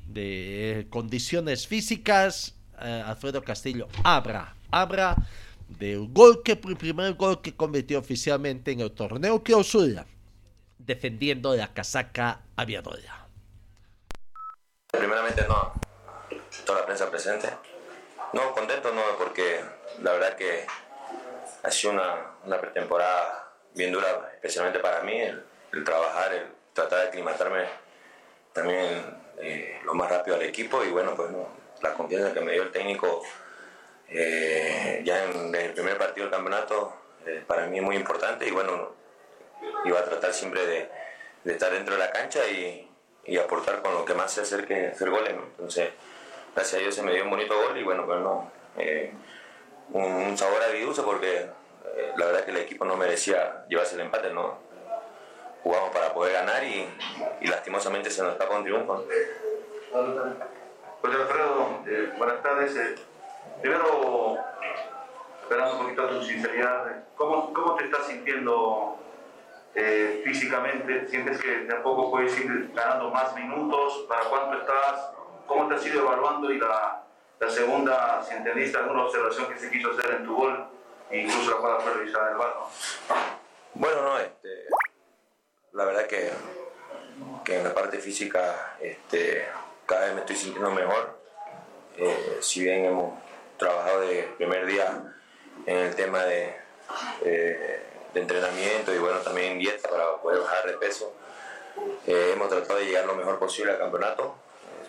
de 0.08 0.86
condiciones 0.88 1.66
físicas, 1.66 2.54
eh, 2.80 3.02
Alfredo 3.04 3.42
Castillo 3.42 3.86
abra, 4.02 4.56
abra 4.70 5.14
del 5.78 6.08
gol 6.08 6.42
que, 6.42 6.56
primer 6.56 7.14
gol 7.14 7.42
que 7.42 7.54
convirtió 7.54 7.98
oficialmente 7.98 8.72
en 8.72 8.80
el 8.80 8.90
torneo 8.92 9.42
clausura, 9.42 10.06
defendiendo 10.78 11.54
la 11.54 11.72
casaca 11.72 12.40
aviadora. 12.56 13.28
Primeramente 14.90 15.46
no, 15.48 15.72
toda 16.64 16.80
la 16.80 16.86
prensa 16.86 17.10
presente. 17.10 17.48
No, 18.32 18.52
contento 18.52 18.92
no, 18.92 19.02
porque 19.18 19.60
la 20.02 20.12
verdad 20.12 20.36
que 20.36 20.66
ha 21.62 21.70
sido 21.70 21.92
una, 21.92 22.14
una 22.44 22.60
pretemporada 22.60 23.52
bien 23.74 23.92
dura, 23.92 24.30
especialmente 24.34 24.78
para 24.78 25.02
mí, 25.02 25.20
el, 25.20 25.84
trabajar, 25.84 26.32
el 26.32 26.46
tratar 26.72 27.00
de 27.00 27.08
aclimatarme 27.08 27.64
también 28.52 29.04
eh, 29.38 29.80
lo 29.84 29.94
más 29.94 30.10
rápido 30.10 30.36
al 30.36 30.42
equipo 30.42 30.84
y 30.84 30.90
bueno, 30.90 31.14
pues 31.14 31.30
no, 31.30 31.48
la 31.82 31.92
confianza 31.94 32.32
que 32.32 32.40
me 32.40 32.52
dio 32.52 32.62
el 32.62 32.70
técnico 32.70 33.22
eh, 34.08 35.02
ya 35.04 35.24
en 35.24 35.54
el 35.54 35.72
primer 35.72 35.98
partido 35.98 36.26
del 36.26 36.34
campeonato 36.34 36.94
eh, 37.26 37.42
para 37.46 37.66
mí 37.66 37.78
es 37.78 37.84
muy 37.84 37.96
importante 37.96 38.46
y 38.46 38.50
bueno, 38.52 38.94
iba 39.84 39.98
a 39.98 40.04
tratar 40.04 40.32
siempre 40.32 40.66
de, 40.66 40.90
estar 41.44 41.72
dentro 41.72 41.94
de 41.94 42.00
la 42.00 42.10
cancha 42.10 42.40
y, 42.48 42.90
aportar 43.42 43.80
con 43.80 43.94
lo 43.94 44.04
que 44.04 44.14
más 44.14 44.32
se 44.32 44.42
acerque 44.42 44.88
hacer 44.88 45.10
goles. 45.10 45.32
Entonces, 45.32 45.90
gracias 46.54 46.74
a 46.74 46.82
Dios 46.82 46.94
se 46.94 47.02
me 47.02 47.12
dio 47.12 47.24
un 47.24 47.30
bonito 47.30 47.54
gol 47.56 47.76
y 47.76 47.82
bueno, 47.82 48.04
pues 48.04 48.20
no, 48.20 48.50
eh, 48.76 49.12
un, 49.92 50.36
sabor 50.36 50.62
agridulce 50.62 51.02
porque 51.02 51.46
la 52.16 52.26
verdad 52.26 52.44
que 52.44 52.50
el 52.50 52.58
equipo 52.58 52.84
no 52.84 52.96
merecía 52.96 53.64
llevarse 53.68 53.94
el 53.94 54.02
empate, 54.02 54.30
no 54.30 54.58
jugamos 55.64 55.90
para 55.90 56.12
poder 56.12 56.34
ganar 56.34 56.62
y, 56.62 56.86
lastimosamente 57.40 58.10
se 58.10 58.22
nos 58.22 58.32
escapa 58.32 58.56
un 58.56 58.64
triunfo. 58.64 59.04
José 61.00 61.16
Alfredo, 61.16 61.80
eh, 61.86 62.12
buenas 62.16 62.42
tardes. 62.42 62.76
Eh, 62.76 62.94
primero, 63.60 64.38
esperando 65.42 65.72
un 65.72 65.82
poquito 65.82 66.08
tu 66.08 66.22
sinceridad, 66.22 67.04
¿cómo, 67.16 67.52
cómo 67.52 67.74
te 67.76 67.84
estás 67.84 68.06
sintiendo 68.06 68.98
eh, 69.74 70.22
físicamente? 70.24 71.08
¿Sientes 71.08 71.40
que 71.40 71.50
tampoco 71.68 72.10
puedes 72.10 72.38
ir 72.38 72.70
ganando 72.74 73.10
más 73.10 73.34
minutos? 73.34 74.04
¿Para 74.08 74.24
cuánto 74.24 74.58
estás? 74.60 75.10
¿Cómo 75.46 75.68
te 75.68 75.74
has 75.74 75.86
ido 75.86 76.02
evaluando? 76.02 76.50
Y 76.50 76.58
la, 76.58 77.02
la 77.40 77.50
segunda, 77.50 78.22
si 78.22 78.34
entendiste 78.34 78.78
alguna 78.78 79.04
observación 79.04 79.52
que 79.52 79.58
se 79.58 79.70
quiso 79.70 79.90
hacer 79.90 80.10
en 80.12 80.24
tu 80.24 80.36
gol, 80.36 80.66
incluso 81.10 81.50
la 81.50 81.56
cual 81.58 81.80
fue 81.82 81.94
revisada 81.94 82.26
en 82.26 82.32
el 82.32 82.38
bar, 82.38 82.54
Bueno, 83.74 84.02
no, 84.02 84.18
este, 84.18 84.66
la 85.72 85.84
verdad 85.84 86.06
que, 86.06 86.30
que 87.44 87.58
en 87.58 87.64
la 87.64 87.74
parte 87.74 87.98
física 87.98 88.76
este, 88.80 89.46
cada 89.86 90.06
vez 90.06 90.14
me 90.14 90.20
estoy 90.20 90.36
sintiendo 90.36 90.70
mejor. 90.70 91.18
Eh, 91.96 92.38
si 92.40 92.62
bien 92.62 92.86
hemos 92.86 93.14
trabajado 93.56 94.00
de 94.00 94.22
primer 94.36 94.66
día 94.66 95.14
en 95.66 95.76
el 95.76 95.94
tema 95.94 96.24
de, 96.24 96.56
eh, 97.24 97.82
de 98.14 98.20
entrenamiento 98.20 98.94
y 98.94 98.98
bueno, 98.98 99.18
también 99.18 99.58
dieta 99.58 99.88
para 99.90 100.16
poder 100.16 100.40
bajar 100.40 100.66
de 100.66 100.78
peso, 100.78 101.12
eh, 102.06 102.30
hemos 102.32 102.48
tratado 102.48 102.78
de 102.78 102.86
llegar 102.86 103.04
lo 103.04 103.14
mejor 103.14 103.38
posible 103.38 103.72
al 103.72 103.78
campeonato. 103.78 104.36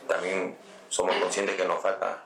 también 0.08 0.58
somos 0.90 1.16
conscientes 1.18 1.56
que 1.56 1.66
nos 1.66 1.82
falta 1.82 2.24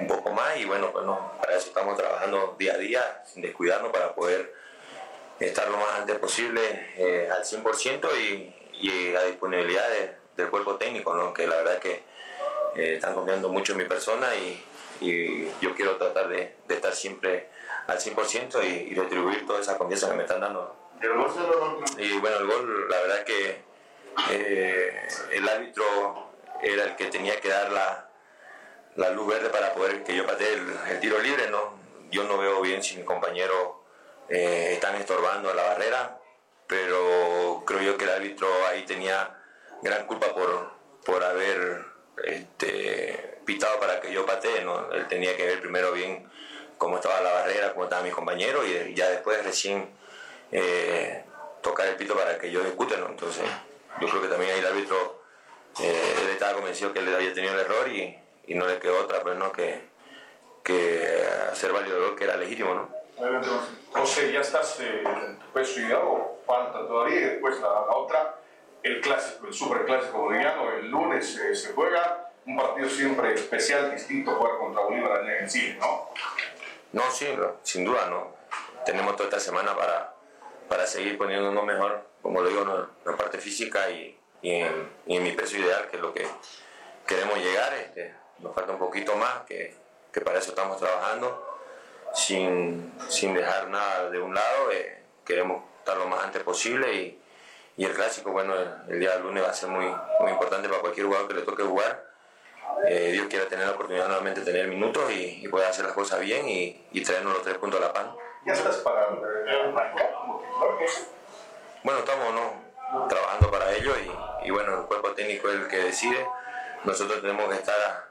un 0.00 0.06
poco 0.06 0.30
más 0.32 0.58
y 0.58 0.66
bueno, 0.66 0.92
pues 0.92 1.06
no, 1.06 1.32
para 1.40 1.56
eso 1.56 1.68
estamos 1.68 1.96
trabajando 1.96 2.54
día 2.58 2.74
a 2.74 2.76
día 2.78 3.22
sin 3.26 3.42
descuidarnos 3.42 3.90
para 3.90 4.14
poder 4.14 4.52
estar 5.40 5.66
lo 5.68 5.78
más 5.78 6.00
antes 6.00 6.18
posible 6.18 6.60
al 7.32 7.42
100% 7.42 8.08
y, 8.20 8.54
y 8.82 9.16
a 9.16 9.22
disponibilidad 9.22 9.88
de 9.88 10.24
del 10.36 10.50
cuerpo 10.50 10.76
técnico, 10.76 11.14
¿no? 11.14 11.32
que 11.32 11.46
la 11.46 11.56
verdad 11.56 11.78
que 11.78 12.02
eh, 12.76 12.94
están 12.94 13.14
confiando 13.14 13.48
mucho 13.48 13.72
en 13.72 13.78
mi 13.78 13.84
persona 13.84 14.34
y, 14.34 14.62
yo 15.60 15.74
quiero 15.74 15.96
tratar 15.96 16.28
de, 16.28 16.54
estar 16.68 16.94
siempre 16.94 17.48
al 17.86 17.98
100% 17.98 18.64
y, 18.64 18.92
y, 18.92 18.94
retribuir 18.94 19.46
toda 19.46 19.60
esa 19.60 19.76
confianza 19.76 20.10
que 20.10 20.16
me 20.16 20.22
están 20.22 20.40
dando. 20.40 20.76
Y 21.98 22.18
bueno, 22.18 22.36
el 22.38 22.46
gol, 22.46 22.88
la 22.88 23.00
verdad 23.00 23.24
que 23.24 23.62
eh, 24.30 25.08
el 25.32 25.48
árbitro 25.48 25.84
era 26.62 26.84
el 26.84 26.96
que 26.96 27.06
tenía 27.06 27.40
que 27.40 27.48
dar 27.48 27.70
la, 27.70 28.08
la 28.96 29.10
luz 29.10 29.26
verde 29.26 29.50
para 29.50 29.74
poder 29.74 30.02
que 30.04 30.16
yo 30.16 30.26
patee 30.26 30.54
el, 30.54 31.00
tiro 31.00 31.18
libre, 31.18 31.50
¿no? 31.50 31.74
Yo 32.10 32.24
no 32.24 32.38
veo 32.38 32.60
bien 32.60 32.82
si 32.82 32.96
mi 32.96 33.04
compañero 33.04 33.84
eh, 34.28 34.70
están 34.72 34.94
estorbando 34.96 35.50
a 35.50 35.54
la 35.54 35.62
barrera, 35.64 36.18
pero 36.66 37.64
creo 37.66 37.82
yo 37.82 37.98
que 37.98 38.04
el 38.04 38.10
árbitro 38.10 38.48
ahí 38.68 38.84
tenía 38.84 39.36
gran 39.82 40.06
culpa 40.06 40.28
por, 40.32 40.70
por 41.04 41.22
haber 41.22 41.84
este, 42.24 43.40
pitado 43.44 43.78
para 43.80 44.00
que 44.00 44.12
yo 44.12 44.24
patee, 44.24 44.64
¿no? 44.64 44.92
Él 44.92 45.06
tenía 45.08 45.36
que 45.36 45.44
ver 45.44 45.60
primero 45.60 45.92
bien 45.92 46.30
cómo 46.84 46.96
estaba 46.96 47.22
la 47.22 47.32
barrera, 47.32 47.72
cómo 47.72 47.84
estaba 47.84 48.02
mi 48.02 48.10
compañero 48.10 48.62
y 48.62 48.94
ya 48.94 49.08
después 49.08 49.42
recién 49.42 49.88
eh, 50.52 51.24
tocar 51.62 51.86
el 51.88 51.96
pito 51.96 52.14
para 52.14 52.36
que 52.36 52.50
yo 52.50 52.60
ejecute, 52.60 52.98
¿no? 52.98 53.08
Entonces 53.08 53.42
yo 54.02 54.06
creo 54.06 54.20
que 54.20 54.28
también 54.28 54.52
ahí 54.52 54.58
el 54.58 54.66
árbitro, 54.66 55.22
eh, 55.80 56.28
estaba 56.30 56.52
convencido 56.52 56.92
que 56.92 56.98
él 56.98 57.14
había 57.14 57.32
tenido 57.32 57.54
el 57.54 57.60
error 57.60 57.88
y, 57.88 58.18
y 58.48 58.54
no 58.54 58.66
le 58.66 58.78
quedó 58.78 59.00
otra, 59.00 59.22
pues 59.22 59.34
no, 59.38 59.50
que, 59.50 59.80
que 60.62 61.26
hacer 61.50 61.72
válido 61.72 61.96
el 61.96 62.02
gol 62.04 62.16
que 62.16 62.24
era 62.24 62.36
legítimo, 62.36 62.74
¿no? 62.74 62.90
José, 63.90 64.30
ya 64.30 64.40
estás 64.40 64.78
eh, 64.80 65.02
en 65.04 65.38
tu 65.38 65.46
peso 65.54 65.80
ideal 65.80 66.02
o 66.04 66.42
falta 66.46 66.86
todavía 66.86 67.16
y 67.16 67.24
después 67.24 67.60
la, 67.62 67.80
otra 67.96 68.40
el 68.82 69.00
clásico, 69.00 69.46
el 69.46 69.54
superclásico 69.54 70.18
boliviano, 70.18 70.70
el 70.70 70.90
lunes 70.90 71.34
eh, 71.38 71.54
se 71.54 71.72
juega, 71.72 72.30
un 72.44 72.58
partido 72.58 72.90
siempre 72.90 73.32
especial, 73.32 73.90
distinto 73.90 74.32
jugar 74.32 74.58
contra 74.58 74.82
Bolívar 74.82 75.26
en 75.30 75.48
sí, 75.48 75.74
¿no? 75.80 76.10
No, 76.94 77.10
sí, 77.10 77.26
sin 77.64 77.84
duda, 77.84 78.06
¿no? 78.06 78.36
Tenemos 78.86 79.16
toda 79.16 79.28
esta 79.28 79.40
semana 79.40 79.76
para, 79.76 80.14
para 80.68 80.86
seguir 80.86 81.18
poniéndonos 81.18 81.64
mejor, 81.64 82.06
como 82.22 82.40
lo 82.40 82.48
digo, 82.48 82.62
en 82.62 82.68
la 83.10 83.16
parte 83.16 83.38
física 83.38 83.90
y, 83.90 84.16
en, 84.42 84.92
mi 85.04 85.32
peso 85.32 85.56
ideal, 85.56 85.88
que 85.90 85.96
es 85.96 86.02
lo 86.02 86.14
que 86.14 86.24
queremos 87.04 87.36
llegar. 87.38 87.74
Este, 87.74 88.14
nos 88.38 88.54
falta 88.54 88.74
un 88.74 88.78
poquito 88.78 89.16
más, 89.16 89.42
que, 89.44 89.74
para 90.24 90.38
eso 90.38 90.50
estamos 90.50 90.78
trabajando, 90.78 91.58
sin, 92.14 92.94
sin 93.08 93.34
dejar 93.34 93.66
nada 93.70 94.08
de 94.10 94.20
un 94.20 94.32
lado, 94.32 94.70
eh, 94.70 95.02
queremos 95.26 95.64
estar 95.80 95.96
lo 95.96 96.06
más 96.06 96.22
antes 96.22 96.44
posible 96.44 97.18
y 97.76 97.84
el 97.84 97.92
clásico, 97.92 98.30
bueno, 98.30 98.54
el, 98.88 99.00
día 99.00 99.18
lunes 99.18 99.42
va 99.42 99.48
a 99.48 99.52
ser 99.52 99.68
muy, 99.68 99.92
muy 100.20 100.30
importante 100.30 100.68
para 100.68 100.80
cualquier 100.80 101.06
jugador 101.06 101.26
que 101.26 101.34
le 101.34 101.42
toque 101.42 101.64
jugar. 101.64 102.13
Eh, 102.86 103.12
Dios 103.12 103.26
quiera 103.28 103.48
tener 103.48 103.66
la 103.66 103.72
oportunidad 103.72 104.06
nuevamente 104.06 104.40
de 104.40 104.46
tener 104.46 104.68
minutos 104.68 105.10
y, 105.10 105.44
y 105.44 105.48
poder 105.48 105.68
hacer 105.68 105.84
las 105.84 105.94
cosas 105.94 106.20
bien 106.20 106.48
y, 106.48 106.86
y, 106.92 107.02
traernos 107.02 107.34
los 107.34 107.42
tres 107.42 107.56
puntos 107.58 107.80
a 107.80 107.84
la 107.84 107.92
pan. 107.92 108.14
¿Ya 108.44 108.52
estás 108.52 108.76
para 108.78 109.08
Bueno, 111.82 111.98
estamos 112.00 112.34
¿no? 112.34 113.08
trabajando 113.08 113.50
para 113.50 113.72
ello 113.72 113.92
y, 113.98 114.46
y, 114.48 114.50
bueno, 114.50 114.80
el 114.80 114.86
cuerpo 114.86 115.12
técnico 115.12 115.48
es 115.48 115.60
el 115.60 115.68
que 115.68 115.78
decide. 115.78 116.26
Nosotros 116.84 117.22
tenemos 117.22 117.48
que 117.48 117.56
estar 117.56 118.10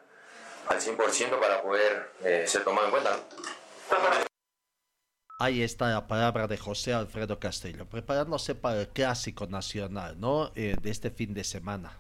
al 0.68 0.80
100% 0.80 1.40
para 1.40 1.62
poder 1.62 2.12
eh, 2.24 2.46
ser 2.48 2.64
tomados 2.64 2.86
en 2.86 2.92
cuenta. 2.92 3.20
Ahí 5.40 5.62
está 5.62 5.90
la 5.90 6.08
palabra 6.08 6.48
de 6.48 6.58
José 6.58 6.94
Alfredo 6.94 7.38
Castillo, 7.40 7.86
preparándose 7.86 8.56
para 8.56 8.82
el 8.82 8.88
clásico 8.88 9.46
nacional, 9.46 10.20
¿no? 10.20 10.52
Eh, 10.56 10.78
de 10.82 10.90
este 10.90 11.12
fin 11.12 11.34
de 11.34 11.44
semana, 11.44 11.98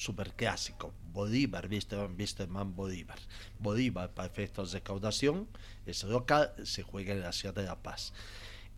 super 0.00 0.32
clásico. 0.32 0.94
Bolívar, 1.12 1.68
viste, 1.68 1.94
viste 2.16 2.46
man 2.46 2.74
Bolívar. 2.74 3.18
Bolívar, 3.58 4.08
para 4.14 4.28
efectos 4.28 4.72
de 4.72 4.78
recaudación, 4.78 5.46
es 5.84 6.04
local, 6.04 6.54
se 6.64 6.82
juega 6.82 7.12
en 7.12 7.20
la 7.20 7.32
ciudad 7.32 7.54
de 7.54 7.64
La 7.64 7.76
Paz. 7.76 8.14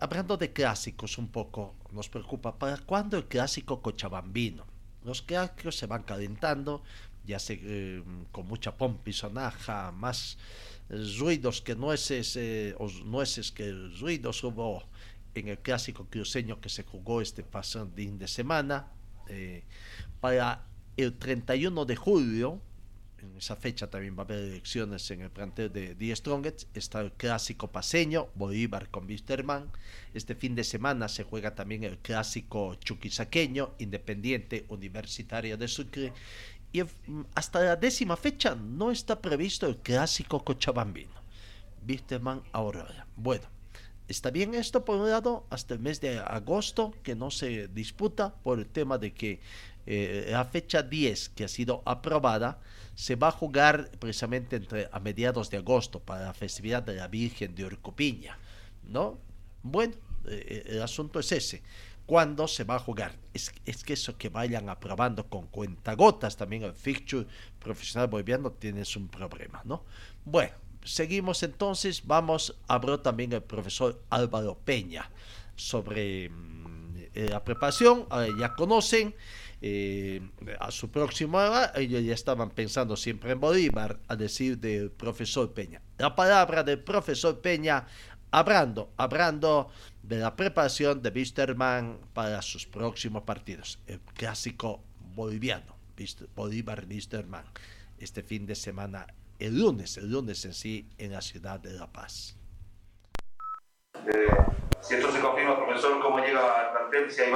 hablando 0.00 0.36
de 0.36 0.52
clásicos 0.52 1.18
un 1.18 1.28
poco, 1.28 1.76
nos 1.92 2.08
preocupa, 2.08 2.58
¿para 2.58 2.76
cuándo 2.78 3.16
el 3.16 3.26
clásico 3.26 3.80
cochabambino? 3.80 4.66
Los 5.04 5.22
clásicos 5.22 5.76
se 5.76 5.86
van 5.86 6.02
calentando, 6.02 6.82
ya 7.24 7.38
se, 7.38 7.60
eh, 7.62 8.02
con 8.32 8.48
mucha 8.48 8.76
pompa 8.76 9.08
y 9.08 9.12
sonaja, 9.12 9.92
más 9.92 10.38
ruidos 10.90 11.62
que 11.62 11.76
nueces, 11.76 12.34
eh, 12.34 12.74
o 12.78 12.90
nueces 13.04 13.52
que 13.52 13.70
ruidos 14.00 14.42
hubo 14.42 14.82
en 15.36 15.46
el 15.46 15.58
clásico 15.60 16.04
cruceño 16.10 16.60
que 16.60 16.68
se 16.68 16.82
jugó 16.82 17.20
este 17.20 17.44
pasado 17.44 17.88
fin 17.94 18.18
de 18.18 18.26
semana. 18.26 18.88
Eh, 19.28 19.62
para 20.20 20.66
el 20.96 21.14
31 21.14 21.84
de 21.84 21.96
julio, 21.96 22.60
en 23.22 23.36
esa 23.36 23.56
fecha 23.56 23.88
también 23.88 24.16
va 24.16 24.22
a 24.22 24.24
haber 24.24 24.38
elecciones 24.38 25.10
en 25.10 25.20
el 25.20 25.30
plantel 25.30 25.72
de 25.72 25.94
The 25.94 26.16
Strongest. 26.16 26.76
Está 26.76 27.00
el 27.00 27.12
clásico 27.12 27.70
paseño, 27.70 28.28
Bolívar 28.34 28.90
con 28.90 29.06
Wisterman. 29.06 29.70
Este 30.12 30.34
fin 30.34 30.54
de 30.54 30.64
semana 30.64 31.08
se 31.08 31.22
juega 31.22 31.54
también 31.54 31.84
el 31.84 31.98
clásico 31.98 32.74
chuquisaqueño, 32.74 33.74
Independiente 33.78 34.66
Universitario 34.68 35.56
de 35.56 35.68
Sucre. 35.68 36.12
Y 36.72 36.82
hasta 37.34 37.60
la 37.60 37.76
décima 37.76 38.16
fecha 38.16 38.54
no 38.54 38.90
está 38.90 39.20
previsto 39.20 39.66
el 39.66 39.76
clásico 39.76 40.42
cochabambino. 40.44 41.22
Wisterman 41.86 42.42
Aurora. 42.52 43.06
Bueno, 43.16 43.44
está 44.08 44.30
bien 44.30 44.54
esto 44.54 44.84
por 44.84 44.96
un 44.96 45.10
lado 45.10 45.46
hasta 45.50 45.74
el 45.74 45.80
mes 45.80 46.00
de 46.00 46.18
agosto 46.18 46.94
que 47.02 47.14
no 47.14 47.30
se 47.30 47.68
disputa 47.68 48.34
por 48.34 48.58
el 48.58 48.66
tema 48.66 48.98
de 48.98 49.12
que 49.12 49.40
eh, 49.86 50.28
la 50.30 50.44
fecha 50.44 50.82
10 50.82 51.30
que 51.30 51.44
ha 51.44 51.48
sido 51.48 51.82
aprobada 51.84 52.60
se 52.94 53.16
va 53.16 53.28
a 53.28 53.32
jugar 53.32 53.90
precisamente 53.98 54.56
entre 54.56 54.88
a 54.92 55.00
mediados 55.00 55.50
de 55.50 55.56
agosto 55.56 55.98
para 55.98 56.26
la 56.26 56.34
festividad 56.34 56.82
de 56.82 56.94
la 56.94 57.08
Virgen 57.08 57.54
de 57.54 57.64
Orcopiña, 57.64 58.38
¿no? 58.84 59.18
Bueno, 59.62 59.94
eh, 60.26 60.64
el 60.66 60.82
asunto 60.82 61.18
es 61.18 61.32
ese. 61.32 61.62
¿Cuándo 62.06 62.46
se 62.46 62.64
va 62.64 62.76
a 62.76 62.78
jugar? 62.78 63.16
Es, 63.32 63.52
es, 63.64 63.82
que 63.82 63.94
eso 63.94 64.18
que 64.18 64.28
vayan 64.28 64.68
aprobando 64.68 65.26
con 65.28 65.46
cuentagotas 65.46 66.36
también 66.36 66.64
el 66.64 66.74
fixture 66.74 67.26
profesional 67.58 68.08
boliviano 68.08 68.52
tienes 68.52 68.96
un 68.96 69.08
problema, 69.08 69.62
¿no? 69.64 69.84
Bueno, 70.24 70.52
seguimos 70.84 71.42
entonces, 71.42 72.06
vamos, 72.06 72.56
habló 72.68 73.00
también 73.00 73.32
el 73.32 73.42
profesor 73.42 74.02
Álvaro 74.10 74.58
Peña 74.64 75.10
sobre 75.56 76.28
mm, 76.28 76.72
la 77.14 77.44
preparación, 77.44 78.06
ya 78.38 78.54
conocen, 78.54 79.14
eh, 79.64 80.20
a 80.58 80.72
su 80.72 80.90
próxima 80.90 81.46
edad, 81.46 81.78
ellos 81.78 82.02
ya 82.02 82.14
estaban 82.14 82.50
pensando 82.50 82.96
siempre 82.96 83.30
en 83.30 83.38
Bolívar, 83.38 84.00
a 84.08 84.16
decir 84.16 84.58
del 84.58 84.90
profesor 84.90 85.54
Peña. 85.54 85.80
La 85.98 86.16
palabra 86.16 86.64
del 86.64 86.80
profesor 86.80 87.40
Peña, 87.40 87.86
hablando, 88.32 88.92
hablando 88.96 89.70
de 90.02 90.18
la 90.18 90.34
preparación 90.34 91.00
de 91.00 91.10
Wisterman 91.10 92.00
para 92.12 92.42
sus 92.42 92.66
próximos 92.66 93.22
partidos, 93.22 93.78
el 93.86 94.00
clásico 94.00 94.82
boliviano, 95.14 95.76
Bolívar-Wisterman, 96.34 97.44
este 97.98 98.24
fin 98.24 98.44
de 98.46 98.56
semana, 98.56 99.06
el 99.38 99.60
lunes, 99.60 99.96
el 99.96 100.10
lunes 100.10 100.44
en 100.44 100.54
sí, 100.54 100.88
en 100.98 101.12
la 101.12 101.20
ciudad 101.20 101.60
de 101.60 101.74
La 101.74 101.86
Paz. 101.86 102.36
Eh, 103.94 104.26
si 104.80 104.94
esto 104.94 105.12
se 105.12 105.20
confirma, 105.20 105.54
profesor, 105.54 106.02
cómo 106.02 106.18
llega 106.18 106.40
al 106.40 106.72
plantel, 106.72 107.08
si 107.12 107.20
hay 107.20 107.30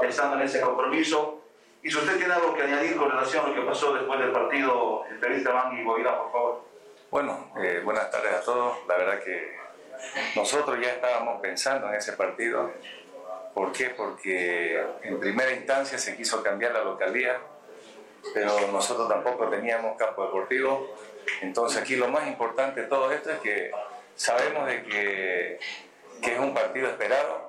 pensando 0.00 0.36
en 0.36 0.42
ese 0.42 0.60
compromiso. 0.60 1.42
Y 1.82 1.90
si 1.90 1.96
usted 1.96 2.16
tiene 2.16 2.34
algo 2.34 2.54
que 2.54 2.62
añadir 2.62 2.96
con 2.96 3.10
relación 3.10 3.44
a 3.44 3.48
lo 3.48 3.54
que 3.54 3.62
pasó 3.62 3.94
después 3.94 4.18
del 4.18 4.32
partido 4.32 5.04
entre 5.08 5.34
Wisterman 5.34 5.78
y 5.78 5.84
Bolívar, 5.84 6.22
por 6.22 6.32
favor. 6.32 6.64
Bueno, 7.10 7.52
eh, 7.62 7.80
buenas 7.84 8.10
tardes 8.10 8.34
a 8.34 8.40
todos. 8.42 8.78
La 8.86 8.96
verdad 8.96 9.20
que 9.22 9.56
nosotros 10.36 10.78
ya 10.80 10.92
estábamos 10.92 11.40
pensando 11.40 11.88
en 11.88 11.94
ese 11.94 12.12
partido. 12.12 12.70
¿Por 13.54 13.72
qué? 13.72 13.90
Porque 13.90 14.84
en 15.02 15.18
primera 15.18 15.52
instancia 15.52 15.98
se 15.98 16.16
quiso 16.16 16.42
cambiar 16.42 16.72
la 16.72 16.84
localidad, 16.84 17.38
pero 18.34 18.52
nosotros 18.72 19.08
tampoco 19.08 19.48
teníamos 19.48 19.96
campo 19.96 20.24
deportivo. 20.24 20.94
Entonces 21.40 21.80
aquí 21.80 21.96
lo 21.96 22.08
más 22.08 22.26
importante 22.28 22.82
de 22.82 22.86
todo 22.88 23.10
esto 23.10 23.30
es 23.30 23.38
que 23.40 23.70
sabemos 24.14 24.66
de 24.66 24.82
que, 24.82 25.60
que 26.22 26.34
es 26.34 26.38
un 26.38 26.54
partido 26.54 26.88
esperado. 26.88 27.47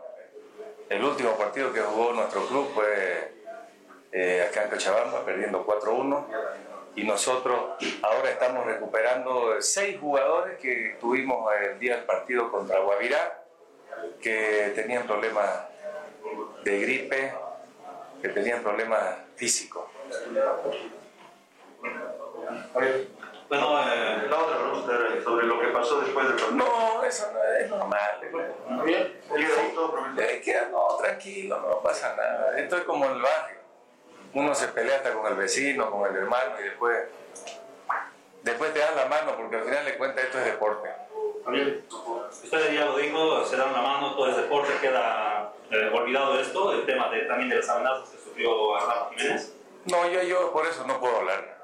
El 0.89 1.03
último 1.03 1.37
partido 1.37 1.71
que 1.71 1.81
jugó 1.81 2.13
nuestro 2.13 2.45
club 2.47 2.71
fue 2.73 3.31
eh, 4.11 4.47
acá 4.49 4.63
en 4.63 4.69
Cochabamba, 4.69 5.23
perdiendo 5.23 5.65
4-1 5.65 6.25
y 6.95 7.03
nosotros 7.03 7.57
ahora 8.01 8.31
estamos 8.31 8.65
recuperando 8.65 9.61
seis 9.61 9.97
jugadores 9.99 10.57
que 10.59 10.97
tuvimos 10.99 11.49
el 11.61 11.79
día 11.79 11.95
del 11.95 12.05
partido 12.05 12.51
contra 12.51 12.79
Guavirá, 12.79 13.43
que 14.21 14.73
tenían 14.75 15.05
problemas 15.05 15.67
de 16.63 16.79
gripe, 16.81 17.33
que 18.21 18.29
tenían 18.29 18.61
problemas 18.61 19.01
físicos. 19.35 19.85
Bueno, 23.50 23.82
eh, 23.82 24.28
la 24.30 24.38
otra 24.38 24.58
pregunta 24.60 24.93
era 24.95 25.24
sobre 25.24 25.45
lo 25.47 25.60
que 25.60 25.68
pasó 25.68 26.00
después 26.02 26.28
del 26.28 26.36
partido. 26.36 26.66
No, 26.66 27.04
eso 27.04 27.32
no 27.34 27.43
es 27.43 27.70
normal. 27.70 28.86
¿Bien? 28.86 29.20
¿Queda 30.43 30.70
no, 30.72 30.97
tranquilo, 31.02 31.60
no 31.60 31.80
pasa 31.82 32.16
nada. 32.16 32.58
Esto 32.60 32.78
es 32.78 32.84
como 32.84 33.06
el 33.06 33.22
barrio 33.22 33.60
uno 34.34 34.54
se 34.54 34.68
pelea 34.70 34.97
hasta 34.97 35.14
con 35.14 35.26
el 35.28 35.36
vecino, 35.36 35.89
con 35.89 36.10
el 36.10 36.16
hermano 36.16 36.60
y 36.60 36.64
después, 36.64 37.08
después 38.43 38.74
te 38.74 38.80
dan 38.80 38.95
la 38.95 39.06
mano 39.06 39.36
porque 39.36 39.58
al 39.58 39.64
final 39.64 39.86
de 39.86 39.97
cuentas 39.97 40.26
esto 40.26 40.39
es 40.39 40.45
deporte. 40.45 40.89
Usted 42.43 42.74
ya 42.74 42.86
lo 42.86 42.97
dijo, 42.97 43.43
se 43.45 43.58
dan 43.58 43.74
la 43.74 43.82
mano, 43.82 44.16
todo 44.16 44.30
es 44.30 44.38
deporte, 44.38 44.72
queda 44.82 45.52
eh, 45.72 45.89
olvidado 45.93 46.39
esto, 46.39 46.74
el 46.74 46.86
tema 46.86 47.10
de, 47.10 47.22
también 47.22 47.50
de 47.50 47.56
las 47.58 47.70
amenazas 47.70 48.10
que 48.10 48.18
sufrió 48.18 48.76
Arnaldo 48.76 49.10
Jiménez. 49.16 49.56
No, 49.86 50.08
yo, 50.08 50.22
yo 50.22 50.52
por 50.52 50.68
eso 50.68 50.86
no 50.86 51.00
puedo 51.00 51.18
hablar. 51.18 51.58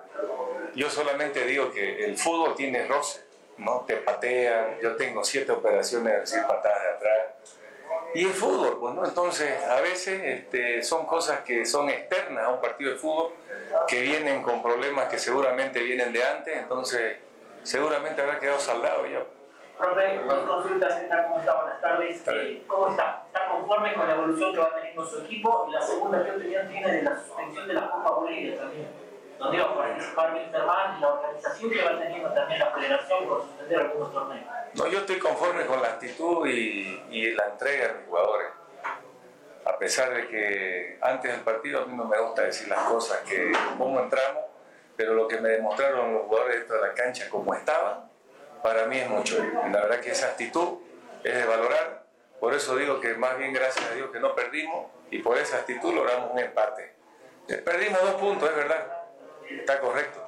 Yo 0.76 0.90
solamente 0.90 1.46
digo 1.46 1.72
que 1.72 2.06
el 2.06 2.18
fútbol 2.18 2.56
tiene 2.56 2.86
roce, 2.86 3.22
¿no? 3.58 3.86
Te 3.88 3.98
patean, 3.98 4.80
yo 4.82 4.96
tengo 4.96 5.24
siete 5.24 5.52
operaciones 5.52 6.14
de 6.14 6.20
recibir 6.20 6.46
patadas 6.46 6.84
de 6.84 6.90
atrás 6.90 7.36
y 8.16 8.24
el 8.26 8.34
fútbol, 8.34 8.78
pues, 8.80 8.96
¿no? 8.96 9.06
Entonces, 9.06 9.62
a 9.66 9.82
veces 9.82 10.22
este, 10.24 10.82
son 10.84 11.06
cosas 11.06 11.42
que 11.42 11.66
son 11.66 11.90
externas 11.90 12.46
a 12.46 12.50
un 12.50 12.62
partido 12.62 12.92
de 12.92 12.98
fútbol, 12.98 13.34
que 13.88 14.02
vienen 14.02 14.42
con 14.42 14.64
problemas 14.64 15.10
que 15.10 15.20
seguramente 15.20 15.82
vienen 15.82 16.14
de 16.14 16.24
antes, 16.24 16.56
entonces 16.56 17.18
seguramente 17.64 18.22
habrá 18.22 18.40
quedado 18.40 18.60
saldado 18.60 19.06
ya. 19.06 19.22
Profe, 19.78 20.20
dos 20.26 20.50
consultas, 20.50 20.94
¿cómo 21.24 21.40
está? 21.40 21.56
Buenas 21.56 21.82
tardes. 21.82 22.24
Eh, 22.28 22.64
¿Cómo 22.66 22.88
está? 22.88 23.24
¿Está 23.28 23.50
conforme 23.50 23.94
con 23.94 24.08
la 24.08 24.14
evolución 24.16 24.54
que 24.54 24.60
va 24.60 24.74
teniendo 24.76 25.06
su 25.06 25.20
equipo? 25.20 25.66
Y 25.68 25.74
la 25.74 25.82
segunda, 25.82 26.24
¿qué 26.24 26.32
opinión 26.32 26.70
tiene 26.70 26.92
de 26.94 27.02
la 27.02 27.20
suspensión 27.20 27.68
de 27.68 27.74
la 27.74 27.90
Copa 27.90 28.12
Bolivia 28.12 28.58
también? 28.58 29.05
Donde 29.40 29.58
iba 29.58 29.66
a 29.66 29.76
participar 29.76 30.34
Wilterman 30.34 30.98
y 30.98 31.02
la 31.02 31.14
organización 31.14 31.72
que 31.72 31.84
va 31.84 32.00
teniendo 32.00 32.34
también 32.34 32.60
la 32.60 32.72
federación 32.72 33.28
por 33.28 33.42
suspender 33.42 33.80
algunos 33.80 34.14
torneos. 34.14 34.46
No, 34.74 34.88
yo 34.88 35.00
estoy 35.00 35.20
conforme 35.20 35.66
con 35.66 35.82
la 35.82 35.90
actitud 35.90 36.48
y, 36.48 37.04
y 37.10 37.32
la 37.32 37.48
entrega 37.48 37.88
de 37.88 37.94
mis 37.96 38.08
jugadores. 38.08 38.48
A 39.66 39.78
pesar 39.78 40.14
de 40.14 40.28
que 40.28 41.00
antes 41.02 41.32
del 41.32 41.42
partido 41.42 41.82
a 41.82 41.86
mí 41.86 41.96
no 41.96 42.06
me 42.06 42.20
gusta 42.20 42.44
decir 42.44 42.68
las 42.68 42.80
cosas 42.82 43.20
que 43.22 43.52
cómo 43.78 44.00
entramos, 44.00 44.44
pero 44.96 45.14
lo 45.14 45.28
que 45.28 45.40
me 45.40 45.50
demostraron 45.50 46.14
los 46.14 46.24
jugadores 46.26 46.60
dentro 46.60 46.82
de 46.82 46.88
la 46.88 46.94
cancha 46.94 47.30
como 47.30 47.54
estaban, 47.54 48.10
para 48.62 48.86
mí 48.86 48.98
es 48.98 49.10
mucho. 49.10 49.38
La 49.72 49.82
verdad 49.82 50.00
que 50.00 50.12
esa 50.12 50.28
actitud 50.28 50.80
es 51.24 51.34
de 51.34 51.46
valorar. 51.46 52.06
Por 52.40 52.54
eso 52.54 52.76
digo 52.76 53.00
que 53.00 53.16
más 53.16 53.38
bien 53.38 53.54
gracias 53.54 53.90
a 53.90 53.94
Dios 53.96 54.12
que 54.12 54.20
no 54.20 54.36
perdimos 54.36 54.88
y 55.10 55.20
por 55.20 55.38
esa 55.38 55.58
actitud 55.58 55.94
logramos 55.94 56.32
un 56.32 56.40
empate. 56.40 56.94
Eh, 57.48 57.58
perdimos 57.58 58.02
dos 58.02 58.16
puntos, 58.16 58.50
es 58.50 58.56
verdad. 58.56 58.95
Está 59.50 59.80
correcto 59.80 60.26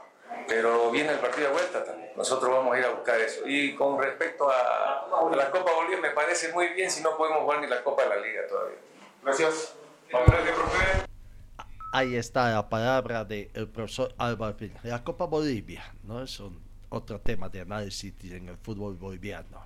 pero 0.48 0.92
viene 0.92 1.12
el 1.12 1.20
partido 1.20 1.48
de 1.48 1.54
vuelta 1.54 1.84
también. 1.84 2.12
Nosotros 2.16 2.50
vamos 2.50 2.76
a 2.76 2.80
ir 2.80 2.86
a 2.86 2.92
buscar 2.92 3.20
eso. 3.20 3.42
Y 3.46 3.76
con 3.76 4.02
respecto 4.02 4.50
a, 4.50 5.36
la 5.36 5.52
Copa 5.52 5.72
Bolivia, 5.74 6.00
me 6.02 6.12
parece 6.12 6.54
muy 6.54 6.70
bien 6.70 6.90
si 6.90 7.04
no 7.04 7.18
podemos 7.18 7.42
jugar 7.42 7.62
ni 7.62 7.68
la 7.68 7.84
Copa 7.84 8.04
de 8.04 8.10
la 8.10 8.18
Liga 8.18 8.48
todavía. 8.48 8.78
Gracias. 9.24 9.76
Ahí 11.92 12.16
está 12.16 12.52
la 12.52 12.70
palabra 12.70 13.26
del 13.26 13.68
profesor 13.70 14.14
Álvaro 14.18 14.56
Pina. 14.56 14.80
La 14.84 15.04
Copa 15.04 15.26
Bolivia, 15.26 15.94
¿no? 16.04 16.24
Es 16.24 16.40
un, 16.40 16.62
otro 16.90 17.20
tema 17.20 17.50
de 17.50 17.62
análisis 17.62 18.14
en 18.24 18.50
el 18.50 18.58
fútbol 18.58 18.96
boliviano. 18.96 19.66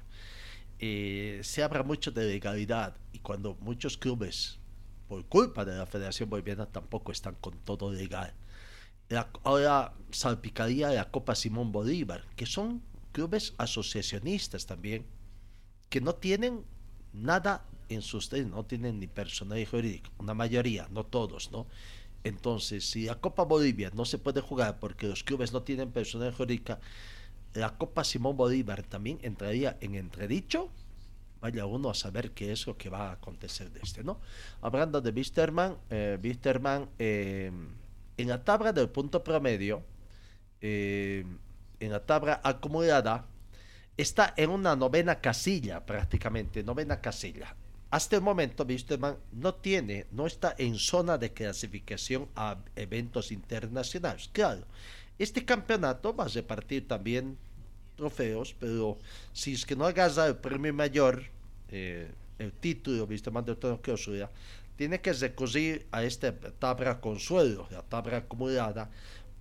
Eh, 0.79 1.41
se 1.43 1.61
habla 1.61 1.83
mucho 1.83 2.09
de 2.09 2.25
legalidad 2.25 2.95
y 3.11 3.19
cuando 3.19 3.55
muchos 3.59 3.97
clubes, 3.97 4.59
por 5.07 5.23
culpa 5.27 5.63
de 5.63 5.75
la 5.75 5.85
Federación 5.85 6.27
Boliviana, 6.27 6.65
tampoco 6.65 7.11
están 7.11 7.35
con 7.35 7.55
todo 7.59 7.91
legal 7.91 8.33
ahora 9.43 9.93
salpicaría 10.11 10.89
la 10.89 11.09
Copa 11.09 11.35
Simón 11.35 11.71
Bolívar, 11.71 12.25
que 12.35 12.45
son 12.45 12.81
clubes 13.11 13.53
asociacionistas 13.57 14.65
también, 14.65 15.05
que 15.89 16.01
no 16.01 16.15
tienen 16.15 16.63
nada 17.13 17.65
en 17.89 18.01
sus 18.01 18.31
no 18.31 18.65
tienen 18.65 18.99
ni 18.99 19.07
personal 19.07 19.63
jurídico, 19.65 20.09
una 20.17 20.33
mayoría, 20.33 20.87
no 20.91 21.05
todos, 21.05 21.51
¿no? 21.51 21.67
Entonces, 22.23 22.89
si 22.89 23.05
la 23.05 23.15
Copa 23.15 23.43
Bolivia 23.43 23.91
no 23.93 24.05
se 24.05 24.17
puede 24.17 24.41
jugar 24.41 24.79
porque 24.79 25.07
los 25.07 25.23
clubes 25.23 25.51
no 25.51 25.63
tienen 25.63 25.91
personal 25.91 26.33
jurídica, 26.33 26.79
la 27.53 27.77
Copa 27.77 28.03
Simón 28.03 28.37
Bolívar 28.37 28.83
también 28.83 29.19
entraría 29.23 29.77
en 29.81 29.95
entredicho 29.95 30.69
vaya 31.41 31.65
uno 31.65 31.89
a 31.89 31.95
saber 31.95 32.31
qué 32.31 32.51
es 32.51 32.67
lo 32.67 32.77
que 32.77 32.89
va 32.89 33.09
a 33.09 33.11
acontecer 33.13 33.71
de 33.71 33.81
este, 33.81 34.03
¿no? 34.03 34.19
Hablando 34.61 35.01
de 35.01 35.09
Wisterman, 35.09 35.75
eh, 35.89 36.19
eh, 36.99 37.51
en 38.21 38.29
la 38.29 38.43
tabla 38.43 38.71
del 38.73 38.89
punto 38.89 39.23
promedio, 39.23 39.83
eh, 40.61 41.25
en 41.79 41.91
la 41.91 42.05
tabla 42.05 42.39
acumulada, 42.43 43.25
está 43.97 44.33
en 44.37 44.49
una 44.49 44.75
novena 44.75 45.19
casilla 45.19 45.85
prácticamente, 45.85 46.63
novena 46.63 47.01
casilla. 47.01 47.55
Hasta 47.89 48.15
el 48.15 48.21
momento, 48.21 48.63
Wisterman 48.63 49.17
no 49.33 49.55
tiene, 49.55 50.05
no 50.11 50.25
está 50.25 50.55
en 50.57 50.75
zona 50.75 51.17
de 51.17 51.33
clasificación 51.33 52.29
a 52.35 52.57
eventos 52.75 53.31
internacionales. 53.31 54.29
Claro, 54.31 54.65
este 55.19 55.43
campeonato 55.43 56.15
va 56.15 56.25
a 56.25 56.29
repartir 56.29 56.87
también 56.87 57.37
trofeos, 57.97 58.55
pero 58.57 58.97
si 59.33 59.53
es 59.53 59.65
que 59.65 59.75
no 59.75 59.85
agarra 59.85 60.27
el 60.27 60.37
premio 60.37 60.73
mayor, 60.73 61.23
eh, 61.69 62.09
el 62.39 62.53
título, 62.53 63.03
Wisterman 63.05 63.45
de 63.45 63.57
Clausura, 63.81 64.31
tiene 64.81 64.99
que 64.99 65.13
recurrir 65.13 65.85
a 65.91 66.03
esta 66.03 66.35
tabla 66.57 66.99
consuelo, 66.99 67.67
la 67.69 67.83
tabla 67.83 68.17
acumulada, 68.17 68.89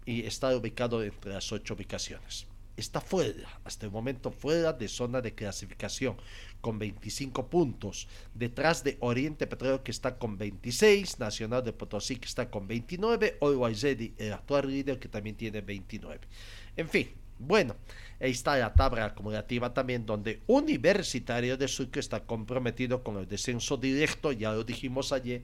y 0.04 0.26
está 0.26 0.54
ubicado 0.54 1.02
entre 1.02 1.32
las 1.32 1.50
ocho 1.50 1.72
ubicaciones. 1.72 2.46
Está 2.76 3.00
fuera, 3.00 3.48
hasta 3.64 3.86
el 3.86 3.90
momento 3.90 4.32
fuera 4.32 4.74
de 4.74 4.86
zona 4.86 5.22
de 5.22 5.34
clasificación, 5.34 6.18
con 6.60 6.78
25 6.78 7.48
puntos. 7.48 8.06
Detrás 8.34 8.84
de 8.84 8.98
Oriente 9.00 9.46
Petróleo 9.46 9.82
que 9.82 9.92
está 9.92 10.18
con 10.18 10.36
26, 10.36 11.18
Nacional 11.18 11.64
de 11.64 11.72
Potosí 11.72 12.16
que 12.16 12.28
está 12.28 12.50
con 12.50 12.68
29, 12.68 13.38
Always 13.40 13.80
Ready, 13.80 14.12
el 14.18 14.34
actual 14.34 14.68
líder 14.68 14.98
que 14.98 15.08
también 15.08 15.36
tiene 15.36 15.62
29. 15.62 16.20
En 16.76 16.86
fin, 16.86 17.08
bueno, 17.40 17.74
ahí 18.20 18.32
está 18.32 18.56
la 18.58 18.74
tabla 18.74 19.06
acumulativa 19.06 19.72
también 19.72 20.04
donde 20.04 20.42
Universitario 20.46 21.56
de 21.56 21.68
Sucre 21.68 22.00
está 22.00 22.20
comprometido 22.20 23.02
con 23.02 23.16
el 23.16 23.26
descenso 23.26 23.78
directo, 23.78 24.30
ya 24.30 24.52
lo 24.52 24.62
dijimos 24.62 25.10
ayer. 25.10 25.42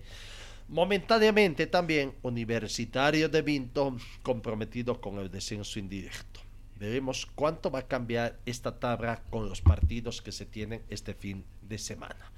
Momentáneamente 0.69 1.67
también 1.67 2.13
Universitario 2.23 3.31
de 3.31 3.41
Vinto 3.41 3.97
comprometido 4.23 5.01
con 5.01 5.19
el 5.19 5.31
descenso 5.31 5.79
indirecto. 5.79 6.41
Veremos 6.79 7.25
cuánto 7.35 7.71
va 7.71 7.79
a 7.79 7.89
cambiar 7.89 8.39
esta 8.45 8.79
tabla 8.79 9.23
con 9.31 9.49
los 9.49 9.63
partidos 9.63 10.21
que 10.21 10.33
se 10.33 10.45
tienen 10.45 10.83
este 10.91 11.15
fin 11.15 11.45
de 11.63 11.79
semana. 11.79 12.31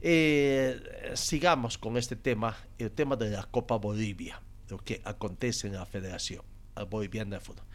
Eh, 0.00 1.12
sigamos 1.14 1.76
con 1.76 1.98
este 1.98 2.16
tema, 2.16 2.56
el 2.78 2.90
tema 2.90 3.16
de 3.16 3.30
la 3.30 3.42
Copa 3.44 3.76
Bolivia, 3.76 4.40
lo 4.70 4.78
que 4.78 5.02
acontece 5.04 5.66
en 5.66 5.74
la 5.74 5.84
Federación 5.84 6.42
Boliviana 6.88 7.36
de 7.36 7.40
Fútbol. 7.40 7.66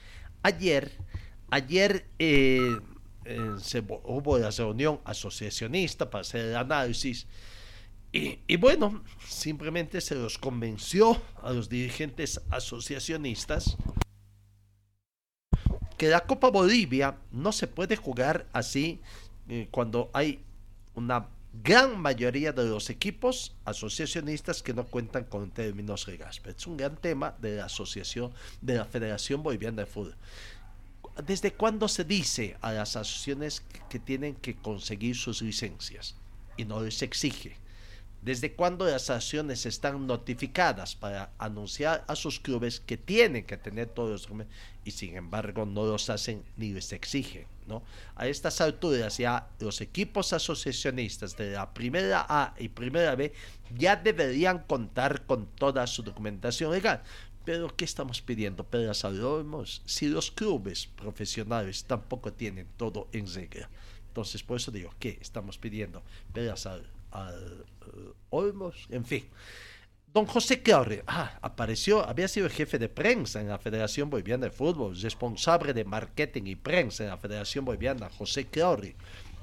Ayer, 0.44 0.92
ayer 1.50 2.06
eh, 2.18 2.78
eh, 3.26 3.56
hubo 4.04 4.38
la 4.38 4.52
reunión 4.52 5.02
asociacionista 5.04 6.10
para 6.10 6.22
hacer 6.22 6.46
el 6.46 6.56
análisis 6.56 7.28
y, 8.12 8.40
y, 8.48 8.56
bueno, 8.58 9.04
simplemente 9.28 10.02
se 10.02 10.16
los 10.16 10.38
convenció 10.38 11.22
a 11.44 11.52
los 11.52 11.70
dirigentes 11.70 12.42
asociacionistas 12.50 13.78
que 16.00 16.08
la 16.08 16.22
Copa 16.22 16.50
Bolivia 16.50 17.18
no 17.32 17.52
se 17.52 17.68
puede 17.68 17.98
jugar 17.98 18.48
así 18.54 19.02
eh, 19.50 19.68
cuando 19.70 20.10
hay 20.14 20.40
una 20.96 21.28
gran 21.54 22.00
mayoría 22.00 22.52
de 22.52 22.66
los 22.66 22.90
equipos 22.90 23.54
asociacionistas 23.66 24.62
que 24.62 24.74
no 24.74 24.86
cuentan 24.86 25.24
con 25.24 25.50
términos 25.52 26.08
legales. 26.08 26.42
Es 26.46 26.68
un 26.68 26.78
gran 26.78 26.96
tema 26.96 27.36
de 27.42 27.58
la 27.58 27.66
asociación 27.66 28.32
de 28.62 28.76
la 28.76 28.86
Federación 28.86 29.44
Boliviana 29.44 29.84
de 29.84 29.88
Fútbol. 29.88 30.16
¿Desde 31.26 31.54
cuándo 31.54 31.88
se 31.88 32.06
dice 32.06 32.56
a 32.62 32.72
las 32.72 32.96
asociaciones 32.96 33.64
que 33.90 34.00
tienen 34.00 34.36
que 34.36 34.56
conseguir 34.56 35.16
sus 35.16 35.42
licencias 35.42 36.16
y 36.56 36.66
no 36.66 36.82
les 36.82 37.02
exige? 37.02 37.58
¿Desde 38.30 38.54
cuándo 38.54 38.86
las 38.86 39.10
asociaciones 39.10 39.66
están 39.66 40.06
notificadas 40.06 40.96
para 40.96 41.32
anunciar 41.40 42.06
a 42.08 42.16
sus 42.16 42.40
clubes 42.40 42.80
que 42.80 42.96
tienen 42.96 43.44
que 43.44 43.58
tener 43.58 43.88
todos 43.88 44.12
los 44.12 44.22
documentos 44.22 44.56
y 44.86 44.92
sin 44.92 45.18
embargo 45.18 45.66
no 45.66 45.84
los 45.84 46.12
hacen 46.12 46.44
ni 46.56 46.72
les 46.72 46.94
exigen? 46.94 47.48
¿no? 47.66 47.82
A 48.16 48.28
estas 48.28 48.62
alturas 48.62 49.18
ya 49.18 49.50
los 49.58 49.82
equipos 49.82 50.32
asociacionistas 50.32 51.36
de 51.38 51.54
la 51.54 51.74
primera 51.74 52.24
A 52.30 52.54
y 52.60 52.70
primera 52.70 53.16
B 53.16 53.34
ya 53.76 53.96
deberían 53.96 54.60
contar 54.60 55.26
con 55.26 55.48
toda 55.48 55.88
su 55.88 56.04
documentación 56.04 56.72
legal. 56.72 57.02
Pero 57.46 57.76
¿qué 57.76 57.86
estamos 57.86 58.22
pidiendo? 58.22 58.64
Pero 58.64 58.94
sabemos 58.94 59.82
si 59.88 60.08
los 60.08 60.30
clubes 60.30 60.86
profesionales 60.86 61.84
tampoco 61.84 62.32
tienen 62.32 62.68
todo 62.78 63.08
en 63.12 63.26
regla. 63.34 63.72
Entonces, 64.10 64.44
por 64.44 64.58
eso 64.58 64.70
digo, 64.70 64.94
¿qué 65.00 65.18
estamos 65.20 65.58
pidiendo? 65.58 66.04
Peras 66.32 66.68
al, 66.68 66.86
al 67.12 67.66
uh, 67.94 68.14
Olmos, 68.30 68.88
en 68.90 69.06
fin. 69.06 69.30
Don 70.12 70.26
José 70.26 70.64
Claure, 70.64 71.04
ah, 71.06 71.38
apareció, 71.42 72.04
había 72.04 72.28
sido 72.28 72.50
jefe 72.50 72.80
de 72.80 72.90
prensa 72.90 73.42
en 73.42 73.48
la 73.48 73.60
Federación 73.60 74.10
Boliviana 74.10 74.46
de 74.46 74.52
Fútbol, 74.52 75.00
responsable 75.00 75.72
de 75.72 75.86
marketing 75.86 76.44
y 76.46 76.56
prensa 76.56 77.04
en 77.04 77.12
la 77.12 77.18
Federación 77.18 77.64
Boliviana, 77.64 78.10
José 78.10 78.48
Claure, 78.48 78.96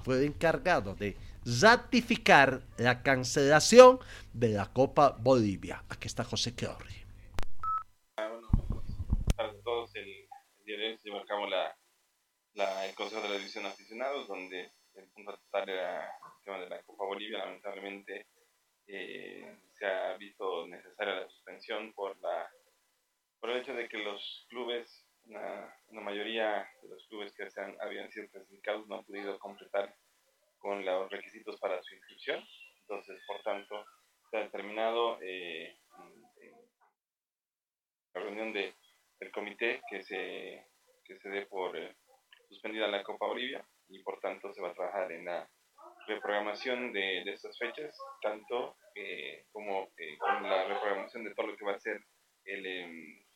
fue 0.02 0.24
encargado 0.24 0.96
de 0.96 1.16
ratificar 1.60 2.62
la 2.78 3.02
cancelación 3.04 4.00
de 4.32 4.48
la 4.48 4.72
Copa 4.72 5.16
Bolivia. 5.20 5.84
Aquí 5.88 6.08
está 6.08 6.24
José 6.24 6.54
Claure. 6.56 7.06
todos, 9.62 9.94
el, 9.94 10.28
día 10.64 10.78
de 10.78 10.86
hoy 10.88 10.98
llevamos 11.04 11.50
la, 11.50 11.76
la, 12.54 12.86
el 12.86 12.94
Consejo 12.96 13.22
de 13.22 13.28
la 13.28 13.36
División 13.36 13.64
de 13.64 13.70
Aficionados, 13.70 14.26
donde 14.26 14.72
el 14.94 15.08
punto 15.10 15.38
tratar 15.50 15.70
era 15.70 16.10
de 16.54 16.68
la 16.68 16.82
Copa 16.82 17.04
Bolivia. 17.04 17.38
Lamentablemente 17.38 18.26
eh, 18.86 19.58
se 19.72 19.86
ha 19.86 20.16
visto 20.16 20.66
necesaria 20.66 21.16
la 21.16 21.28
suspensión 21.28 21.92
por, 21.92 22.16
la, 22.20 22.48
por 23.40 23.50
el 23.50 23.58
hecho 23.58 23.74
de 23.74 23.88
que 23.88 23.98
los 23.98 24.46
clubes, 24.48 25.04
una, 25.24 25.74
mayoría 25.90 26.68
de 26.82 26.88
los 26.88 27.06
clubes 27.08 27.34
que 27.34 27.48
habían 27.80 28.10
sido 28.12 28.28
clasificados 28.28 28.86
no 28.86 28.96
han 28.96 29.04
podido 29.04 29.38
completar 29.38 29.94
con 30.58 30.84
los 30.84 31.10
requisitos 31.10 31.58
para 31.58 31.82
su 31.82 31.94
inscripción. 31.94 32.44
Entonces, 32.82 33.20
por 33.26 33.42
tanto, 33.42 33.84
se 34.30 34.36
ha 34.36 34.40
determinado 34.40 35.18
eh, 35.20 35.76
la 38.14 38.20
reunión 38.20 38.52
de, 38.52 38.74
del 39.18 39.32
comité 39.32 39.82
que 39.90 40.02
se, 40.04 40.64
que 41.04 41.18
se 41.18 41.28
dé 41.28 41.46
por 41.46 41.76
eh, 41.76 41.96
suspendida 42.48 42.86
la 42.86 43.02
Copa 43.02 43.26
Bolivia 43.26 43.66
y 43.88 44.02
por 44.02 44.20
tanto 44.20 44.52
se 44.52 44.60
va 44.60 44.70
a 44.70 44.74
trabajar 44.74 45.10
en 45.12 45.24
la 45.24 45.48
reprogramación 46.06 46.92
de, 46.92 47.22
de 47.24 47.32
estas 47.32 47.58
fechas, 47.58 47.96
tanto 48.22 48.76
eh, 48.94 49.44
como 49.52 49.88
eh, 49.98 50.16
con 50.18 50.42
la 50.42 50.64
reprogramación 50.64 51.24
de 51.24 51.34
todo 51.34 51.48
lo 51.48 51.56
que 51.56 51.64
va 51.64 51.72
a 51.72 51.80
ser 51.80 52.00
el, 52.44 52.66
eh, 52.66 53.26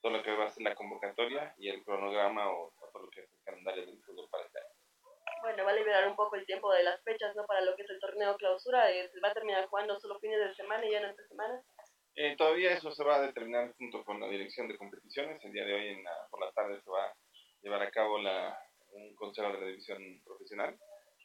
todo 0.00 0.12
lo 0.12 0.22
que 0.22 0.32
va 0.32 0.44
a 0.44 0.50
ser 0.50 0.62
la 0.62 0.74
convocatoria 0.74 1.54
y 1.58 1.68
el 1.68 1.82
cronograma 1.84 2.50
o, 2.50 2.66
o 2.66 2.90
todo 2.92 3.04
lo 3.04 3.10
que 3.10 3.20
es 3.22 3.32
el 3.32 3.42
calendario 3.44 3.86
del 3.86 4.02
fútbol 4.02 4.28
para 4.30 4.44
este 4.44 4.58
año. 4.58 4.68
Bueno, 5.42 5.64
va 5.64 5.70
a 5.70 5.74
liberar 5.74 6.08
un 6.08 6.16
poco 6.16 6.36
el 6.36 6.46
tiempo 6.46 6.72
de 6.72 6.84
las 6.84 7.02
fechas, 7.02 7.34
¿no? 7.36 7.44
Para 7.46 7.60
lo 7.62 7.76
que 7.76 7.82
es 7.82 7.90
el 7.90 8.00
torneo 8.00 8.36
clausura, 8.36 8.86
se 8.88 9.20
va 9.20 9.28
a 9.28 9.34
terminar 9.34 9.66
jugando 9.66 9.98
solo 10.00 10.18
fines 10.18 10.38
de 10.38 10.54
semana 10.54 10.86
y 10.86 10.92
ya 10.92 11.00
no 11.00 11.08
entre 11.08 11.26
semana. 11.26 11.62
Eh, 12.16 12.36
todavía 12.36 12.72
eso 12.72 12.92
se 12.92 13.04
va 13.04 13.16
a 13.16 13.26
determinar 13.26 13.74
junto 13.76 14.04
con 14.04 14.20
la 14.20 14.28
dirección 14.28 14.68
de 14.68 14.78
competiciones. 14.78 15.44
El 15.44 15.52
día 15.52 15.64
de 15.64 15.74
hoy 15.74 15.88
en 15.88 16.04
la, 16.04 16.28
por 16.30 16.40
la 16.40 16.52
tarde 16.52 16.80
se 16.80 16.90
va 16.90 17.04
a 17.06 17.14
llevar 17.60 17.82
a 17.82 17.90
cabo 17.90 18.18
la, 18.18 18.58
un 18.92 19.14
consejo 19.16 19.52
de 19.52 19.60
la 19.60 19.66
división 19.66 20.22
profesional 20.24 20.78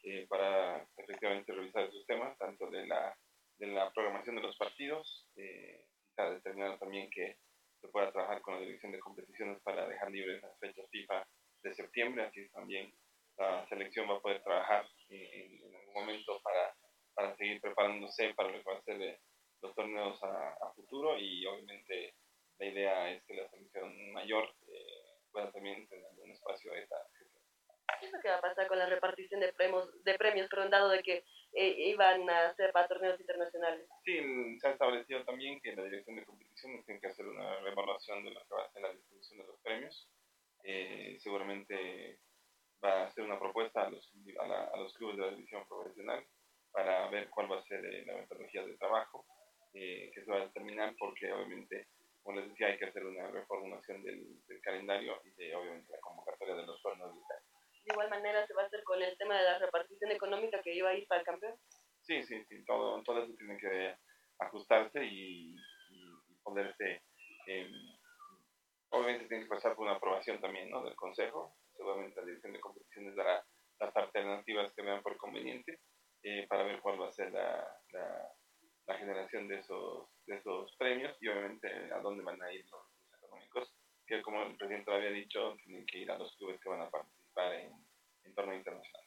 eh, 0.03 0.25
para 0.27 0.87
efectivamente 0.97 1.53
revisar 1.53 1.83
esos 1.83 2.05
temas, 2.05 2.37
tanto 2.37 2.69
de 2.69 2.87
la, 2.87 3.15
de 3.57 3.67
la 3.67 3.91
programación 3.91 4.35
de 4.35 4.41
los 4.41 4.57
partidos, 4.57 5.27
eh, 5.35 5.85
está 6.09 6.29
determinado 6.29 6.77
también 6.77 7.09
que 7.09 7.37
se 7.81 7.87
pueda 7.87 8.11
trabajar 8.11 8.41
con 8.41 8.55
la 8.55 8.61
dirección 8.61 8.91
de 8.91 8.99
competiciones 8.99 9.61
para 9.61 9.87
dejar 9.87 10.11
libres 10.11 10.41
las 10.41 10.57
fechas 10.59 10.89
FIFA 10.89 11.25
de 11.63 11.73
septiembre, 11.73 12.23
así 12.23 12.49
también 12.49 12.93
la 13.37 13.65
selección 13.67 14.09
va 14.09 14.15
a 14.15 14.21
poder 14.21 14.43
trabajar 14.43 14.85
en, 15.09 15.63
en 15.63 15.75
algún 15.75 15.93
momento 15.93 16.41
para, 16.41 16.75
para 17.13 17.35
seguir 17.37 17.61
preparándose 17.61 18.33
para 18.33 18.49
lo 18.49 18.61
que 18.61 18.69
va 18.69 18.81
eh, 18.85 19.19
los 19.61 19.75
torneos 19.75 20.21
a, 20.23 20.49
a, 20.61 20.73
futuro 20.73 21.17
y 21.17 21.45
obviamente 21.45 22.15
la 22.59 22.65
idea 22.65 23.11
es 23.11 23.23
que 23.25 23.35
la 23.35 23.49
selección 23.49 24.11
mayor 24.11 24.53
eh, 24.67 25.19
pueda 25.31 25.51
también 25.51 25.87
tener 25.87 26.05
un 26.17 26.31
espacio 26.31 26.71
de 26.71 26.81
esta 26.81 26.95
¿Qué 27.99 28.05
es 28.05 28.13
lo 28.13 28.19
que 28.19 28.29
va 28.29 28.35
a 28.35 28.41
pasar 28.41 28.67
con 28.67 28.79
la 28.79 28.85
repartición 28.85 29.39
de 29.39 29.53
premios, 29.53 30.03
de 30.03 30.15
premios 30.15 30.47
perdón, 30.49 30.69
dado 30.69 30.89
de 30.89 31.01
que 31.01 31.23
eh, 31.53 31.89
iban 31.89 32.29
a 32.29 32.53
ser 32.55 32.71
para 32.71 32.87
torneos 32.87 33.19
internacionales? 33.19 33.87
Sí, 34.05 34.59
se 34.59 34.67
ha 34.67 34.71
establecido 34.71 35.23
también 35.25 35.59
que 35.61 35.75
la 35.75 35.83
dirección 35.83 36.15
de 36.15 36.25
competiciones 36.25 36.85
tiene 36.85 37.01
que 37.01 37.07
hacer 37.07 37.25
una 37.25 37.59
revaluación 37.59 38.23
de 38.23 38.31
lo 38.31 38.41
que 38.41 38.55
va 38.55 38.63
a 38.63 38.71
ser 38.71 38.81
la 38.81 38.93
distribución 38.93 39.39
de 39.39 39.47
los 39.47 39.59
premios. 39.61 40.09
Eh, 40.63 41.17
seguramente 41.19 42.19
va 42.83 43.01
a 43.01 43.05
hacer 43.07 43.23
una 43.23 43.39
propuesta 43.39 43.85
a 43.85 43.89
los, 43.89 44.11
a, 44.39 44.63
a 44.73 44.77
los 44.77 44.93
clubes 44.93 45.17
de 45.17 45.23
la 45.23 45.31
división 45.31 45.67
profesional 45.67 46.25
para 46.71 47.09
ver 47.09 47.29
cuál 47.29 47.51
va 47.51 47.59
a 47.59 47.63
ser 47.63 47.83
eh, 47.85 48.05
la 48.05 48.15
metodología 48.15 48.65
de 48.65 48.77
trabajo 48.77 49.25
que 49.71 50.11
se 50.25 50.31
va 50.31 50.37
a 50.37 50.45
determinar 50.45 50.95
porque 50.97 51.31
obviamente, 51.31 51.87
como 52.23 52.39
les 52.39 52.49
decía, 52.49 52.67
hay 52.67 52.77
que 52.77 52.85
hacer 52.85 53.05
una 53.05 53.27
reformulación 53.27 54.03
del, 54.03 54.41
calendario 54.63 55.21
y 55.23 55.29
de 55.31 55.55
obviamente 55.55 55.91
la 55.91 55.99
convocatoria 55.99 56.55
de 56.55 56.65
los 56.65 56.81
torneos 56.81 57.11
año. 57.11 57.48
De 57.89 57.93
igual 57.93 58.09
manera 58.09 58.45
se 58.45 58.53
va 58.53 58.61
a 58.61 58.65
hacer 58.65 58.83
con 58.83 59.01
el 59.01 59.17
tema 59.17 59.35
de 59.35 59.43
la 59.43 59.57
repartición 59.57 60.11
económica 60.11 60.61
que 60.61 60.75
iba 60.75 60.89
a 60.89 60.93
ir 60.93 61.07
para 61.07 61.21
el 61.21 61.25
campeón. 61.25 61.55
Sí, 62.01 62.21
sí, 62.23 62.43
sí, 62.45 62.63
todo, 62.65 63.01
todo 63.03 63.23
eso 63.23 63.33
tiene 63.35 63.57
que 63.57 63.95
ajustarse 64.39 65.03
y, 65.03 65.55
y 65.89 66.35
poderse, 66.43 67.01
eh, 67.47 67.69
obviamente 68.91 69.27
tiene 69.27 69.43
que 69.43 69.49
pasar 69.49 69.75
por 69.75 69.85
una 69.85 69.95
aprobación 69.95 70.39
también 70.39 70.69
¿no? 70.69 70.83
del 70.83 70.95
Consejo, 70.95 71.55
seguramente 71.75 72.19
la 72.19 72.25
Dirección 72.27 72.53
de 72.53 72.59
Competiciones 72.59 73.15
dará 73.15 73.43
las 73.79 73.95
alternativas 73.95 74.71
que 74.73 74.83
vean 74.83 75.01
por 75.01 75.17
conveniente 75.17 75.79
eh, 76.23 76.45
para 76.47 76.63
ver 76.63 76.81
cuál 76.81 77.01
va 77.01 77.07
a 77.07 77.11
ser 77.11 77.31
la, 77.31 77.67
la, 77.91 78.31
la, 78.87 78.97
generación 78.97 79.47
de 79.47 79.59
esos, 79.59 80.09
de 80.27 80.35
esos 80.35 80.75
premios 80.77 81.17
y 81.21 81.27
obviamente 81.27 81.67
a 81.91 81.99
dónde 82.01 82.23
van 82.23 82.41
a 82.41 82.51
ir 82.53 82.65
los, 82.69 82.81
los 83.01 83.13
económicos, 83.23 83.73
que 84.05 84.21
como 84.21 84.43
el 84.43 84.57
presidente 84.57 84.91
lo 84.91 84.97
había 84.97 85.11
dicho, 85.11 85.55
tienen 85.63 85.85
que 85.85 85.99
ir 85.99 86.11
a 86.11 86.17
los 86.17 86.35
clubes 86.37 86.59
que 86.59 86.69
van 86.69 86.81
a 86.81 86.89
participar 86.89 87.18
en, 87.55 87.73
en 88.23 88.35
torneo 88.35 88.55
internacional. 88.55 89.03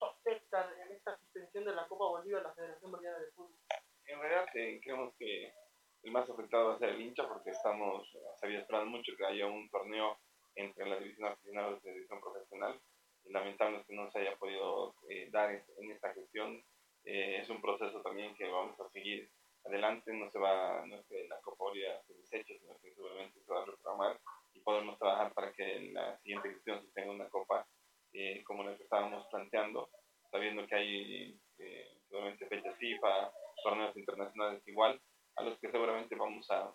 afecta 0.00 0.72
en 0.84 0.92
esta 0.92 1.16
suspensión 1.18 1.64
de 1.64 1.74
la 1.74 1.86
Copa 1.86 2.06
Bolívar 2.06 2.42
la 2.42 2.54
Federación 2.54 2.90
Boliviana 2.90 3.18
de 3.18 3.30
Fútbol? 3.32 3.58
En 4.06 4.20
realidad 4.20 4.46
eh, 4.54 4.80
creemos 4.82 5.14
que 5.16 5.52
el 6.02 6.10
más 6.10 6.28
afectado 6.28 6.68
va 6.68 6.74
a 6.74 6.78
ser 6.78 6.90
el 6.90 7.00
hincha 7.00 7.28
porque 7.28 7.50
estamos, 7.50 8.10
se 8.36 8.46
había 8.46 8.60
esperado 8.60 8.86
mucho 8.86 9.12
que 9.16 9.24
haya 9.24 9.46
un 9.46 9.68
torneo 9.70 10.18
entre 10.54 10.86
la 10.86 10.98
división 10.98 11.28
aficionada 11.28 11.78
y 11.82 11.86
la 11.86 11.92
división 11.92 12.20
profesional 12.20 12.80
y 13.24 13.32
lamentablemente 13.32 13.94
no 13.94 14.10
se 14.10 14.18
haya 14.18 14.36
podido 14.36 14.94
eh, 15.08 15.28
dar 15.30 15.50
en 15.50 15.90
esta 15.90 16.12
gestión. 16.12 16.62
Eh, 17.04 17.38
es 17.40 17.48
un 17.48 17.60
proceso 17.60 18.00
también 18.02 18.34
que 18.34 18.48
vamos 18.48 18.78
a 18.80 18.88
seguir 18.90 19.30
adelante, 19.64 20.12
no 20.12 20.28
se 20.30 20.38
va, 20.38 20.84
no 20.86 20.96
es 20.96 21.06
que 21.06 21.26
la 21.28 21.40
Copa 21.40 21.64
Bolívar 21.64 22.02
se 22.06 22.14
deseche, 22.14 22.58
sino 22.58 22.76
que 22.80 22.92
seguramente 22.92 23.40
se 23.40 23.52
va 23.52 23.62
a 23.62 23.66
reprogramar 23.66 24.20
podemos 24.62 24.98
trabajar 24.98 25.32
para 25.34 25.52
que 25.52 25.76
en 25.76 25.94
la 25.94 26.18
siguiente 26.18 26.50
gestión 26.50 26.84
se 26.84 26.92
tenga 26.92 27.12
una 27.12 27.28
Copa 27.28 27.66
eh, 28.12 28.42
como 28.44 28.64
la 28.64 28.76
que 28.76 28.82
estábamos 28.82 29.26
planteando, 29.30 29.88
sabiendo 30.30 30.66
que 30.66 30.74
hay 30.74 31.40
eh, 31.58 31.98
seguramente 32.08 32.46
fechas 32.46 32.76
FIFA, 32.78 33.32
torneos 33.62 33.96
internacionales 33.96 34.62
igual, 34.66 35.00
a 35.36 35.42
los 35.42 35.58
que 35.58 35.70
seguramente 35.70 36.14
vamos 36.14 36.50
a 36.50 36.74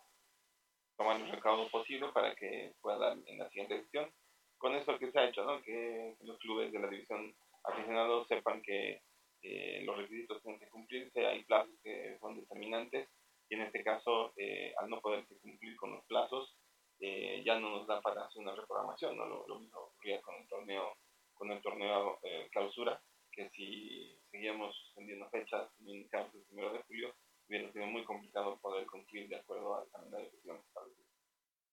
tomar 0.97 1.21
el 1.21 1.29
recaudo 1.29 1.69
posible 1.69 2.07
para 2.13 2.33
que 2.35 2.73
pueda 2.81 2.97
dar 2.97 3.17
en 3.25 3.37
la 3.37 3.47
siguiente 3.49 3.77
gestión. 3.77 4.11
Con 4.57 4.75
eso 4.75 4.97
que 4.97 5.11
se 5.11 5.19
ha 5.19 5.29
hecho, 5.29 5.43
¿no? 5.43 5.61
que, 5.61 6.15
los 6.21 6.39
clubes 6.39 6.71
de 6.71 6.79
la 6.79 6.87
división 6.87 7.35
aficionados 7.63 8.27
sepan 8.27 8.61
que 8.63 9.01
eh, 9.43 9.81
los 9.83 9.97
requisitos 9.97 10.41
tienen 10.41 10.59
que 10.59 10.69
cumplirse, 10.69 11.27
hay 11.27 11.43
plazos 11.43 11.75
que 11.83 12.17
son 12.19 12.39
determinantes 12.39 13.07
y 13.49 13.55
en 13.55 13.61
este 13.61 13.83
caso, 13.83 14.33
eh, 14.35 14.73
al 14.77 14.89
no 14.89 14.99
poder 14.99 15.25
cumplir 15.41 15.75
con 15.77 15.91
los 15.91 16.03
plazos, 16.05 16.56
eh, 16.99 17.43
ya 17.45 17.59
no 17.59 17.69
nos 17.69 17.87
da 17.87 18.01
para 18.01 18.25
hacer 18.25 18.41
una 18.41 18.55
reprogramación, 18.55 19.17
¿no? 19.17 19.25
lo, 19.25 19.47
lo 19.47 19.59
mismo 19.59 19.79
ocurría 19.79 20.21
con 20.21 20.35
el 20.35 20.47
torneo, 20.47 20.97
con 21.33 21.51
el 21.51 21.61
torneo 21.61 22.19
eh, 22.23 22.49
clausura, 22.51 23.01
que 23.31 23.49
si 23.51 24.19
seguíamos 24.31 24.75
suspendiendo 24.75 25.29
fechas, 25.29 25.69
iniciamos 25.79 26.33
el 26.33 26.43
primero 26.45 26.73
de 26.73 26.83
julio, 26.83 27.15
hubiera 27.47 27.71
sido 27.71 27.85
muy 27.85 28.03
complicado 28.03 28.59
poder 28.59 28.85
cumplir 28.87 29.29
de 29.29 29.37
acuerdo 29.37 29.75
al 29.75 29.89
calendario 29.89 30.31
que 30.31 30.37
teníamos 30.37 30.65
establecido. 30.65 31.07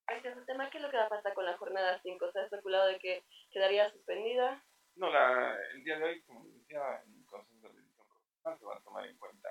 Este 0.08 0.28
es 0.28 0.36
el 0.36 0.46
tema, 0.46 0.68
¿qué 0.68 0.78
es 0.78 0.84
lo 0.84 0.90
que 0.90 0.98
va 0.98 1.06
a 1.06 1.08
pasar 1.08 1.32
con 1.32 1.46
la 1.46 1.56
jornada 1.56 1.98
5? 2.02 2.32
Se 2.32 2.38
ha 2.38 2.44
especulado 2.44 2.88
de 2.88 2.98
que 2.98 3.24
quedaría 3.50 3.90
suspendida. 3.90 4.62
No, 4.96 5.10
la, 5.10 5.56
el 5.72 5.82
día 5.82 5.98
de 5.98 6.04
hoy, 6.04 6.22
como 6.22 6.44
decía, 6.44 7.02
en 7.06 7.14
el 7.14 7.26
Consejo 7.26 7.68
de 7.68 7.74
Dirección 7.80 8.06
Profesional 8.06 8.58
se 8.58 8.66
va 8.66 8.76
a 8.76 8.82
tomar 8.82 9.06
en 9.06 9.18
cuenta, 9.18 9.48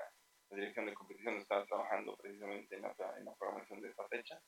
la 0.50 0.56
Dirección 0.56 0.86
de 0.86 0.94
Competición 0.94 1.36
está 1.36 1.66
trabajando 1.66 2.16
precisamente 2.16 2.76
en 2.76 2.82
la, 2.82 2.94
en 3.18 3.24
la 3.24 3.34
programación 3.34 3.80
de 3.80 3.88
esta 3.88 4.06
fecha, 4.08 4.40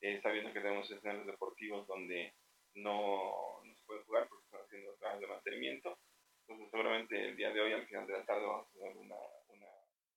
eh, 0.00 0.20
sabiendo 0.22 0.52
que 0.52 0.60
tenemos 0.60 0.90
escenarios 0.90 1.26
deportivos 1.26 1.86
donde 1.86 2.34
no, 2.74 3.62
no 3.64 3.74
se 3.74 3.84
puede 3.84 4.02
jugar 4.04 4.28
porque 4.28 4.44
están 4.44 4.62
haciendo 4.62 4.94
trabajos 4.96 5.20
de 5.20 5.26
mantenimiento, 5.26 5.98
entonces 6.42 6.70
seguramente 6.70 7.28
el 7.28 7.36
día 7.36 7.50
de 7.50 7.60
hoy, 7.60 7.72
al 7.72 7.86
final 7.86 8.06
de 8.06 8.12
la 8.14 8.24
tarde, 8.24 8.46
vamos 8.46 8.68
a 8.68 8.78
tener 8.78 8.96
una, 8.96 9.16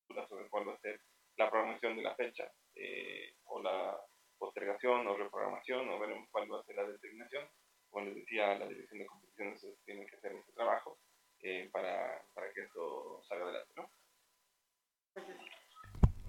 una 0.09 0.27
sobre 0.27 0.47
cuál 0.49 0.67
va 0.67 0.73
a 0.73 0.79
ser 0.79 0.99
la 1.37 1.49
programación 1.49 1.95
de 1.95 2.03
la 2.03 2.15
fecha, 2.15 2.51
eh, 2.75 3.35
o 3.45 3.61
la 3.61 3.99
postergación 4.37 5.07
o 5.07 5.17
reprogramación, 5.17 5.89
o 5.89 5.99
veremos 5.99 6.27
cuál 6.31 6.51
va 6.51 6.59
a 6.59 6.63
ser 6.63 6.75
la 6.75 6.87
determinación. 6.87 7.47
Como 7.89 8.05
les 8.05 8.15
decía, 8.15 8.57
la 8.57 8.67
dirección 8.67 8.99
de 8.99 9.05
competiciones 9.05 9.65
tiene 9.85 10.05
que 10.05 10.15
hacer 10.15 10.33
este 10.33 10.53
trabajo 10.53 10.99
eh, 11.39 11.69
para, 11.71 12.23
para, 12.33 12.51
que 12.53 12.61
esto 12.61 13.21
salga 13.27 13.45
adelante. 13.45 13.73
¿no? 13.75 13.91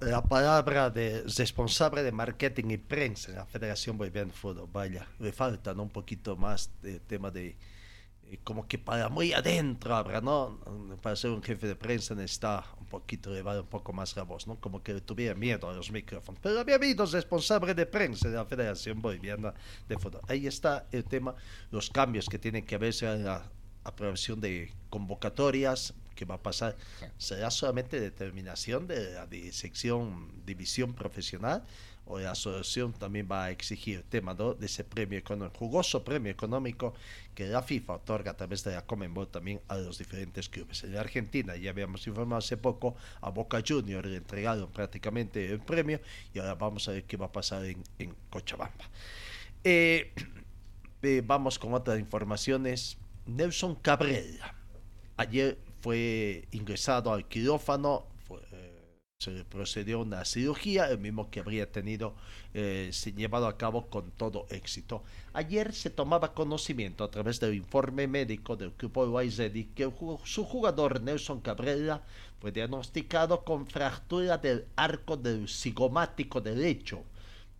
La 0.05 0.23
palabra 0.23 0.91
de 0.91 1.23
responsable 1.37 2.03
de 2.03 2.11
marketing 2.11 2.71
y 2.71 2.77
prensa 2.77 3.31
en 3.31 3.37
la 3.37 3.47
Federación 3.47 3.97
Boliviana 3.97 4.33
de 4.33 4.37
Fútbol, 4.37 4.69
vaya, 4.73 5.07
le 5.21 5.33
falta 5.33 5.75
¿no? 5.75 5.85
un 5.85 5.91
poquito 5.91 6.37
más 6.37 6.71
de 6.83 6.99
tema 7.01 7.31
de 7.31 7.57
como 8.45 8.67
que 8.67 8.79
para 8.79 9.09
muy 9.09 9.33
adentro 9.33 9.95
ahora, 9.95 10.21
¿no? 10.21 10.59
Para 11.03 11.15
ser 11.17 11.31
un 11.31 11.43
jefe 11.43 11.67
de 11.67 11.77
prensa 11.77 12.15
necesita 12.15 12.65
un 12.81 12.87
poquito 12.87 13.31
elevar 13.31 13.61
un 13.61 13.67
poco 13.67 13.93
más 13.93 14.17
la 14.17 14.23
voz, 14.23 14.47
¿no? 14.47 14.57
Como 14.57 14.83
que 14.83 15.01
tuviera 15.03 15.35
miedo 15.35 15.69
a 15.69 15.75
los 15.75 15.91
micrófonos. 15.91 16.41
Pero 16.43 16.59
había 16.59 16.77
habido 16.77 17.05
responsable 17.05 17.75
de 17.75 17.87
prensa 17.87 18.29
de 18.29 18.37
la 18.37 18.47
Federación 18.47 19.03
Boliviana 19.03 19.53
de 19.89 19.99
Fútbol. 19.99 20.23
Ahí 20.29 20.47
está 20.47 20.87
el 20.93 21.05
tema, 21.05 21.35
los 21.71 21.91
cambios 21.91 22.29
que 22.29 22.39
tienen 22.39 22.65
que 22.65 22.79
verse 22.79 23.07
en 23.07 23.25
la 23.25 23.43
aprobación 23.85 24.41
de 24.41 24.73
convocatorias, 24.89 25.95
que 26.15 26.25
va 26.25 26.37
a 26.37 26.43
pasar, 26.43 26.77
será 27.19 27.51
solamente 27.51 28.01
determinación 28.01 28.87
de 28.87 29.13
la 29.13 29.29
sección, 29.53 30.31
división 30.45 30.95
profesional 30.95 31.65
o 32.07 32.19
la 32.19 32.33
asociación 32.33 32.93
también 32.93 33.29
va 33.31 33.45
a 33.45 33.51
exigir 33.51 34.03
tema 34.09 34.35
¿no? 34.35 34.55
de 34.55 34.67
ese 34.67 34.85
premio 34.85 35.19
económico, 35.19 35.59
jugoso 35.59 36.05
premio 36.05 36.33
económico 36.33 36.95
que 37.35 37.47
la 37.47 37.63
FIFA 37.63 37.95
otorga 37.95 38.33
a 38.33 38.37
través 38.37 38.65
de 38.65 38.75
la 38.75 38.85
Comenbol 38.85 39.29
también 39.29 39.61
a 39.69 39.77
los 39.77 39.99
diferentes 39.99 40.49
clubes. 40.49 40.83
En 40.83 40.95
la 40.95 41.01
Argentina 41.01 41.57
ya 41.57 41.71
habíamos 41.71 42.07
informado 42.07 42.39
hace 42.39 42.57
poco 42.57 42.97
a 43.21 43.31
Boca 43.31 43.63
Junior 43.67 44.05
le 44.05 44.17
entregaron 44.17 44.71
prácticamente 44.71 45.51
el 45.51 45.61
premio 45.61 46.01
y 46.35 46.39
ahora 46.39 46.55
vamos 46.55 46.89
a 46.89 46.93
ver 46.93 47.05
qué 47.05 47.17
va 47.17 47.27
a 47.27 47.33
pasar 47.33 47.65
en, 47.65 47.83
en 47.99 48.15
Cochabamba. 48.31 48.91
Eh, 49.63 50.13
eh, 51.03 51.23
vamos 51.25 51.59
con 51.59 51.73
otras 51.73 51.99
informaciones. 51.99 52.99
Nelson 53.27 53.77
Cabrera 53.77 54.57
ayer 55.17 55.57
fue 55.83 56.49
ingresado 56.53 57.13
al 57.13 57.29
quirófano 57.29 58.07
se 59.23 59.45
procedió 59.45 59.99
a 59.99 60.03
una 60.03 60.25
cirugía, 60.25 60.91
el 60.91 60.99
mismo 60.99 61.31
que 61.31 61.41
habría 61.41 61.71
tenido, 61.71 62.15
eh, 62.55 62.91
se 62.93 63.13
llevado 63.13 63.47
a 63.47 63.57
cabo 63.57 63.87
con 63.89 64.11
todo 64.11 64.47
éxito. 64.51 65.05
Ayer 65.33 65.73
se 65.73 65.91
tomaba 65.91 66.35
conocimiento 66.35 67.05
a 67.05 67.11
través 67.11 67.39
del 67.39 67.55
informe 67.55 68.09
médico 68.09 68.57
del 68.57 68.73
grupo 68.77 69.05
Waizedi 69.05 69.67
que 69.77 69.91
su 70.25 70.45
jugador 70.45 71.01
Nelson 71.01 71.41
Cabrera 71.41 72.03
fue 72.41 72.51
diagnosticado 72.51 73.45
con 73.45 73.67
fractura 73.67 74.39
del 74.39 74.67
arco 74.75 75.17
del 75.17 75.49
cigomático 75.49 76.41
derecho. 76.41 77.05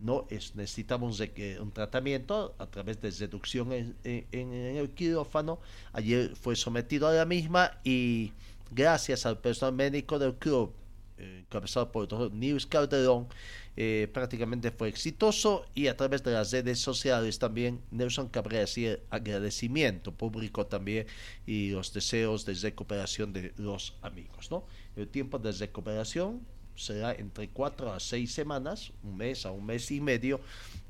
No 0.03 0.27
es, 0.31 0.55
necesitamos 0.57 1.17
de 1.19 1.59
un 1.61 1.71
tratamiento 1.73 2.55
a 2.59 2.67
través 2.67 3.01
de 3.01 3.11
reducción 3.11 3.73
en, 3.73 3.97
en, 4.05 4.53
el 4.53 4.91
quirófano. 4.91 5.61
Ayer 5.93 6.35
fue 6.35 6.57
sometido 6.57 7.07
a 7.07 7.13
la 7.13 7.25
misma 7.25 7.79
y 7.85 8.33
gracias 8.71 9.25
al 9.27 9.39
personal 9.39 9.75
médico 9.75 10.19
del 10.19 10.35
club 10.35 10.75
encabezado 11.23 11.91
por 11.93 12.05
el 12.05 12.09
doctor 12.09 12.33
Nils 12.33 12.67
Calderón, 12.67 13.29
eh, 13.77 14.09
prácticamente 14.13 14.71
fue 14.71 14.89
exitoso 14.89 15.65
y 15.75 15.87
a 15.87 15.97
través 15.97 16.23
de 16.23 16.33
las 16.33 16.53
redes 16.53 16.79
sociales 16.79 17.39
también 17.39 17.81
Nelson 17.91 18.29
Cabrera 18.29 18.65
hacía 18.65 18.99
agradecimiento 19.11 20.13
público 20.13 20.67
también 20.67 21.07
y 21.47 21.71
los 21.71 21.93
deseos 21.93 22.45
de 22.45 22.55
recuperación 22.55 23.33
de 23.33 23.53
los 23.57 23.95
amigos. 24.03 24.51
¿no? 24.51 24.67
El 24.97 25.09
tiempo 25.09 25.39
de 25.39 25.53
recuperación 25.53 26.41
será 26.75 27.13
entre 27.13 27.49
cuatro 27.49 27.93
a 27.93 28.01
seis 28.01 28.33
semanas, 28.33 28.93
un 29.03 29.17
mes 29.17 29.47
a 29.47 29.51
un 29.51 29.65
mes 29.65 29.91
y 29.91 30.01
medio 30.01 30.41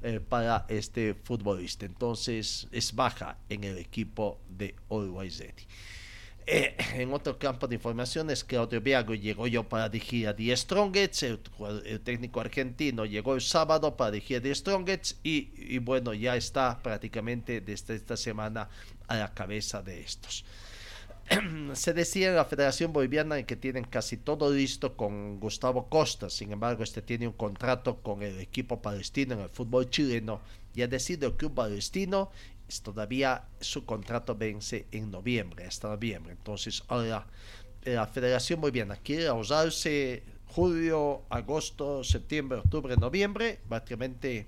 eh, 0.03 0.20
para 0.20 0.66
este 0.68 1.14
futbolista. 1.14 1.87
Entonces 1.87 2.68
es 2.72 2.95
baja 2.95 3.39
en 3.49 3.64
el 3.64 3.78
equipo 3.78 4.39
de 4.49 4.74
Ready. 4.91 5.66
Eh, 6.45 6.76
en 6.95 7.12
otro 7.12 7.39
campo 7.39 7.68
de 7.68 7.76
informaciones, 7.76 8.43
Claudio 8.43 8.80
Biago 8.80 9.14
llegó 9.14 9.47
yo 9.47 9.62
para 9.62 9.89
dirigir 9.89 10.26
a 10.26 10.35
The 10.35 10.57
Strongets, 10.57 11.22
el, 11.22 11.41
el, 11.85 12.01
técnico 12.01 12.41
argentino 12.41 13.05
llegó 13.05 13.37
el 13.37 13.41
sábado 13.41 13.97
para 13.97 14.11
dirigir 14.11 14.39
a 14.39 14.43
The 14.43 14.55
Strongets 14.55 15.20
y, 15.22 15.51
y, 15.57 15.78
bueno, 15.78 16.12
ya 16.14 16.35
está 16.35 16.83
prácticamente 16.83 17.61
desde 17.61 17.95
esta 17.95 18.16
semana 18.16 18.68
a 19.07 19.16
la 19.16 19.33
cabeza 19.33 19.83
de 19.83 20.01
estos. 20.01 20.45
Se 21.75 21.93
decía 21.93 22.29
en 22.29 22.37
la 22.37 22.45
Federación 22.45 22.93
Boliviana 22.93 23.43
que 23.45 23.57
tienen 23.57 23.85
casi 23.85 24.16
todo 24.16 24.53
listo 24.53 24.97
con 24.97 25.41
Gustavo 25.41 25.89
Costa, 25.89 26.29
sin 26.31 26.53
embargo 26.53 26.83
este 26.83 27.03
tiene 27.03 27.27
un 27.27 27.35
contrato 27.35 28.03
con 28.03 28.23
el 28.23 28.41
equipo 28.41 28.83
palestino 28.83 29.35
en 29.35 29.41
el 29.41 29.49
fútbol 29.49 29.89
chileno 29.89 30.41
y 30.75 30.83
ha 30.83 30.89
decidido 30.89 31.29
el 31.29 31.37
club 31.37 31.55
palestino 31.55 32.31
todavía 32.81 33.45
su 33.61 33.85
contrato 33.85 34.35
vence 34.35 34.87
en 34.93 35.11
noviembre, 35.11 35.66
hasta 35.66 35.89
noviembre. 35.89 36.33
Entonces, 36.33 36.83
ahora 36.89 37.27
la 37.85 38.07
Federación 38.07 38.61
Boliviana 38.61 38.97
quiere 38.97 39.27
ahorrarse 39.27 40.23
julio, 40.47 41.23
agosto, 41.29 42.05
septiembre, 42.05 42.59
octubre, 42.59 42.97
noviembre, 42.97 43.61
prácticamente 43.68 44.47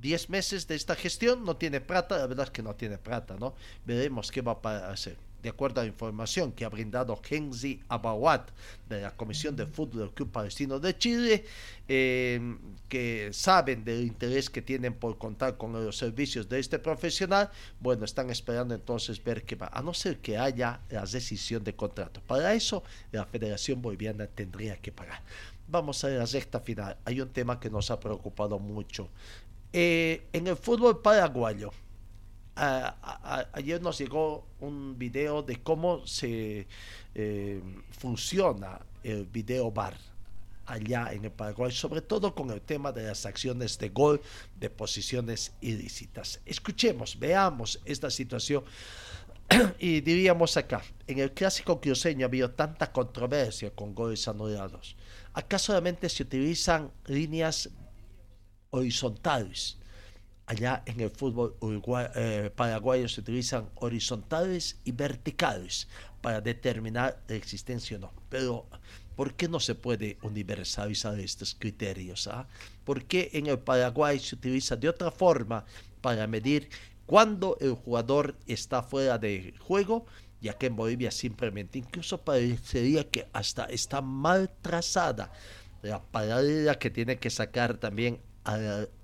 10 0.00 0.30
meses 0.30 0.68
de 0.68 0.76
esta 0.76 0.94
gestión, 0.94 1.44
no 1.44 1.56
tiene 1.56 1.80
plata, 1.80 2.18
la 2.18 2.26
verdad 2.26 2.46
es 2.46 2.50
que 2.50 2.62
no 2.62 2.74
tiene 2.74 2.98
plata, 2.98 3.36
¿no? 3.38 3.54
Veremos 3.84 4.30
qué 4.30 4.42
va 4.42 4.58
a 4.62 4.90
hacer. 4.90 5.16
De 5.42 5.48
acuerdo 5.48 5.80
a 5.80 5.84
la 5.84 5.88
información 5.88 6.52
que 6.52 6.64
ha 6.64 6.68
brindado 6.68 7.16
Genzi 7.22 7.80
Abawat 7.88 8.50
de 8.88 9.02
la 9.02 9.16
Comisión 9.16 9.54
de 9.54 9.66
Fútbol 9.66 10.00
del 10.00 10.10
Club 10.10 10.32
Palestino 10.32 10.80
de 10.80 10.98
Chile, 10.98 11.44
eh, 11.86 12.56
que 12.88 13.30
saben 13.32 13.84
del 13.84 14.04
interés 14.04 14.50
que 14.50 14.62
tienen 14.62 14.94
por 14.94 15.16
contar 15.16 15.56
con 15.56 15.72
los 15.72 15.96
servicios 15.96 16.48
de 16.48 16.58
este 16.58 16.78
profesional, 16.78 17.50
bueno, 17.80 18.04
están 18.04 18.30
esperando 18.30 18.74
entonces 18.74 19.22
ver 19.22 19.44
qué 19.44 19.54
va, 19.54 19.70
a 19.72 19.80
no 19.80 19.94
ser 19.94 20.18
que 20.18 20.36
haya 20.36 20.80
la 20.90 21.04
decisión 21.04 21.62
de 21.62 21.74
contrato. 21.74 22.20
Para 22.26 22.54
eso, 22.54 22.82
la 23.12 23.24
Federación 23.24 23.80
Boliviana 23.80 24.26
tendría 24.26 24.76
que 24.76 24.90
pagar. 24.90 25.22
Vamos 25.68 26.02
a 26.02 26.08
la 26.08 26.24
recta 26.24 26.60
final. 26.60 26.96
Hay 27.04 27.20
un 27.20 27.28
tema 27.28 27.60
que 27.60 27.70
nos 27.70 27.90
ha 27.90 28.00
preocupado 28.00 28.58
mucho. 28.58 29.08
Eh, 29.72 30.26
en 30.32 30.46
el 30.46 30.56
fútbol 30.56 31.02
paraguayo, 31.02 31.70
ayer 32.58 33.80
nos 33.80 33.98
llegó 33.98 34.46
un 34.60 34.98
video 34.98 35.42
de 35.42 35.62
cómo 35.62 36.06
se 36.06 36.66
eh, 37.14 37.62
funciona 37.90 38.80
el 39.02 39.26
video 39.26 39.70
bar 39.70 39.96
allá 40.66 41.12
en 41.12 41.24
el 41.24 41.30
Paraguay, 41.30 41.72
sobre 41.72 42.02
todo 42.02 42.34
con 42.34 42.50
el 42.50 42.60
tema 42.60 42.92
de 42.92 43.04
las 43.04 43.24
acciones 43.26 43.78
de 43.78 43.88
gol 43.88 44.20
de 44.58 44.68
posiciones 44.68 45.52
ilícitas. 45.60 46.40
Escuchemos, 46.44 47.18
veamos 47.18 47.80
esta 47.84 48.10
situación 48.10 48.64
y 49.78 50.00
diríamos 50.00 50.56
acá, 50.56 50.82
en 51.06 51.20
el 51.20 51.32
clásico 51.32 51.80
cruceño 51.80 52.26
ha 52.26 52.28
habido 52.28 52.50
tanta 52.50 52.92
controversia 52.92 53.70
con 53.70 53.94
goles 53.94 54.28
anulados. 54.28 54.96
Acá 55.32 55.58
solamente 55.58 56.08
se 56.08 56.24
utilizan 56.24 56.90
líneas 57.06 57.70
horizontales. 58.70 59.78
Allá 60.48 60.82
en 60.86 60.98
el 61.00 61.10
fútbol 61.10 61.56
eh, 62.14 62.50
paraguayo 62.56 63.06
se 63.06 63.20
utilizan 63.20 63.68
horizontales 63.74 64.78
y 64.82 64.92
verticales 64.92 65.88
para 66.22 66.40
determinar 66.40 67.22
la 67.28 67.36
existencia 67.36 67.98
o 67.98 68.00
no. 68.00 68.12
Pero, 68.30 68.66
¿por 69.14 69.34
qué 69.34 69.46
no 69.46 69.60
se 69.60 69.74
puede 69.74 70.16
universalizar 70.22 71.20
estos 71.20 71.54
criterios? 71.54 72.26
Ah? 72.28 72.48
¿Por 72.86 73.04
qué 73.04 73.28
en 73.34 73.48
el 73.48 73.58
Paraguay 73.58 74.18
se 74.18 74.36
utiliza 74.36 74.74
de 74.74 74.88
otra 74.88 75.10
forma 75.10 75.66
para 76.00 76.26
medir 76.26 76.70
cuándo 77.04 77.58
el 77.60 77.74
jugador 77.74 78.34
está 78.46 78.82
fuera 78.82 79.18
de 79.18 79.52
juego? 79.58 80.06
ya 80.40 80.52
que 80.56 80.66
en 80.66 80.76
Bolivia 80.76 81.10
simplemente 81.10 81.80
incluso 81.80 82.18
parecería 82.18 83.02
que 83.10 83.26
hasta 83.32 83.64
está 83.64 84.00
mal 84.00 84.48
trazada 84.62 85.32
la 85.82 86.00
paralela 86.00 86.78
que 86.78 86.90
tiene 86.90 87.18
que 87.18 87.28
sacar 87.28 87.76
también 87.76 88.20
a 88.48 88.56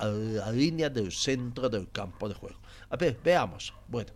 la, 0.07 0.53
línea 0.53 0.89
del 0.89 1.13
centro 1.13 1.69
del 1.69 1.91
campo 1.91 2.29
de 2.29 2.35
juego. 2.35 2.59
A 2.89 2.97
ver, 2.97 3.19
veamos. 3.23 3.75
Bueno, 3.89 4.11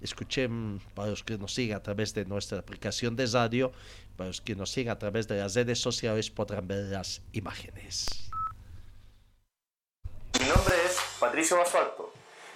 escuchen 0.00 0.80
para 0.94 1.08
los 1.08 1.24
que 1.24 1.38
nos 1.38 1.54
siguen 1.54 1.76
a 1.76 1.82
través 1.82 2.12
de 2.12 2.26
nuestra 2.26 2.58
aplicación 2.58 3.16
de 3.16 3.26
radio, 3.26 3.72
para 4.16 4.28
los 4.28 4.42
que 4.42 4.54
nos 4.54 4.70
siguen 4.70 4.92
a 4.92 4.98
través 4.98 5.26
de 5.26 5.38
las 5.38 5.54
redes 5.54 5.80
sociales 5.80 6.30
podrán 6.30 6.68
ver 6.68 6.84
las 6.86 7.22
imágenes. 7.32 8.30
Mi 10.38 10.46
nombre 10.46 10.74
es 10.84 10.98
Patricio 11.18 11.56
Basualto 11.56 12.12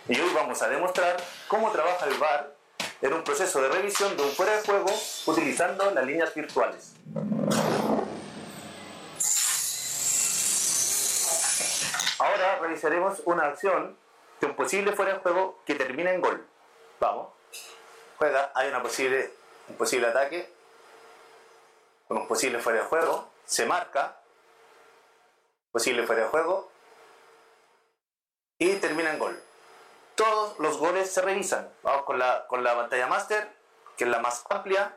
y 0.08 0.12
hoy 0.12 0.30
vamos 0.34 0.60
a 0.60 0.68
demostrar 0.68 1.16
cómo 1.48 1.70
trabaja 1.70 2.06
el 2.06 2.18
VAR 2.18 2.54
en 3.00 3.12
un 3.12 3.24
proceso 3.24 3.62
de 3.62 3.68
revisión 3.68 4.16
de 4.16 4.22
un 4.24 4.30
fuera 4.30 4.56
de 4.56 4.62
juego 4.62 4.90
utilizando 5.26 5.90
las 5.92 6.04
líneas 6.04 6.34
virtuales. 6.34 6.92
Ahora 12.28 12.58
realizaremos 12.58 13.22
una 13.24 13.46
acción 13.46 13.96
de 14.38 14.46
un 14.46 14.54
posible 14.54 14.92
fuera 14.92 15.14
de 15.14 15.20
juego 15.20 15.62
que 15.64 15.74
termina 15.74 16.12
en 16.12 16.20
gol. 16.20 16.46
Vamos. 17.00 17.28
Juega, 18.18 18.52
hay 18.54 18.68
una 18.68 18.82
posible, 18.82 19.32
un 19.68 19.76
posible 19.76 20.08
ataque 20.08 20.52
con 22.06 22.18
un 22.18 22.28
posible 22.28 22.58
fuera 22.58 22.80
de 22.80 22.84
juego. 22.86 23.30
Se 23.46 23.64
marca. 23.64 24.20
Posible 25.72 26.06
fuera 26.06 26.24
de 26.24 26.28
juego. 26.28 26.70
Y 28.58 28.74
termina 28.74 29.10
en 29.10 29.18
gol. 29.18 29.42
Todos 30.14 30.58
los 30.58 30.76
goles 30.76 31.10
se 31.10 31.22
revisan. 31.22 31.72
Vamos 31.82 32.04
con 32.04 32.18
la, 32.18 32.46
con 32.46 32.62
la 32.62 32.74
pantalla 32.74 33.06
máster, 33.06 33.56
que 33.96 34.04
es 34.04 34.10
la 34.10 34.18
más 34.18 34.44
amplia. 34.50 34.94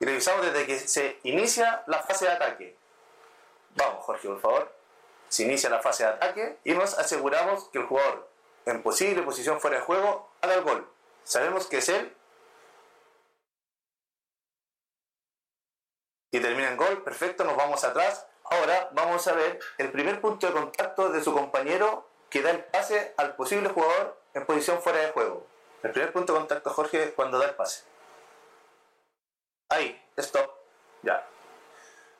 Y 0.00 0.04
revisamos 0.04 0.44
desde 0.46 0.66
que 0.66 0.80
se 0.80 1.20
inicia 1.22 1.84
la 1.86 2.02
fase 2.02 2.24
de 2.24 2.32
ataque. 2.32 2.76
Vamos, 3.76 4.04
Jorge, 4.04 4.26
por 4.26 4.40
favor 4.40 4.79
se 5.30 5.44
inicia 5.44 5.70
la 5.70 5.80
fase 5.80 6.02
de 6.02 6.10
ataque 6.10 6.58
y 6.64 6.74
nos 6.74 6.98
aseguramos 6.98 7.68
que 7.68 7.78
el 7.78 7.86
jugador 7.86 8.28
en 8.66 8.82
posible 8.82 9.22
posición 9.22 9.60
fuera 9.60 9.76
de 9.76 9.82
juego 9.84 10.28
haga 10.42 10.54
el 10.54 10.62
gol. 10.62 10.92
Sabemos 11.22 11.68
que 11.68 11.78
es 11.78 11.88
él. 11.88 12.16
Y 16.32 16.40
termina 16.40 16.70
en 16.70 16.76
gol, 16.76 17.04
perfecto, 17.04 17.44
nos 17.44 17.56
vamos 17.56 17.84
atrás. 17.84 18.26
Ahora 18.42 18.90
vamos 18.92 19.26
a 19.28 19.32
ver 19.32 19.60
el 19.78 19.92
primer 19.92 20.20
punto 20.20 20.48
de 20.48 20.52
contacto 20.52 21.10
de 21.10 21.22
su 21.22 21.32
compañero 21.32 22.08
que 22.28 22.42
da 22.42 22.50
el 22.50 22.64
pase 22.64 23.14
al 23.16 23.36
posible 23.36 23.68
jugador 23.68 24.20
en 24.34 24.44
posición 24.46 24.82
fuera 24.82 24.98
de 24.98 25.12
juego. 25.12 25.46
El 25.84 25.92
primer 25.92 26.12
punto 26.12 26.32
de 26.32 26.40
contacto, 26.40 26.70
Jorge, 26.70 27.12
cuando 27.14 27.38
da 27.38 27.46
el 27.46 27.54
pase. 27.54 27.84
Ahí, 29.68 30.04
stop. 30.16 30.50
Ya. 31.02 31.24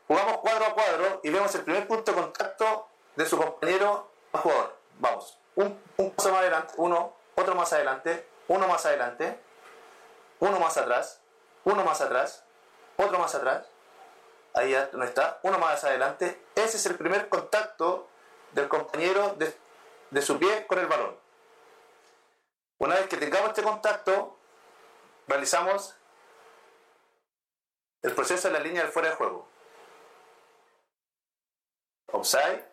Jugamos 0.06 0.38
cuadro 0.38 0.66
a 0.66 0.74
cuadro 0.74 1.20
y 1.24 1.30
vemos 1.30 1.52
el 1.56 1.64
primer 1.64 1.88
punto 1.88 2.12
de 2.12 2.20
contacto 2.20 2.89
de 3.20 3.26
su 3.26 3.36
compañero 3.36 4.10
jugador. 4.32 4.78
Vamos, 4.98 5.38
un, 5.54 5.78
paso 6.16 6.30
más 6.30 6.40
adelante, 6.40 6.72
uno, 6.78 7.14
otro 7.34 7.54
más 7.54 7.70
adelante, 7.72 8.26
uno 8.48 8.66
más 8.66 8.86
adelante, 8.86 9.38
uno 10.38 10.58
más 10.58 10.78
atrás, 10.78 11.20
uno 11.64 11.84
más 11.84 12.00
atrás, 12.00 12.44
otro 12.96 13.18
más 13.18 13.34
atrás, 13.34 13.66
ahí 14.54 14.70
ya 14.70 14.88
no 14.94 15.04
está, 15.04 15.38
uno 15.42 15.58
más 15.58 15.84
adelante. 15.84 16.42
Ese 16.54 16.78
es 16.78 16.86
el 16.86 16.96
primer 16.96 17.28
contacto 17.28 18.08
del 18.52 18.68
compañero 18.68 19.34
de, 19.34 19.54
de 20.10 20.22
su 20.22 20.38
pie 20.38 20.66
con 20.66 20.78
el 20.78 20.86
balón. 20.86 21.14
Una 22.78 22.94
vez 22.94 23.06
que 23.06 23.18
tengamos 23.18 23.50
este 23.50 23.62
contacto, 23.62 24.38
realizamos 25.28 25.94
el 28.00 28.14
proceso 28.14 28.48
de 28.48 28.54
la 28.54 28.60
línea 28.60 28.82
del 28.82 28.90
fuera 28.92 29.10
de 29.10 29.16
juego. 29.16 29.46
Offside, 32.12 32.69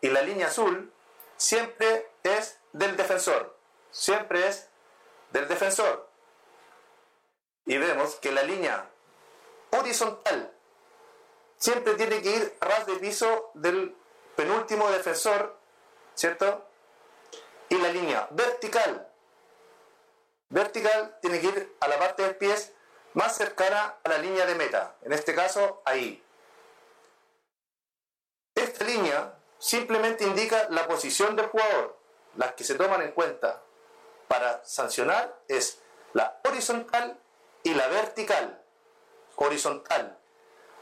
y 0.00 0.08
la 0.08 0.22
línea 0.22 0.48
azul 0.48 0.92
siempre 1.36 2.10
es 2.22 2.58
del 2.72 2.96
defensor. 2.96 3.56
Siempre 3.90 4.46
es 4.46 4.68
del 5.30 5.48
defensor. 5.48 6.08
Y 7.66 7.78
vemos 7.78 8.16
que 8.16 8.32
la 8.32 8.42
línea 8.42 8.88
horizontal 9.70 10.52
siempre 11.56 11.94
tiene 11.94 12.22
que 12.22 12.30
ir 12.30 12.56
a 12.60 12.66
ras 12.66 12.86
de 12.86 12.96
piso 12.96 13.50
del 13.54 13.96
penúltimo 14.36 14.90
defensor, 14.90 15.58
¿cierto? 16.14 16.66
Y 17.68 17.76
la 17.76 17.88
línea 17.92 18.26
vertical, 18.30 19.08
vertical 20.48 21.18
tiene 21.20 21.40
que 21.40 21.46
ir 21.46 21.76
a 21.80 21.88
la 21.88 21.98
parte 21.98 22.22
de 22.22 22.34
pies 22.34 22.72
más 23.12 23.36
cercana 23.36 23.98
a 24.02 24.08
la 24.08 24.18
línea 24.18 24.46
de 24.46 24.54
meta, 24.54 24.96
en 25.02 25.12
este 25.12 25.34
caso 25.34 25.82
ahí. 25.84 26.24
Esta 28.54 28.84
línea 28.84 29.39
simplemente 29.60 30.24
indica 30.24 30.66
la 30.70 30.88
posición 30.88 31.36
del 31.36 31.46
jugador. 31.46 31.96
Las 32.36 32.54
que 32.54 32.64
se 32.64 32.74
toman 32.74 33.02
en 33.02 33.12
cuenta 33.12 33.62
para 34.26 34.64
sancionar 34.64 35.40
es 35.46 35.80
la 36.12 36.40
horizontal 36.44 37.20
y 37.62 37.74
la 37.74 37.86
vertical. 37.86 38.60
Horizontal 39.36 40.18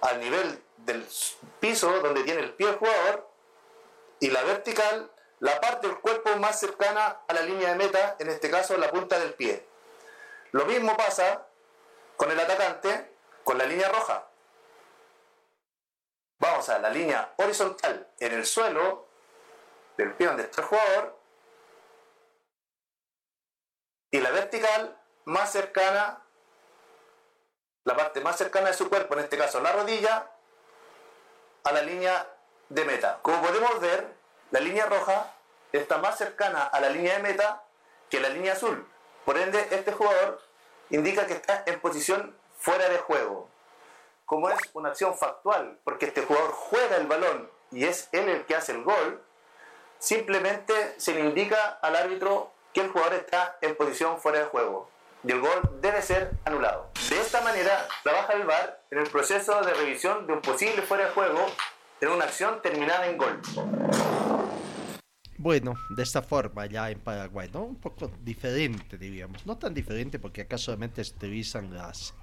al 0.00 0.20
nivel 0.20 0.62
del 0.78 1.06
piso 1.60 2.00
donde 2.00 2.22
tiene 2.22 2.40
el 2.40 2.54
pie 2.54 2.68
el 2.70 2.76
jugador 2.76 3.28
y 4.20 4.30
la 4.30 4.42
vertical 4.44 5.10
la 5.40 5.60
parte 5.60 5.86
del 5.86 5.98
cuerpo 5.98 6.36
más 6.36 6.58
cercana 6.58 7.20
a 7.28 7.32
la 7.32 7.42
línea 7.42 7.70
de 7.70 7.76
meta, 7.76 8.16
en 8.18 8.28
este 8.28 8.50
caso 8.50 8.76
la 8.76 8.90
punta 8.90 9.18
del 9.18 9.34
pie. 9.34 9.64
Lo 10.50 10.66
mismo 10.66 10.96
pasa 10.96 11.46
con 12.16 12.30
el 12.30 12.40
atacante 12.40 13.12
con 13.44 13.56
la 13.56 13.64
línea 13.64 13.88
roja. 13.88 14.27
A 16.58 16.78
la 16.80 16.90
línea 16.90 17.34
horizontal 17.36 18.08
en 18.18 18.32
el 18.32 18.44
suelo 18.44 19.06
del 19.96 20.12
pie 20.14 20.26
donde 20.26 20.42
está 20.42 20.62
el 20.62 20.66
jugador 20.66 21.16
y 24.10 24.18
la 24.18 24.30
vertical 24.32 25.00
más 25.24 25.52
cercana, 25.52 26.20
la 27.84 27.96
parte 27.96 28.20
más 28.22 28.36
cercana 28.36 28.68
de 28.68 28.74
su 28.74 28.88
cuerpo, 28.88 29.14
en 29.14 29.20
este 29.20 29.38
caso 29.38 29.60
la 29.60 29.70
rodilla, 29.70 30.32
a 31.62 31.72
la 31.72 31.82
línea 31.82 32.26
de 32.68 32.84
meta. 32.84 33.20
Como 33.22 33.40
podemos 33.40 33.78
ver, 33.80 34.12
la 34.50 34.58
línea 34.58 34.86
roja 34.86 35.32
está 35.70 35.98
más 35.98 36.18
cercana 36.18 36.64
a 36.64 36.80
la 36.80 36.88
línea 36.88 37.18
de 37.18 37.22
meta 37.22 37.62
que 38.10 38.18
la 38.18 38.30
línea 38.30 38.54
azul. 38.54 38.84
Por 39.24 39.38
ende, 39.38 39.64
este 39.70 39.92
jugador 39.92 40.42
indica 40.90 41.24
que 41.28 41.34
está 41.34 41.62
en 41.66 41.80
posición 41.80 42.36
fuera 42.58 42.88
de 42.88 42.98
juego 42.98 43.48
como 44.28 44.50
es 44.50 44.58
una 44.74 44.90
acción 44.90 45.16
factual, 45.16 45.78
porque 45.84 46.04
este 46.04 46.20
jugador 46.20 46.50
juega 46.50 46.98
el 46.98 47.06
balón 47.06 47.50
y 47.72 47.84
es 47.84 48.10
él 48.12 48.28
el 48.28 48.44
que 48.44 48.56
hace 48.56 48.72
el 48.72 48.84
gol, 48.84 49.24
simplemente 49.98 50.74
se 50.98 51.14
le 51.14 51.20
indica 51.20 51.78
al 51.80 51.96
árbitro 51.96 52.52
que 52.74 52.82
el 52.82 52.90
jugador 52.90 53.14
está 53.14 53.56
en 53.62 53.74
posición 53.74 54.20
fuera 54.20 54.40
de 54.40 54.44
juego 54.44 54.90
y 55.24 55.32
el 55.32 55.40
gol 55.40 55.78
debe 55.80 56.02
ser 56.02 56.32
anulado. 56.44 56.90
De 57.08 57.18
esta 57.18 57.40
manera 57.40 57.88
trabaja 58.02 58.34
el 58.34 58.44
VAR 58.44 58.82
en 58.90 58.98
el 58.98 59.08
proceso 59.08 59.62
de 59.62 59.72
revisión 59.72 60.26
de 60.26 60.34
un 60.34 60.42
posible 60.42 60.82
fuera 60.82 61.06
de 61.06 61.12
juego 61.12 61.46
en 62.02 62.08
una 62.10 62.26
acción 62.26 62.60
terminada 62.60 63.06
en 63.06 63.16
gol. 63.16 63.40
Bueno, 65.38 65.72
de 65.88 66.02
esta 66.02 66.20
forma 66.20 66.66
ya 66.66 66.90
en 66.90 67.00
Paraguay, 67.00 67.48
¿no? 67.50 67.62
Un 67.62 67.80
poco 67.80 68.10
diferente, 68.20 68.98
diríamos. 68.98 69.46
No 69.46 69.56
tan 69.56 69.72
diferente 69.72 70.18
porque 70.18 70.42
acá 70.42 70.58
solamente 70.58 71.02
se 71.02 71.14
utilizan 71.14 71.72
las 71.72 72.14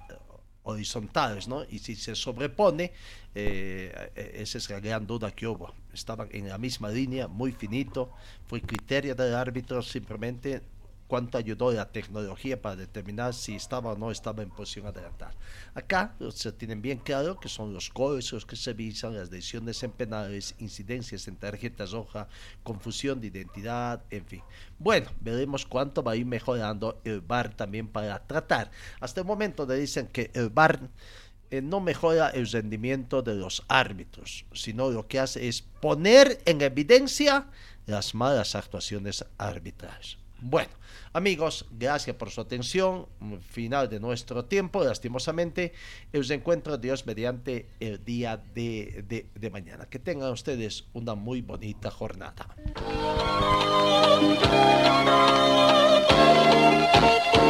horizontales, 0.66 1.46
¿no? 1.48 1.64
Y 1.70 1.78
si 1.78 1.94
se 1.94 2.14
sobrepone, 2.14 2.92
eh, 3.34 4.10
eh, 4.14 4.32
esa 4.40 4.58
es 4.58 4.68
la 4.68 4.80
gran 4.80 5.06
duda 5.06 5.30
que 5.30 5.46
hubo. 5.46 5.72
Estaban 5.94 6.28
en 6.32 6.48
la 6.48 6.58
misma 6.58 6.90
línea, 6.90 7.28
muy 7.28 7.52
finito, 7.52 8.10
fue 8.46 8.60
criterio 8.60 9.14
del 9.14 9.34
árbitro, 9.34 9.80
simplemente 9.80 10.60
cuánto 11.06 11.38
ayudó 11.38 11.72
la 11.72 11.90
tecnología 11.90 12.60
para 12.60 12.76
determinar 12.76 13.34
si 13.34 13.54
estaba 13.54 13.92
o 13.92 13.96
no 13.96 14.10
estaba 14.10 14.42
en 14.42 14.50
posición 14.50 14.86
adelantar. 14.86 15.34
Acá 15.74 16.14
se 16.30 16.52
tienen 16.52 16.82
bien 16.82 16.98
claro 16.98 17.38
que 17.38 17.48
son 17.48 17.72
los 17.72 17.92
goles 17.92 18.32
los 18.32 18.46
que 18.46 18.56
se 18.56 18.72
visan, 18.72 19.16
las 19.16 19.30
decisiones 19.30 19.82
en 19.82 19.92
penales, 19.92 20.54
incidencias 20.58 21.28
en 21.28 21.36
tarjetas 21.36 21.92
rojas, 21.92 22.26
confusión 22.62 23.20
de 23.20 23.28
identidad, 23.28 24.02
en 24.10 24.24
fin. 24.26 24.42
Bueno, 24.78 25.10
veremos 25.20 25.64
cuánto 25.66 26.02
va 26.02 26.12
a 26.12 26.16
ir 26.16 26.26
mejorando 26.26 27.00
el 27.04 27.20
VAR 27.20 27.54
también 27.54 27.88
para 27.88 28.18
tratar. 28.26 28.70
Hasta 29.00 29.20
el 29.20 29.26
momento 29.26 29.66
le 29.66 29.76
dicen 29.76 30.08
que 30.08 30.30
el 30.34 30.48
VAR 30.48 30.80
eh, 31.50 31.62
no 31.62 31.80
mejora 31.80 32.30
el 32.30 32.48
rendimiento 32.48 33.22
de 33.22 33.34
los 33.34 33.64
árbitros, 33.68 34.44
sino 34.52 34.90
lo 34.90 35.06
que 35.06 35.20
hace 35.20 35.46
es 35.46 35.62
poner 35.62 36.40
en 36.44 36.60
evidencia 36.60 37.46
las 37.86 38.14
malas 38.14 38.56
actuaciones 38.56 39.24
arbitrales. 39.38 40.18
Bueno, 40.48 40.70
amigos, 41.12 41.66
gracias 41.72 42.14
por 42.14 42.30
su 42.30 42.40
atención. 42.40 43.06
Final 43.50 43.88
de 43.88 43.98
nuestro 43.98 44.44
tiempo, 44.44 44.84
lastimosamente. 44.84 45.72
Os 46.16 46.30
encuentro 46.30 46.78
Dios 46.78 47.04
mediante 47.04 47.66
el 47.80 48.04
día 48.04 48.40
de, 48.54 49.26
de, 49.34 49.50
mañana. 49.50 49.86
Que 49.86 49.98
tengan 49.98 50.30
ustedes 50.30 50.84
una 50.92 51.16
muy 51.16 51.42
bonita 51.42 51.90
jornada. 51.90 52.46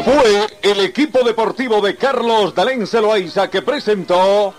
Fue 0.07 0.47
el 0.62 0.80
equipo 0.80 1.22
deportivo 1.22 1.82
de 1.82 1.97
Carlos 1.97 2.55
Dalén 2.55 2.86
Celoaiza 2.86 3.51
que 3.51 3.61
presentó 3.61 4.55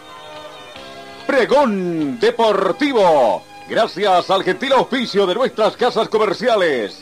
Pregón 1.25 2.19
Deportivo. 2.19 3.43
Gracias 3.67 4.29
al 4.29 4.43
gentil 4.43 4.73
auspicio 4.73 5.25
de 5.25 5.33
nuestras 5.33 5.75
casas 5.75 6.07
comerciales. 6.07 7.01